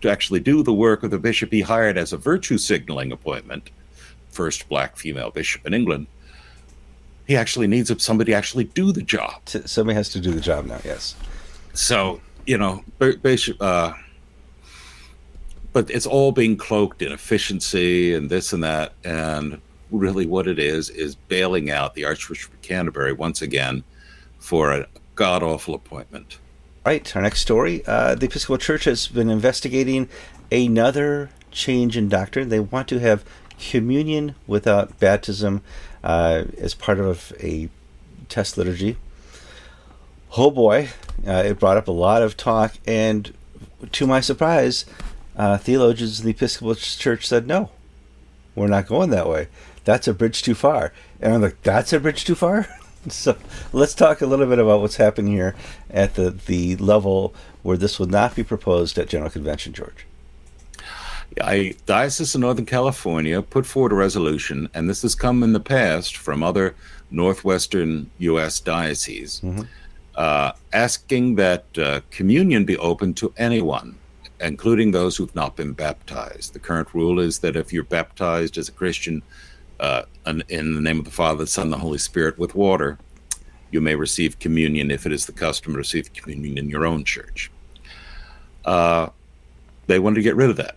to 0.00 0.10
actually 0.10 0.40
do 0.40 0.62
the 0.62 0.72
work 0.72 1.02
of 1.02 1.10
the 1.10 1.18
bishop 1.18 1.52
he 1.52 1.60
hired 1.60 1.96
as 1.96 2.12
a 2.12 2.16
virtue 2.16 2.58
signaling 2.58 3.12
appointment, 3.12 3.70
first 4.30 4.68
black 4.68 4.96
female 4.96 5.30
bishop 5.30 5.66
in 5.66 5.74
England. 5.74 6.06
He 7.26 7.36
actually 7.36 7.68
needs 7.68 7.92
somebody 8.02 8.32
to 8.32 8.36
actually 8.36 8.64
do 8.64 8.90
the 8.90 9.02
job. 9.02 9.42
Somebody 9.46 9.94
has 9.94 10.08
to 10.10 10.20
do 10.20 10.32
the 10.32 10.40
job 10.40 10.66
now, 10.66 10.80
yes. 10.84 11.14
So, 11.72 12.20
you 12.46 12.58
know, 12.58 12.84
uh, 13.60 13.92
but 15.72 15.90
it's 15.90 16.06
all 16.06 16.32
being 16.32 16.56
cloaked 16.56 17.02
in 17.02 17.12
efficiency 17.12 18.14
and 18.14 18.28
this 18.28 18.52
and 18.52 18.64
that. 18.64 18.92
And 19.04 19.60
really 19.90 20.26
what 20.26 20.46
it 20.46 20.58
is 20.58 20.90
is 20.90 21.14
bailing 21.14 21.70
out 21.70 21.94
the 21.94 22.04
Archbishop 22.04 22.52
of 22.52 22.62
Canterbury 22.62 23.12
once 23.12 23.42
again 23.42 23.84
for 24.38 24.72
a 24.72 24.86
god 25.14 25.42
awful 25.42 25.74
appointment. 25.74 26.38
Right. 26.84 27.14
Our 27.14 27.22
next 27.22 27.40
story 27.40 27.84
uh, 27.86 28.14
the 28.14 28.26
Episcopal 28.26 28.58
Church 28.58 28.84
has 28.84 29.06
been 29.06 29.30
investigating 29.30 30.08
another 30.50 31.30
change 31.50 31.96
in 31.96 32.08
doctrine. 32.08 32.48
They 32.48 32.60
want 32.60 32.88
to 32.88 32.98
have 33.00 33.24
communion 33.58 34.34
without 34.46 34.98
baptism 34.98 35.62
uh, 36.02 36.44
as 36.58 36.74
part 36.74 36.98
of 36.98 37.32
a 37.40 37.68
test 38.28 38.56
liturgy. 38.56 38.96
Oh 40.36 40.50
boy, 40.50 40.90
uh, 41.26 41.42
it 41.46 41.58
brought 41.58 41.76
up 41.76 41.88
a 41.88 41.92
lot 41.92 42.22
of 42.22 42.36
talk, 42.36 42.74
and 42.86 43.32
to 43.92 44.06
my 44.06 44.20
surprise, 44.20 44.84
uh, 45.36 45.58
theologians 45.58 46.20
in 46.20 46.26
the 46.26 46.32
Episcopal 46.32 46.74
Church 46.74 47.26
said 47.26 47.46
no, 47.46 47.70
we're 48.54 48.68
not 48.68 48.86
going 48.86 49.10
that 49.10 49.28
way. 49.28 49.48
That's 49.84 50.06
a 50.06 50.14
bridge 50.14 50.42
too 50.42 50.54
far. 50.54 50.92
And 51.20 51.34
I'm 51.34 51.42
like, 51.42 51.62
that's 51.62 51.92
a 51.92 52.00
bridge 52.00 52.24
too 52.24 52.34
far? 52.34 52.68
so 53.08 53.36
let's 53.72 53.94
talk 53.94 54.20
a 54.20 54.26
little 54.26 54.46
bit 54.46 54.58
about 54.58 54.80
what's 54.80 54.96
happening 54.96 55.32
here 55.32 55.54
at 55.88 56.14
the, 56.14 56.30
the 56.30 56.76
level 56.76 57.34
where 57.62 57.76
this 57.76 57.98
would 57.98 58.10
not 58.10 58.36
be 58.36 58.44
proposed 58.44 58.98
at 58.98 59.08
General 59.08 59.30
Convention, 59.30 59.72
George. 59.72 60.06
I, 61.40 61.74
Diocese 61.86 62.34
of 62.34 62.40
Northern 62.40 62.66
California 62.66 63.40
put 63.40 63.64
forward 63.64 63.92
a 63.92 63.96
resolution, 63.96 64.68
and 64.74 64.88
this 64.88 65.02
has 65.02 65.14
come 65.14 65.42
in 65.42 65.52
the 65.52 65.60
past 65.60 66.16
from 66.16 66.42
other 66.42 66.74
northwestern 67.10 68.10
U.S. 68.18 68.60
dioceses, 68.60 69.40
mm-hmm. 69.42 69.62
Uh, 70.20 70.52
asking 70.74 71.36
that 71.36 71.64
uh, 71.78 72.00
communion 72.10 72.66
be 72.66 72.76
open 72.76 73.14
to 73.14 73.32
anyone, 73.38 73.98
including 74.38 74.90
those 74.90 75.16
who've 75.16 75.34
not 75.34 75.56
been 75.56 75.72
baptized. 75.72 76.52
The 76.52 76.58
current 76.58 76.88
rule 76.92 77.18
is 77.18 77.38
that 77.38 77.56
if 77.56 77.72
you're 77.72 77.84
baptized 77.84 78.58
as 78.58 78.68
a 78.68 78.72
Christian 78.72 79.22
uh, 79.80 80.02
in 80.26 80.74
the 80.74 80.82
name 80.82 80.98
of 80.98 81.06
the 81.06 81.10
Father, 81.10 81.44
the 81.44 81.46
Son, 81.46 81.64
and 81.64 81.72
the 81.72 81.78
Holy 81.78 81.96
Spirit 81.96 82.38
with 82.38 82.54
water, 82.54 82.98
you 83.70 83.80
may 83.80 83.94
receive 83.94 84.38
communion 84.38 84.90
if 84.90 85.06
it 85.06 85.12
is 85.12 85.24
the 85.24 85.32
custom 85.32 85.72
to 85.72 85.78
receive 85.78 86.12
communion 86.12 86.58
in 86.58 86.68
your 86.68 86.84
own 86.84 87.02
church. 87.02 87.50
Uh, 88.66 89.08
they 89.86 89.98
wanted 89.98 90.16
to 90.16 90.22
get 90.22 90.36
rid 90.36 90.50
of 90.50 90.56
that. 90.56 90.76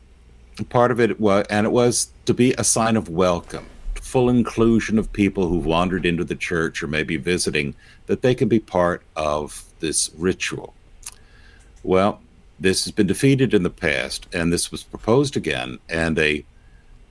Part 0.69 0.89
of 0.89 1.01
it 1.01 1.19
was, 1.19 1.45
and 1.49 1.65
it 1.65 1.71
was 1.73 2.13
to 2.27 2.33
be 2.33 2.53
a 2.53 2.63
sign 2.63 2.95
of 2.95 3.09
welcome, 3.09 3.65
full 4.13 4.29
inclusion 4.29 4.99
of 4.99 5.11
people 5.11 5.47
who've 5.47 5.65
wandered 5.65 6.05
into 6.05 6.23
the 6.23 6.35
church 6.35 6.83
or 6.83 6.87
maybe 6.87 7.17
visiting, 7.17 7.73
that 8.05 8.21
they 8.21 8.35
can 8.35 8.47
be 8.47 8.59
part 8.59 9.01
of 9.15 9.63
this 9.79 10.11
ritual. 10.15 10.75
Well, 11.81 12.21
this 12.59 12.85
has 12.85 12.91
been 12.91 13.07
defeated 13.07 13.55
in 13.55 13.63
the 13.63 13.71
past, 13.71 14.27
and 14.31 14.53
this 14.53 14.71
was 14.71 14.83
proposed 14.83 15.35
again, 15.35 15.79
and 15.89 16.15
they 16.15 16.45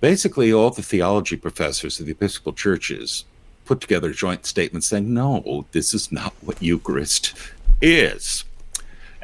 basically 0.00 0.52
all 0.52 0.70
the 0.70 0.80
theology 0.80 1.36
professors 1.36 1.98
of 1.98 2.06
the 2.06 2.12
Episcopal 2.12 2.52
churches 2.52 3.24
put 3.64 3.80
together 3.80 4.10
a 4.10 4.14
joint 4.14 4.46
statement 4.46 4.84
saying, 4.84 5.12
no, 5.12 5.66
this 5.72 5.94
is 5.94 6.12
not 6.12 6.32
what 6.40 6.62
Eucharist 6.62 7.34
is. 7.80 8.44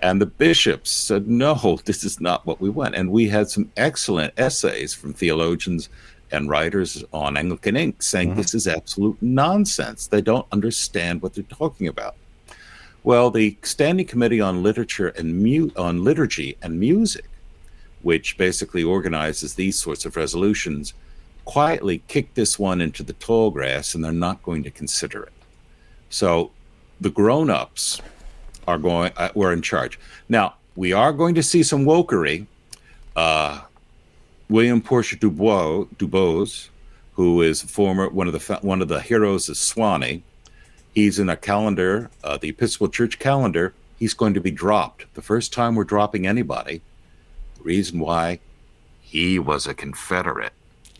And 0.02 0.20
the 0.20 0.26
bishops 0.26 0.90
said, 0.90 1.28
no, 1.28 1.78
this 1.84 2.02
is 2.02 2.20
not 2.20 2.44
what 2.44 2.60
we 2.60 2.70
want. 2.70 2.96
And 2.96 3.12
we 3.12 3.28
had 3.28 3.48
some 3.48 3.70
excellent 3.76 4.34
essays 4.36 4.94
from 4.94 5.12
theologians 5.12 5.88
and 6.30 6.48
writers 6.48 7.04
on 7.12 7.36
Anglican 7.36 7.76
Ink 7.76 8.02
saying 8.02 8.30
mm-hmm. 8.30 8.38
this 8.38 8.54
is 8.54 8.66
absolute 8.66 9.16
nonsense. 9.20 10.06
They 10.06 10.20
don't 10.20 10.46
understand 10.52 11.22
what 11.22 11.34
they're 11.34 11.44
talking 11.44 11.88
about. 11.88 12.16
Well, 13.04 13.30
the 13.30 13.56
Standing 13.62 14.06
Committee 14.06 14.40
on 14.40 14.62
Literature 14.62 15.08
and 15.08 15.42
Mu- 15.42 15.70
on 15.76 16.04
Liturgy 16.04 16.56
and 16.62 16.78
Music 16.78 17.24
which 18.02 18.36
basically 18.36 18.82
organizes 18.82 19.54
these 19.54 19.76
sorts 19.76 20.04
of 20.04 20.16
resolutions, 20.16 20.94
quietly 21.44 22.02
kicked 22.08 22.34
this 22.34 22.58
one 22.58 22.80
into 22.80 23.02
the 23.02 23.12
tall 23.14 23.50
grass 23.50 23.94
and 23.94 24.04
they're 24.04 24.12
not 24.12 24.42
going 24.42 24.62
to 24.62 24.70
consider 24.70 25.22
it. 25.22 25.32
So 26.10 26.50
the 27.00 27.10
grown 27.10 27.50
ups 27.50 28.00
are 28.66 28.78
going, 28.78 29.12
uh, 29.16 29.30
we're 29.34 29.52
in 29.52 29.62
charge. 29.62 29.98
Now, 30.28 30.54
we 30.76 30.92
are 30.92 31.12
going 31.12 31.34
to 31.34 31.42
see 31.42 31.62
some 31.62 31.84
wokery. 31.84 32.46
Uh, 33.16 33.60
William 34.48 34.80
Porcher 34.80 35.16
DuBose, 35.16 35.88
DuBose, 35.96 36.68
who 37.12 37.42
is 37.42 37.62
former 37.62 38.08
one 38.08 38.26
of 38.26 38.32
the 38.32 38.58
one 38.62 38.80
of 38.80 38.88
the 38.88 39.00
heroes 39.00 39.48
of 39.48 39.56
Sewanee. 39.56 40.22
he's 40.94 41.18
in 41.18 41.28
a 41.28 41.36
calendar, 41.36 42.10
uh, 42.24 42.38
the 42.38 42.48
Episcopal 42.48 42.88
Church 42.88 43.18
calendar. 43.18 43.74
He's 43.98 44.14
going 44.14 44.34
to 44.34 44.40
be 44.40 44.50
dropped. 44.52 45.12
The 45.14 45.22
first 45.22 45.52
time 45.52 45.74
we're 45.74 45.84
dropping 45.84 46.26
anybody 46.26 46.82
Reason 47.62 47.98
why? 47.98 48.40
He 49.00 49.38
was 49.38 49.66
a 49.66 49.74
Confederate. 49.74 50.52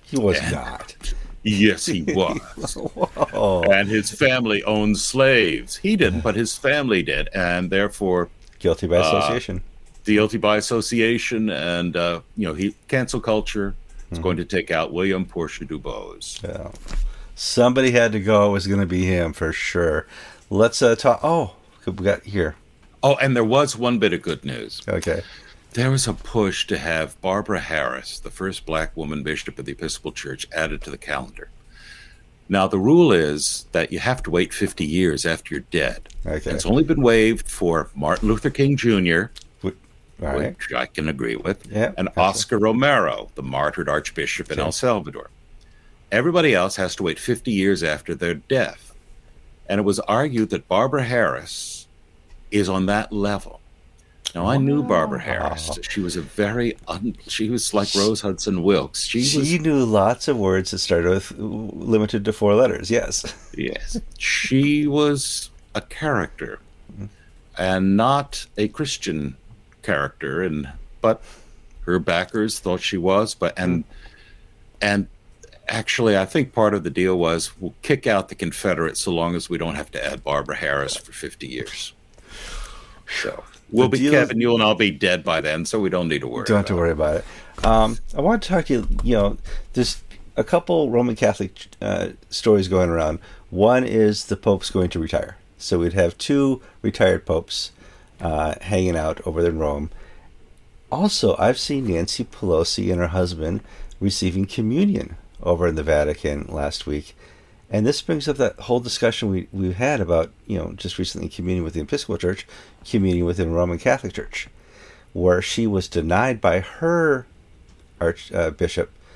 He 0.03 0.19
was 0.19 0.39
and, 0.39 0.53
not. 0.53 1.15
Yes, 1.43 1.87
he 1.87 2.03
was. 2.09 2.77
and 3.71 3.89
his 3.89 4.11
family 4.11 4.63
owned 4.65 4.99
slaves. 4.99 5.77
He 5.77 5.97
didn't, 5.97 6.21
but 6.21 6.35
his 6.35 6.57
family 6.57 7.03
did, 7.03 7.29
and 7.35 7.71
therefore 7.71 8.29
guilty 8.59 8.87
by 8.87 8.97
uh, 8.97 9.01
association. 9.03 9.59
Uh, 9.59 9.78
guilty 10.15 10.39
by 10.39 10.57
association, 10.57 11.51
and 11.51 11.97
uh, 11.97 12.21
you 12.37 12.47
know 12.47 12.55
he 12.55 12.75
cancel 12.89 13.21
culture 13.21 13.75
is 14.11 14.19
mm-hmm. 14.19 14.23
going 14.23 14.37
to 14.39 14.45
take 14.45 14.71
out 14.71 14.93
William 14.93 15.25
Porcher 15.25 15.65
DuBose. 15.65 16.43
Yeah. 16.43 16.71
Somebody 17.35 17.93
had 17.93 18.13
to 18.13 18.21
go. 18.21 18.51
It 18.51 18.53
was 18.53 18.67
going 18.67 18.81
to 18.81 18.87
be 18.87 19.05
him 19.05 19.33
for 19.33 19.53
sure. 19.53 20.07
Let's 20.51 20.83
uh, 20.83 20.97
talk. 20.97 21.21
Oh, 21.23 21.55
we 21.87 21.93
got 21.93 22.25
here. 22.25 22.57
Oh, 23.03 23.17
and 23.17 23.37
there 23.37 23.45
was 23.45 23.77
one 23.77 23.99
bit 23.99 24.13
of 24.13 24.23
good 24.23 24.45
news. 24.45 24.83
Okay 24.89 25.23
there 25.73 25.91
was 25.91 26.09
a 26.09 26.15
push 26.15 26.67
to 26.67 26.79
have 26.79 27.21
Barbara 27.21 27.61
Harris, 27.61 28.19
the 28.19 28.31
first 28.31 28.67
black 28.67 28.97
woman 28.97 29.23
bishop 29.23 29.59
of 29.59 29.65
the 29.65 29.73
Episcopal 29.73 30.13
Church, 30.13 30.49
added 30.53 30.83
to 30.83 30.91
the 30.91 30.99
calendar. 30.99 31.51
Now, 32.49 32.67
the 32.67 32.79
rule 32.79 33.13
is 33.13 33.67
that 33.73 33.93
you 33.93 33.99
have 33.99 34.23
to 34.23 34.31
wait 34.31 34.55
50 34.55 34.85
years 34.85 35.27
after 35.27 35.55
you're 35.55 35.65
dead. 35.71 36.09
Okay. 36.25 36.51
It's 36.51 36.65
only 36.65 36.83
been 36.83 37.03
waived 37.03 37.49
for 37.49 37.91
Martin 37.95 38.29
Luther 38.29 38.51
King 38.51 38.77
Jr., 38.77 39.25
right. 40.19 40.57
which 40.57 40.73
I 40.75 40.87
can 40.87 41.09
agree 41.09 41.37
with, 41.37 41.67
yeah, 41.71 41.93
and 41.97 42.09
Oscar 42.17 42.59
Romero, 42.59 43.31
the 43.35 43.43
martyred 43.43 43.89
archbishop 43.89 44.51
in 44.51 44.59
El 44.59 44.73
Salvador. 44.73 45.31
Everybody 46.11 46.55
else 46.55 46.77
has 46.77 46.97
to 46.97 47.03
wait 47.03 47.19
50 47.19 47.51
years 47.51 47.83
after 47.83 48.15
their 48.15 48.35
death. 48.35 48.95
And 49.69 49.79
it 49.79 49.85
was 49.85 50.01
argued 50.01 50.51
that 50.51 50.67
Barbara 50.67 51.05
Harris 51.05 51.87
is 52.51 52.69
on 52.69 52.87
that 52.87 53.13
level. 53.13 53.61
Now 54.35 54.47
I 54.47 54.57
oh, 54.57 54.61
knew 54.61 54.83
Barbara 54.83 55.21
Harris. 55.21 55.79
She 55.89 56.01
was 56.01 56.17
a 56.17 56.21
very 56.23 56.77
un- 56.87 57.17
she 57.27 57.49
was 57.49 57.73
like 57.73 57.95
Rose 57.95 58.21
Hudson 58.21 58.63
Wilkin. 58.63 58.95
She, 58.95 59.23
she 59.23 59.39
was, 59.39 59.61
knew 59.61 59.85
lots 59.85 60.29
of 60.29 60.37
words 60.37 60.71
that 60.73 60.79
started 60.79 61.11
with 61.11 61.33
limited 61.39 62.25
to 62.27 62.33
four 62.33 62.55
letters. 62.55 62.91
Yes. 62.91 63.25
Yes. 63.59 64.01
She 64.19 64.87
was 64.87 65.51
a 65.75 65.81
character 65.81 66.61
mm-hmm. 66.93 67.07
and 67.57 67.97
not 67.97 68.47
a 68.57 68.69
Christian 68.69 69.37
character 69.89 70.43
and 70.43 70.69
but 71.01 71.23
her 71.87 71.99
backers 71.99 72.59
thought 72.59 72.81
she 72.81 72.99
was 72.99 73.35
but 73.35 73.53
and 73.57 73.85
and 74.83 75.09
actually 75.69 76.17
I 76.17 76.27
think 76.27 76.53
part 76.53 76.75
of 76.75 76.85
the 76.85 76.91
deal 76.91 77.19
was 77.19 77.59
we'll 77.59 77.75
kick 77.83 78.07
out 78.07 78.29
the 78.29 78.35
Confederates 78.35 79.01
so 79.01 79.13
long 79.13 79.35
as 79.35 79.49
we 79.49 79.57
don't 79.57 79.77
have 79.77 79.91
to 79.93 80.05
add 80.05 80.23
Barbara 80.23 80.57
Harris 80.57 80.97
for 80.97 81.13
50 81.13 81.47
years. 81.47 81.93
So 83.23 83.43
We'll 83.71 83.89
be 83.89 84.11
Kevin. 84.11 84.41
You'll 84.41 84.55
and 84.55 84.63
I'll 84.63 84.75
be 84.75 84.91
dead 84.91 85.25
by 85.25 85.41
then, 85.41 85.65
so 85.65 85.79
we 85.79 85.91
don't 85.91 86.09
need 86.09 86.21
to 86.21 86.29
worry. 86.29 86.47
Don't 86.47 86.59
have 86.59 86.67
to 86.67 86.77
worry 86.77 86.91
about 86.91 87.17
it. 87.17 87.65
Um, 87.65 87.99
I 88.17 88.21
want 88.21 88.43
to 88.43 88.49
talk 88.49 88.67
to 88.67 88.75
you. 88.75 88.89
You 89.03 89.17
know, 89.17 89.37
there's 89.75 90.03
a 90.37 90.45
couple 90.45 90.91
Roman 90.91 91.17
Catholic 91.17 91.67
uh, 91.81 92.11
stories 92.31 92.69
going 92.69 92.89
around. 92.89 93.19
One 93.51 93.85
is 93.85 94.27
the 94.27 94.37
Pope's 94.37 94.71
going 94.71 94.91
to 94.91 94.99
retire, 94.99 95.37
so 95.59 95.81
we'd 95.81 95.93
have 95.93 96.17
two 96.17 96.63
retired 96.83 97.27
popes 97.27 97.73
uh, 98.21 98.55
hanging 98.61 98.97
out 98.97 99.21
over 99.27 99.47
in 99.47 99.59
Rome. 99.59 99.91
Also, 100.91 101.37
I've 101.39 101.59
seen 101.59 101.87
Nancy 101.87 102.25
Pelosi 102.25 102.91
and 102.91 103.01
her 103.01 103.09
husband 103.09 103.61
receiving 104.01 104.47
communion 104.47 105.17
over 105.43 105.67
in 105.67 105.75
the 105.75 105.83
Vatican 105.83 106.47
last 106.49 106.87
week. 106.87 107.15
And 107.71 107.87
this 107.87 108.01
brings 108.01 108.27
up 108.27 108.39
that 108.39 108.61
whole 108.61 108.81
discussion 108.81 109.29
we, 109.29 109.49
we've 109.53 109.77
had 109.77 110.01
about, 110.01 110.31
you 110.47 110.57
know, 110.57 110.73
just 110.73 110.99
recently 110.99 111.29
communing 111.29 111.63
with 111.63 111.75
the 111.75 111.81
Episcopal 111.81 112.17
Church, 112.17 112.47
communing 112.89 113.27
with 113.27 113.37
the 113.37 113.47
Roman 113.47 113.79
Catholic 113.79 114.15
Church, 114.15 114.49
where 115.13 115.43
she 115.43 115.67
was 115.67 115.87
denied 115.87 116.41
by 116.41 116.61
her 116.61 117.27
archbishop, 118.01 118.89
uh, 118.89 119.09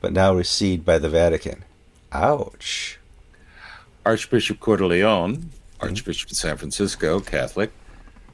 but 0.00 0.12
now 0.12 0.32
received 0.32 0.84
by 0.84 0.98
the 0.98 1.08
Vatican. 1.08 1.64
Ouch. 2.12 2.98
Archbishop 4.06 4.60
Cordileone, 4.60 5.46
Archbishop 5.80 6.28
mm-hmm. 6.28 6.32
of 6.32 6.36
San 6.36 6.56
Francisco, 6.56 7.18
Catholic, 7.18 7.72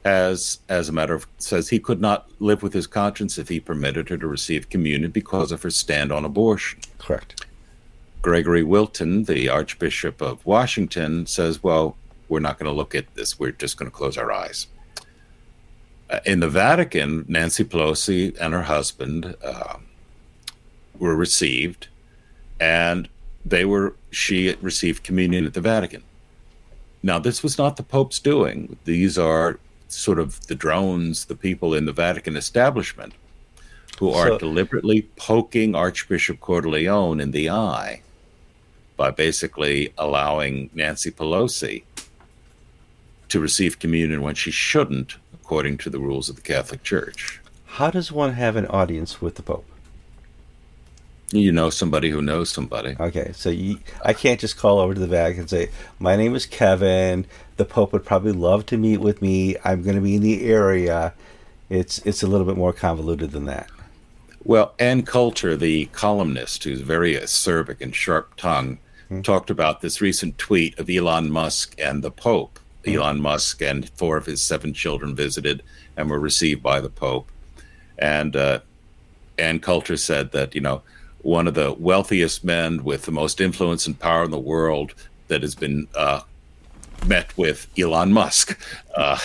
has, 0.05 0.59
as 0.68 0.88
a 0.88 0.92
matter 0.92 1.14
of, 1.14 1.26
says 1.38 1.68
he 1.68 1.78
could 1.78 2.00
not 2.00 2.30
live 2.40 2.62
with 2.62 2.72
his 2.72 2.86
conscience 2.86 3.38
if 3.38 3.48
he 3.48 3.59
permitted 3.59 4.09
her 4.09 4.18
to 4.18 4.26
receive 4.26 4.68
communion 4.68 5.11
because 5.11 5.50
of 5.50 5.62
her 5.62 5.70
stand 5.70 6.12
on 6.12 6.24
abortion. 6.24 6.80
Correct. 6.98 7.46
Gregory 8.20 8.62
Wilton, 8.62 9.24
the 9.24 9.48
Archbishop 9.48 10.20
of 10.20 10.44
Washington, 10.46 11.26
says, 11.26 11.62
well, 11.62 11.96
we're 12.28 12.40
not 12.40 12.59
going 12.59 12.70
to 12.70 12.76
look 12.76 12.94
at 12.94 13.14
this. 13.14 13.38
We're 13.38 13.52
just 13.52 13.76
going 13.76 13.90
to 13.90 13.96
close 13.96 14.16
our 14.16 14.32
eyes. 14.32 14.66
Uh, 16.11 16.20
in 16.26 16.40
the 16.40 16.48
Vatican, 16.48 17.24
Nancy 17.28 17.64
Pelosi 17.64 18.36
and 18.38 18.52
her 18.52 18.62
husband 18.62 19.34
uh, 19.42 19.76
were 20.98 21.16
received, 21.16 21.88
and 22.61 23.09
they 23.44 23.64
were 23.64 23.94
she 24.11 24.55
received 24.61 25.02
communion 25.02 25.44
at 25.46 25.55
the 25.55 25.61
Vatican. 25.61 26.02
Now, 27.02 27.18
this 27.18 27.42
was 27.42 27.59
not 27.59 27.76
the 27.76 27.82
Pope's 27.82 28.18
doing. 28.18 28.78
These 28.84 29.18
are 29.18 29.59
sort 29.95 30.18
of 30.18 30.47
the 30.47 30.55
drones, 30.55 31.26
the 31.26 31.36
people 31.36 31.74
in 31.74 31.84
the 31.84 31.92
Vatican 31.92 32.36
establishment, 32.36 33.14
who 33.99 34.11
are 34.11 34.28
so, 34.28 34.38
deliberately 34.38 35.09
poking 35.16 35.74
Archbishop 35.74 36.40
Cordileone 36.40 37.20
in 37.20 37.30
the 37.30 37.51
eye 37.51 38.03
by 38.97 39.11
basically 39.11 39.92
allowing 39.99 40.70
Nancy 40.74 41.11
Pelosi 41.11 41.84
to 43.28 43.40
receive 43.40 43.78
communion 43.78 44.22
when 44.22 44.34
she 44.34 44.51
shouldn't, 44.51 45.16
according 45.32 45.78
to 45.78 45.90
the 45.90 45.99
rules 45.99 46.28
of 46.28 46.36
the 46.36 46.42
Catholic 46.42 46.82
Church. 46.82 47.40
How 47.66 47.90
does 47.90 48.12
one 48.12 48.34
have 48.34 48.57
an 48.57 48.66
audience 48.66 49.20
with 49.20 49.34
the 49.34 49.42
Pope? 49.42 49.66
You 51.35 51.51
know 51.51 51.68
somebody 51.68 52.11
who 52.11 52.22
knows 52.22 52.49
somebody. 52.49 52.95
Okay, 53.01 53.32
so 53.35 53.51
you, 53.51 53.80
I 54.05 54.12
can't 54.12 54.39
just 54.39 54.57
call 54.57 54.78
over 54.78 54.95
to 54.95 55.01
the 55.01 55.09
Vatican 55.09 55.41
and 55.41 55.51
say, 55.51 55.68
"My 55.99 56.14
name 56.14 56.37
is 56.37 56.47
Kevin. 56.47 57.26
The 57.57 57.64
Pope 57.64 57.93
would 57.93 58.05
probably 58.05 58.30
love 58.30 58.66
to 58.66 58.76
meet 58.76 58.99
with 58.99 59.20
me. 59.20 59.57
I'm 59.64 59.82
going 59.82 59.97
to 59.97 60.01
be 60.01 60.14
in 60.14 60.22
the 60.22 60.45
area." 60.45 61.12
It's 61.68 61.99
it's 62.07 62.22
a 62.22 62.28
little 62.28 62.47
bit 62.47 62.57
more 62.57 62.72
convoluted 62.72 63.32
than 63.32 63.47
that. 63.47 63.68
Well, 64.45 64.74
Ann 64.78 65.03
Coulter, 65.03 65.57
the 65.57 65.87
columnist, 65.87 66.62
who's 66.62 66.82
very 66.82 67.14
acerbic 67.14 67.80
and 67.80 67.97
sharp 67.97 68.37
tongued, 68.37 68.78
hmm. 69.09 69.22
talked 69.22 69.51
about 69.51 69.80
this 69.80 70.01
recent 70.01 70.39
tweet 70.39 70.78
of 70.78 70.89
Elon 70.89 71.32
Musk 71.32 71.74
and 71.78 72.05
the 72.05 72.12
Pope. 72.12 72.61
Hmm. 72.85 72.93
Elon 72.93 73.20
Musk 73.20 73.61
and 73.61 73.89
four 73.91 74.16
of 74.16 74.26
his 74.26 74.41
seven 74.41 74.72
children 74.72 75.16
visited 75.16 75.64
and 75.97 76.09
were 76.09 76.20
received 76.20 76.62
by 76.62 76.80
the 76.80 76.91
Pope. 76.91 77.28
And 77.99 78.37
uh, 78.37 78.61
Ann 79.37 79.59
Coulter 79.59 79.97
said 79.97 80.30
that, 80.30 80.55
you 80.55 80.61
know, 80.61 80.82
one 81.25 81.49
of 81.49 81.55
the 81.55 81.72
wealthiest 81.72 82.45
men 82.45 82.85
with 82.85 83.03
the 83.03 83.12
most 83.12 83.41
influence 83.41 83.87
and 83.87 83.99
power 83.99 84.25
in 84.25 84.31
the 84.31 84.39
world 84.39 84.95
that 85.29 85.43
has 85.43 85.55
been 85.55 85.89
uh, 85.95 86.20
met 87.07 87.37
with 87.37 87.66
Elon 87.79 88.12
Musk. 88.12 88.59
Uh, 88.95 89.18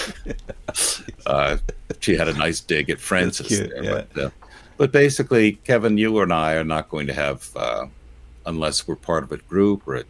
uh, 1.26 1.58
she 2.00 2.16
had 2.16 2.28
a 2.28 2.34
nice 2.34 2.62
dig 2.62 2.90
at 2.90 3.00
Francis 3.00 3.48
cute, 3.48 3.70
there, 3.70 3.84
yeah. 3.84 4.04
but, 4.14 4.24
uh, 4.24 4.30
but, 4.78 4.92
basically, 4.92 5.54
Kevin, 5.66 5.98
you 5.98 6.20
and 6.22 6.32
I 6.32 6.54
are 6.54 6.64
not 6.64 6.90
going 6.90 7.08
to 7.08 7.14
have, 7.14 7.50
uh, 7.56 7.88
unless 8.46 8.88
we're 8.88 8.96
part 8.96 9.24
of 9.24 9.32
a 9.32 9.38
group 9.38 9.88
or 9.88 10.04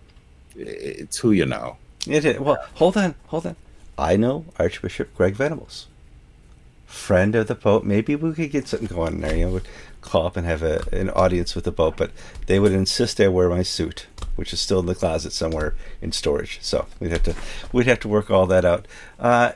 it's 0.55 1.17
who 1.17 1.31
you 1.31 1.45
know. 1.45 1.77
It 2.07 2.23
is. 2.25 2.39
Well, 2.39 2.57
hold 2.75 2.97
on, 2.97 3.15
hold 3.27 3.45
on. 3.45 3.55
I 3.97 4.15
know 4.15 4.45
Archbishop 4.57 5.13
Greg 5.15 5.35
Venables, 5.35 5.87
friend 6.85 7.35
of 7.35 7.47
the 7.47 7.55
Pope. 7.55 7.83
Maybe 7.83 8.15
we 8.15 8.33
could 8.33 8.51
get 8.51 8.67
something 8.67 8.87
going 8.87 9.21
there. 9.21 9.35
You 9.35 9.45
know, 9.49 9.61
call 10.01 10.25
up 10.27 10.37
and 10.37 10.45
have 10.45 10.63
a, 10.63 10.83
an 10.91 11.09
audience 11.11 11.55
with 11.55 11.63
the 11.63 11.71
Pope, 11.71 11.97
but 11.97 12.11
they 12.47 12.59
would 12.59 12.71
insist 12.71 13.19
I 13.19 13.27
wear 13.27 13.49
my 13.49 13.63
suit, 13.63 14.07
which 14.35 14.53
is 14.53 14.59
still 14.59 14.79
in 14.79 14.85
the 14.85 14.95
closet 14.95 15.33
somewhere 15.33 15.75
in 16.01 16.11
storage. 16.11 16.59
So 16.61 16.87
we'd 16.99 17.11
have 17.11 17.23
to 17.23 17.35
we'd 17.71 17.87
have 17.87 17.99
to 18.01 18.07
work 18.07 18.31
all 18.31 18.45
that 18.47 18.65
out. 18.65 18.87
Uh, 19.19 19.51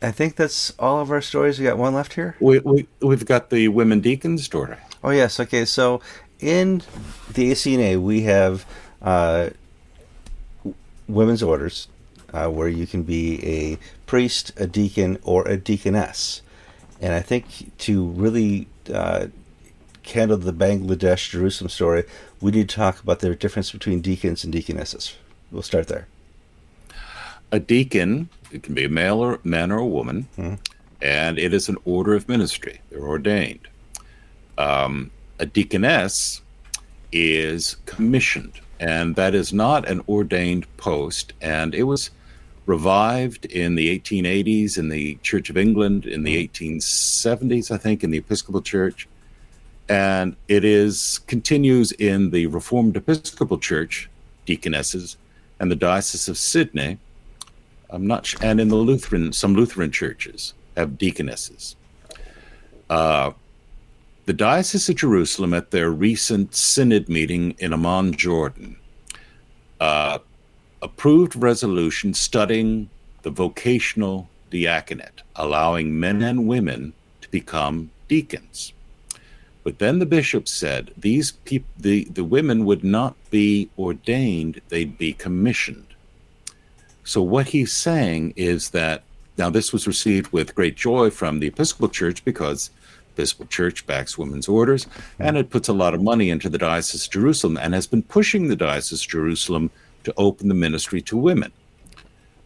I 0.00 0.10
think 0.10 0.36
that's 0.36 0.72
all 0.78 1.00
of 1.00 1.10
our 1.10 1.20
stories. 1.20 1.58
We 1.58 1.64
got 1.64 1.78
one 1.78 1.94
left 1.94 2.14
here. 2.14 2.36
We, 2.40 2.58
we 2.60 2.86
we've 3.00 3.26
got 3.26 3.50
the 3.50 3.68
women 3.68 4.00
deacons 4.00 4.44
story. 4.44 4.76
Oh 5.04 5.10
yes, 5.10 5.38
okay. 5.40 5.64
So 5.64 6.00
in 6.40 6.82
the 7.32 7.52
ACNA 7.52 8.00
we 8.00 8.22
have 8.22 8.66
uh, 9.00 9.50
women's 11.08 11.42
orders 11.42 11.88
uh, 12.32 12.48
where 12.48 12.68
you 12.68 12.86
can 12.86 13.02
be 13.02 13.44
a 13.46 13.78
priest, 14.06 14.52
a 14.56 14.66
deacon, 14.66 15.18
or 15.22 15.46
a 15.46 15.56
deaconess. 15.56 16.42
And 17.00 17.12
I 17.12 17.20
think 17.20 17.76
to 17.78 18.06
really 18.06 18.68
handle 20.04 20.36
the 20.36 20.52
Bangladesh 20.52 21.30
Jerusalem 21.30 21.68
story, 21.68 22.04
we 22.40 22.50
need 22.50 22.68
to 22.68 22.76
talk 22.76 23.00
about 23.00 23.20
the 23.20 23.34
difference 23.34 23.72
between 23.72 24.00
deacons 24.00 24.44
and 24.44 24.52
deaconesses. 24.52 25.16
We'll 25.50 25.62
start 25.62 25.88
there. 25.88 26.08
A 27.50 27.60
deacon, 27.60 28.30
it 28.50 28.62
can 28.62 28.74
be 28.74 28.84
a 28.84 28.88
male 28.88 29.18
or 29.18 29.38
man 29.44 29.70
or 29.70 29.78
a 29.78 29.86
woman, 29.86 30.28
mm-hmm. 30.36 30.54
and 31.00 31.38
it 31.38 31.52
is 31.52 31.68
an 31.68 31.76
order 31.84 32.14
of 32.14 32.28
ministry. 32.28 32.80
They're 32.90 33.06
ordained. 33.06 33.68
Um, 34.56 35.10
a 35.38 35.46
deaconess 35.46 36.40
is 37.12 37.76
commissioned, 37.84 38.60
and 38.80 39.16
that 39.16 39.34
is 39.34 39.52
not 39.52 39.86
an 39.88 40.02
ordained 40.08 40.66
post. 40.78 41.34
And 41.42 41.74
it 41.74 41.82
was 41.84 42.10
revived 42.64 43.44
in 43.46 43.74
the 43.74 43.98
1880s 43.98 44.78
in 44.78 44.88
the 44.88 45.16
Church 45.16 45.50
of 45.50 45.56
England, 45.56 46.06
in 46.06 46.22
the 46.22 46.48
1870s, 46.48 47.70
I 47.70 47.76
think, 47.76 48.02
in 48.02 48.10
the 48.10 48.18
Episcopal 48.18 48.62
Church 48.62 49.08
and 49.88 50.36
it 50.48 50.64
is 50.64 51.20
continues 51.26 51.92
in 51.92 52.30
the 52.30 52.46
Reformed 52.46 52.96
Episcopal 52.96 53.58
Church 53.58 54.08
deaconesses 54.46 55.16
and 55.60 55.70
the 55.70 55.76
Diocese 55.76 56.28
of 56.28 56.38
Sydney. 56.38 56.98
I'm 57.90 58.06
not 58.06 58.32
and 58.42 58.60
in 58.60 58.68
the 58.68 58.76
Lutheran, 58.76 59.32
some 59.32 59.54
Lutheran 59.54 59.90
churches 59.90 60.54
have 60.76 60.98
deaconesses. 60.98 61.76
Uh, 62.88 63.32
the 64.24 64.32
Diocese 64.32 64.88
of 64.88 64.96
Jerusalem, 64.96 65.52
at 65.52 65.72
their 65.72 65.90
recent 65.90 66.54
synod 66.54 67.08
meeting 67.08 67.56
in 67.58 67.72
Amman, 67.72 68.12
Jordan, 68.12 68.76
uh, 69.80 70.18
approved 70.80 71.34
resolution 71.34 72.14
studying 72.14 72.88
the 73.22 73.30
vocational 73.30 74.28
diaconate, 74.50 75.22
allowing 75.36 75.98
men 75.98 76.22
and 76.22 76.46
women 76.46 76.92
to 77.20 77.30
become 77.30 77.90
deacons. 78.08 78.72
But 79.64 79.78
then 79.78 79.98
the 79.98 80.06
bishop 80.06 80.48
said 80.48 80.92
these 80.96 81.32
people, 81.32 81.68
the, 81.78 82.04
the 82.04 82.24
women 82.24 82.64
would 82.64 82.82
not 82.82 83.14
be 83.30 83.70
ordained, 83.78 84.60
they'd 84.68 84.98
be 84.98 85.12
commissioned. 85.12 85.86
So 87.04 87.22
what 87.22 87.48
he's 87.48 87.72
saying 87.72 88.34
is 88.36 88.70
that 88.70 89.02
now 89.38 89.50
this 89.50 89.72
was 89.72 89.86
received 89.86 90.32
with 90.32 90.54
great 90.54 90.76
joy 90.76 91.10
from 91.10 91.40
the 91.40 91.48
Episcopal 91.48 91.88
Church 91.88 92.24
because 92.24 92.70
the 93.14 93.22
Episcopal 93.22 93.46
Church 93.46 93.86
backs 93.86 94.18
women's 94.18 94.48
orders 94.48 94.84
hmm. 94.84 95.22
and 95.22 95.36
it 95.36 95.50
puts 95.50 95.68
a 95.68 95.72
lot 95.72 95.94
of 95.94 96.02
money 96.02 96.30
into 96.30 96.48
the 96.48 96.58
Diocese 96.58 97.06
of 97.06 97.12
Jerusalem 97.12 97.56
and 97.56 97.74
has 97.74 97.86
been 97.86 98.02
pushing 98.02 98.48
the 98.48 98.56
Diocese 98.56 99.02
of 99.02 99.08
Jerusalem 99.08 99.70
to 100.04 100.14
open 100.16 100.48
the 100.48 100.54
ministry 100.54 101.00
to 101.02 101.16
women. 101.16 101.52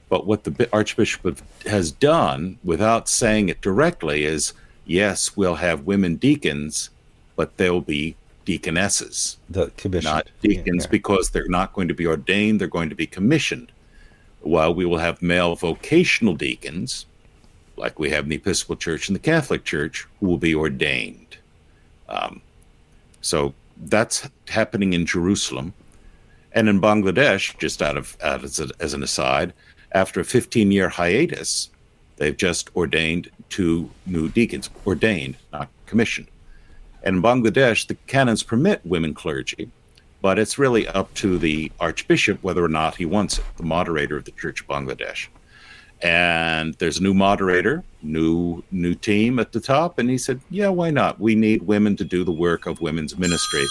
But 0.09 0.27
what 0.27 0.45
the 0.45 0.69
Archbishop 0.73 1.41
has 1.65 1.91
done 1.91 2.59
without 2.63 3.09
saying 3.09 3.49
it 3.49 3.61
directly 3.61 4.25
is 4.25 4.53
yes, 4.85 5.37
we'll 5.37 5.57
have 5.57 5.87
women 5.87 6.17
deacons 6.17 6.91
but 7.37 7.57
they'll 7.57 7.81
be 7.81 8.17
deaconesses, 8.45 9.37
the 9.51 9.71
commission, 9.77 10.11
not 10.11 10.29
deacons, 10.41 10.85
yeah. 10.85 10.91
because 10.91 11.31
they're 11.31 11.49
not 11.49 11.73
going 11.75 11.89
to 11.89 11.95
be 11.95 12.07
ordained; 12.07 12.61
they're 12.61 12.69
going 12.69 12.89
to 12.89 12.95
be 12.95 13.07
commissioned. 13.07 13.71
While 14.41 14.75
we 14.75 14.85
will 14.85 14.99
have 14.99 15.21
male 15.23 15.55
vocational 15.57 16.35
deacons, 16.35 17.07
like 17.77 17.99
we 17.99 18.11
have 18.11 18.25
in 18.25 18.31
the 18.31 18.37
Episcopal 18.37 18.77
Church 18.77 19.09
and 19.09 19.17
the 19.17 19.21
Catholic 19.21 19.65
Church, 19.65 20.07
who 20.21 20.27
will 20.27 20.39
be 20.39 20.55
ordained. 20.55 21.37
Um, 22.09 22.41
so 23.21 23.55
that's 23.77 24.29
happening 24.49 24.93
in 24.93 25.05
Jerusalem, 25.05 25.75
and 26.53 26.69
in 26.69 26.81
Bangladesh. 26.81 27.59
Just 27.59 27.83
out 27.83 27.97
of 27.97 28.17
out 28.23 28.45
as, 28.45 28.61
a, 28.61 28.71
as 28.81 28.95
an 28.95 29.03
aside, 29.03 29.53
after 29.93 30.21
a 30.21 30.25
15-year 30.25 30.89
hiatus, 30.89 31.71
they've 32.17 32.37
just 32.37 32.75
ordained 32.77 33.31
two 33.49 33.91
new 34.07 34.29
deacons, 34.29 34.71
ordained, 34.87 35.37
not 35.53 35.69
commissioned. 35.87 36.29
In 37.07 37.23
Bangladesh, 37.23 37.87
the 37.87 37.95
canons 38.09 38.43
permit 38.43 38.85
women 38.85 39.15
clergy, 39.15 39.71
but 40.23 40.41
it's 40.41 40.59
really 40.59 40.89
up 40.89 41.15
to 41.15 41.39
the 41.39 41.71
archbishop 41.79 42.43
whether 42.43 42.65
or 42.65 42.69
not 42.69 42.97
he 42.97 43.07
wants 43.07 43.39
it, 43.39 43.45
the 43.59 43.63
moderator 43.63 44.17
of 44.17 44.25
the 44.25 44.33
Church 44.33 44.63
of 44.63 44.67
Bangladesh. 44.67 45.29
And 46.03 46.75
there's 46.75 46.99
a 46.99 47.03
new 47.05 47.15
moderator, 47.15 47.85
new 48.03 48.65
new 48.73 48.97
team 48.97 49.39
at 49.39 49.53
the 49.53 49.61
top, 49.61 50.01
and 50.01 50.11
he 50.11 50.19
said, 50.19 50.41
"Yeah, 50.51 50.69
why 50.71 50.91
not? 50.91 51.21
We 51.21 51.37
need 51.37 51.63
women 51.63 51.95
to 51.97 52.05
do 52.05 52.25
the 52.25 52.33
work 52.33 52.67
of 52.67 52.81
women's 52.81 53.17
ministry, 53.17 53.65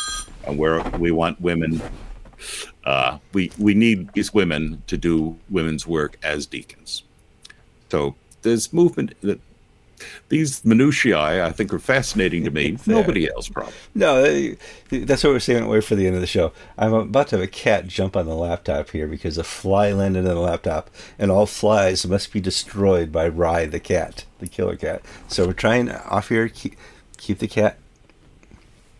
and 0.47 0.57
where 0.57 0.81
we 0.97 1.11
want 1.11 1.41
women, 1.41 1.81
uh, 2.85 3.17
we 3.33 3.51
we 3.59 3.73
need 3.73 4.13
these 4.13 4.33
women 4.33 4.81
to 4.87 4.95
do 4.95 5.37
women's 5.49 5.85
work 5.85 6.17
as 6.23 6.45
deacons." 6.45 7.03
So 7.91 8.15
there's 8.43 8.71
movement 8.71 9.13
that 9.21 9.41
these 10.29 10.63
minutiae, 10.65 11.45
I 11.45 11.51
think, 11.51 11.73
are 11.73 11.79
fascinating 11.79 12.43
to 12.45 12.51
me. 12.51 12.77
Nobody 12.85 13.29
else, 13.29 13.49
probably. 13.49 13.73
No, 13.93 14.55
that's 14.89 15.23
what 15.23 15.33
we're 15.33 15.39
saying. 15.39 15.67
Wait 15.67 15.83
for 15.83 15.95
the 15.95 16.07
end 16.07 16.15
of 16.15 16.21
the 16.21 16.27
show. 16.27 16.51
I'm 16.77 16.93
about 16.93 17.29
to 17.29 17.37
have 17.37 17.43
a 17.43 17.47
cat 17.47 17.87
jump 17.87 18.15
on 18.15 18.25
the 18.25 18.35
laptop 18.35 18.89
here 18.91 19.07
because 19.07 19.37
a 19.37 19.43
fly 19.43 19.91
landed 19.91 20.27
on 20.27 20.35
the 20.35 20.39
laptop, 20.39 20.89
and 21.19 21.31
all 21.31 21.45
flies 21.45 22.05
must 22.05 22.31
be 22.31 22.41
destroyed 22.41 23.11
by 23.11 23.27
Rye 23.27 23.65
the 23.65 23.79
cat, 23.79 24.25
the 24.39 24.47
killer 24.47 24.75
cat. 24.75 25.01
So 25.27 25.47
we're 25.47 25.53
trying 25.53 25.91
off 25.91 26.29
here 26.29 26.47
keep, 26.49 26.75
keep 27.17 27.39
the 27.39 27.47
cat, 27.47 27.77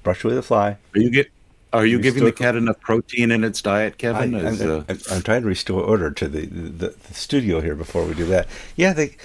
brush 0.03 0.23
away 0.23 0.35
the 0.35 0.43
fly. 0.43 0.77
Are 0.93 0.99
you 0.99 1.09
get 1.09 1.31
are 1.75 1.85
you 1.85 1.99
giving 1.99 2.23
the 2.23 2.31
cat 2.31 2.55
enough 2.55 2.79
protein 2.79 3.31
in 3.31 3.43
its 3.43 3.61
diet, 3.61 3.97
Kevin? 3.97 4.33
I, 4.33 4.47
am 4.47 4.85
uh... 4.87 4.95
I'm, 5.11 5.21
trying 5.21 5.41
to 5.41 5.47
restore 5.47 5.81
order 5.81 6.09
to 6.09 6.27
the, 6.29 6.45
the, 6.45 6.95
the, 7.07 7.13
studio 7.13 7.59
here 7.59 7.75
before 7.75 8.05
we 8.05 8.13
do 8.13 8.25
that. 8.27 8.47
Yeah, 8.77 8.93
they, 8.93 9.17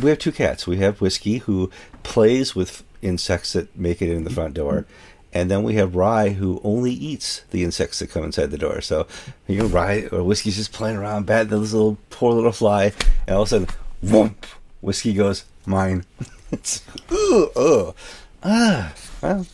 we 0.00 0.10
have 0.10 0.18
two 0.18 0.32
cats. 0.32 0.66
We 0.66 0.78
have 0.78 1.00
Whiskey, 1.00 1.38
who 1.38 1.70
plays 2.02 2.54
with 2.54 2.82
insects 3.02 3.52
that 3.54 3.76
make 3.76 4.02
it 4.02 4.10
in 4.10 4.24
the 4.24 4.30
front 4.30 4.54
door, 4.54 4.86
and 5.32 5.50
then 5.50 5.62
we 5.62 5.74
have 5.74 5.96
Rye 5.96 6.30
who 6.30 6.60
only 6.62 6.92
eats 6.92 7.42
the 7.50 7.64
insects 7.64 7.98
that 7.98 8.10
come 8.10 8.24
inside 8.24 8.50
the 8.50 8.58
door. 8.58 8.80
So 8.80 9.06
you 9.46 9.58
know, 9.58 9.66
Rye 9.66 10.08
or 10.12 10.22
Whiskey's 10.22 10.56
just 10.56 10.72
playing 10.72 10.96
around, 10.96 11.26
batting 11.26 11.60
this 11.60 11.72
little 11.72 11.98
poor 12.10 12.32
little 12.32 12.52
fly, 12.52 12.92
and 13.26 13.36
all 13.36 13.42
of 13.42 13.48
a 13.48 13.50
sudden, 13.50 13.68
whoomp, 14.04 14.44
Whiskey 14.80 15.14
goes 15.14 15.44
mine. 15.66 16.04
it's 16.52 16.82
ugh, 17.10 17.50
ugh, 17.56 17.94
ah. 18.42 18.92
Well, 19.22 19.46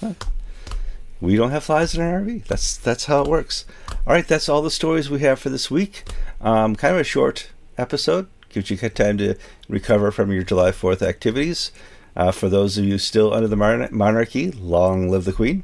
we 1.21 1.37
don't 1.37 1.51
have 1.51 1.65
flies 1.65 1.95
in 1.95 2.03
our 2.03 2.21
RV. 2.21 2.47
That's 2.47 2.77
that's 2.77 3.05
how 3.05 3.23
it 3.23 3.29
works. 3.29 3.65
All 4.07 4.15
right, 4.15 4.27
that's 4.27 4.49
all 4.49 4.63
the 4.63 4.71
stories 4.71 5.11
we 5.11 5.21
have 5.21 5.39
for 5.39 5.51
this 5.51 5.71
week. 5.71 6.05
Um, 6.41 6.75
kind 6.75 6.95
of 6.95 7.01
a 7.01 7.05
short 7.05 7.51
episode. 7.77 8.27
Gives 8.51 8.71
you 8.71 8.77
time 8.77 9.19
to 9.19 9.37
recover 9.69 10.11
from 10.11 10.33
your 10.33 10.43
July 10.43 10.71
4th 10.71 11.03
activities. 11.03 11.71
Uh, 12.17 12.33
for 12.33 12.49
those 12.49 12.77
of 12.77 12.85
you 12.85 12.99
still 12.99 13.33
under 13.33 13.49
the 13.49 13.89
monarchy, 13.93 14.51
long 14.51 15.09
live 15.09 15.25
the 15.25 15.33
Queen. 15.33 15.63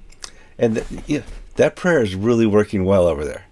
And 0.58 0.76
th- 0.76 1.02
yeah, 1.06 1.22
that 1.56 1.76
prayer 1.76 2.02
is 2.02 2.14
really 2.14 2.46
working 2.46 2.84
well 2.84 3.06
over 3.06 3.24
there. 3.24 3.46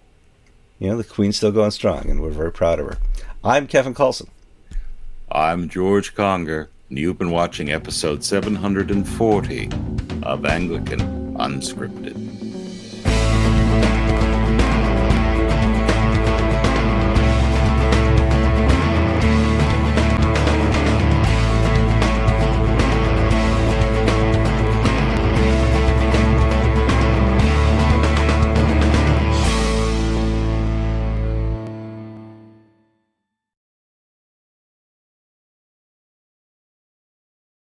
You 0.78 0.88
know, 0.88 0.96
the 0.96 1.04
Queen's 1.04 1.36
still 1.36 1.52
going 1.52 1.72
strong, 1.72 2.08
and 2.08 2.22
we're 2.22 2.30
very 2.30 2.52
proud 2.52 2.78
of 2.78 2.86
her. 2.86 2.98
I'm 3.42 3.66
Kevin 3.66 3.94
Kallsen. 3.94 4.28
I'm 5.30 5.68
George 5.68 6.14
Conger, 6.14 6.68
and 6.88 6.98
you've 6.98 7.18
been 7.18 7.30
watching 7.30 7.70
episode 7.70 8.22
740 8.22 9.70
of 10.22 10.44
Anglican 10.44 11.34
Unscripted. 11.34 12.43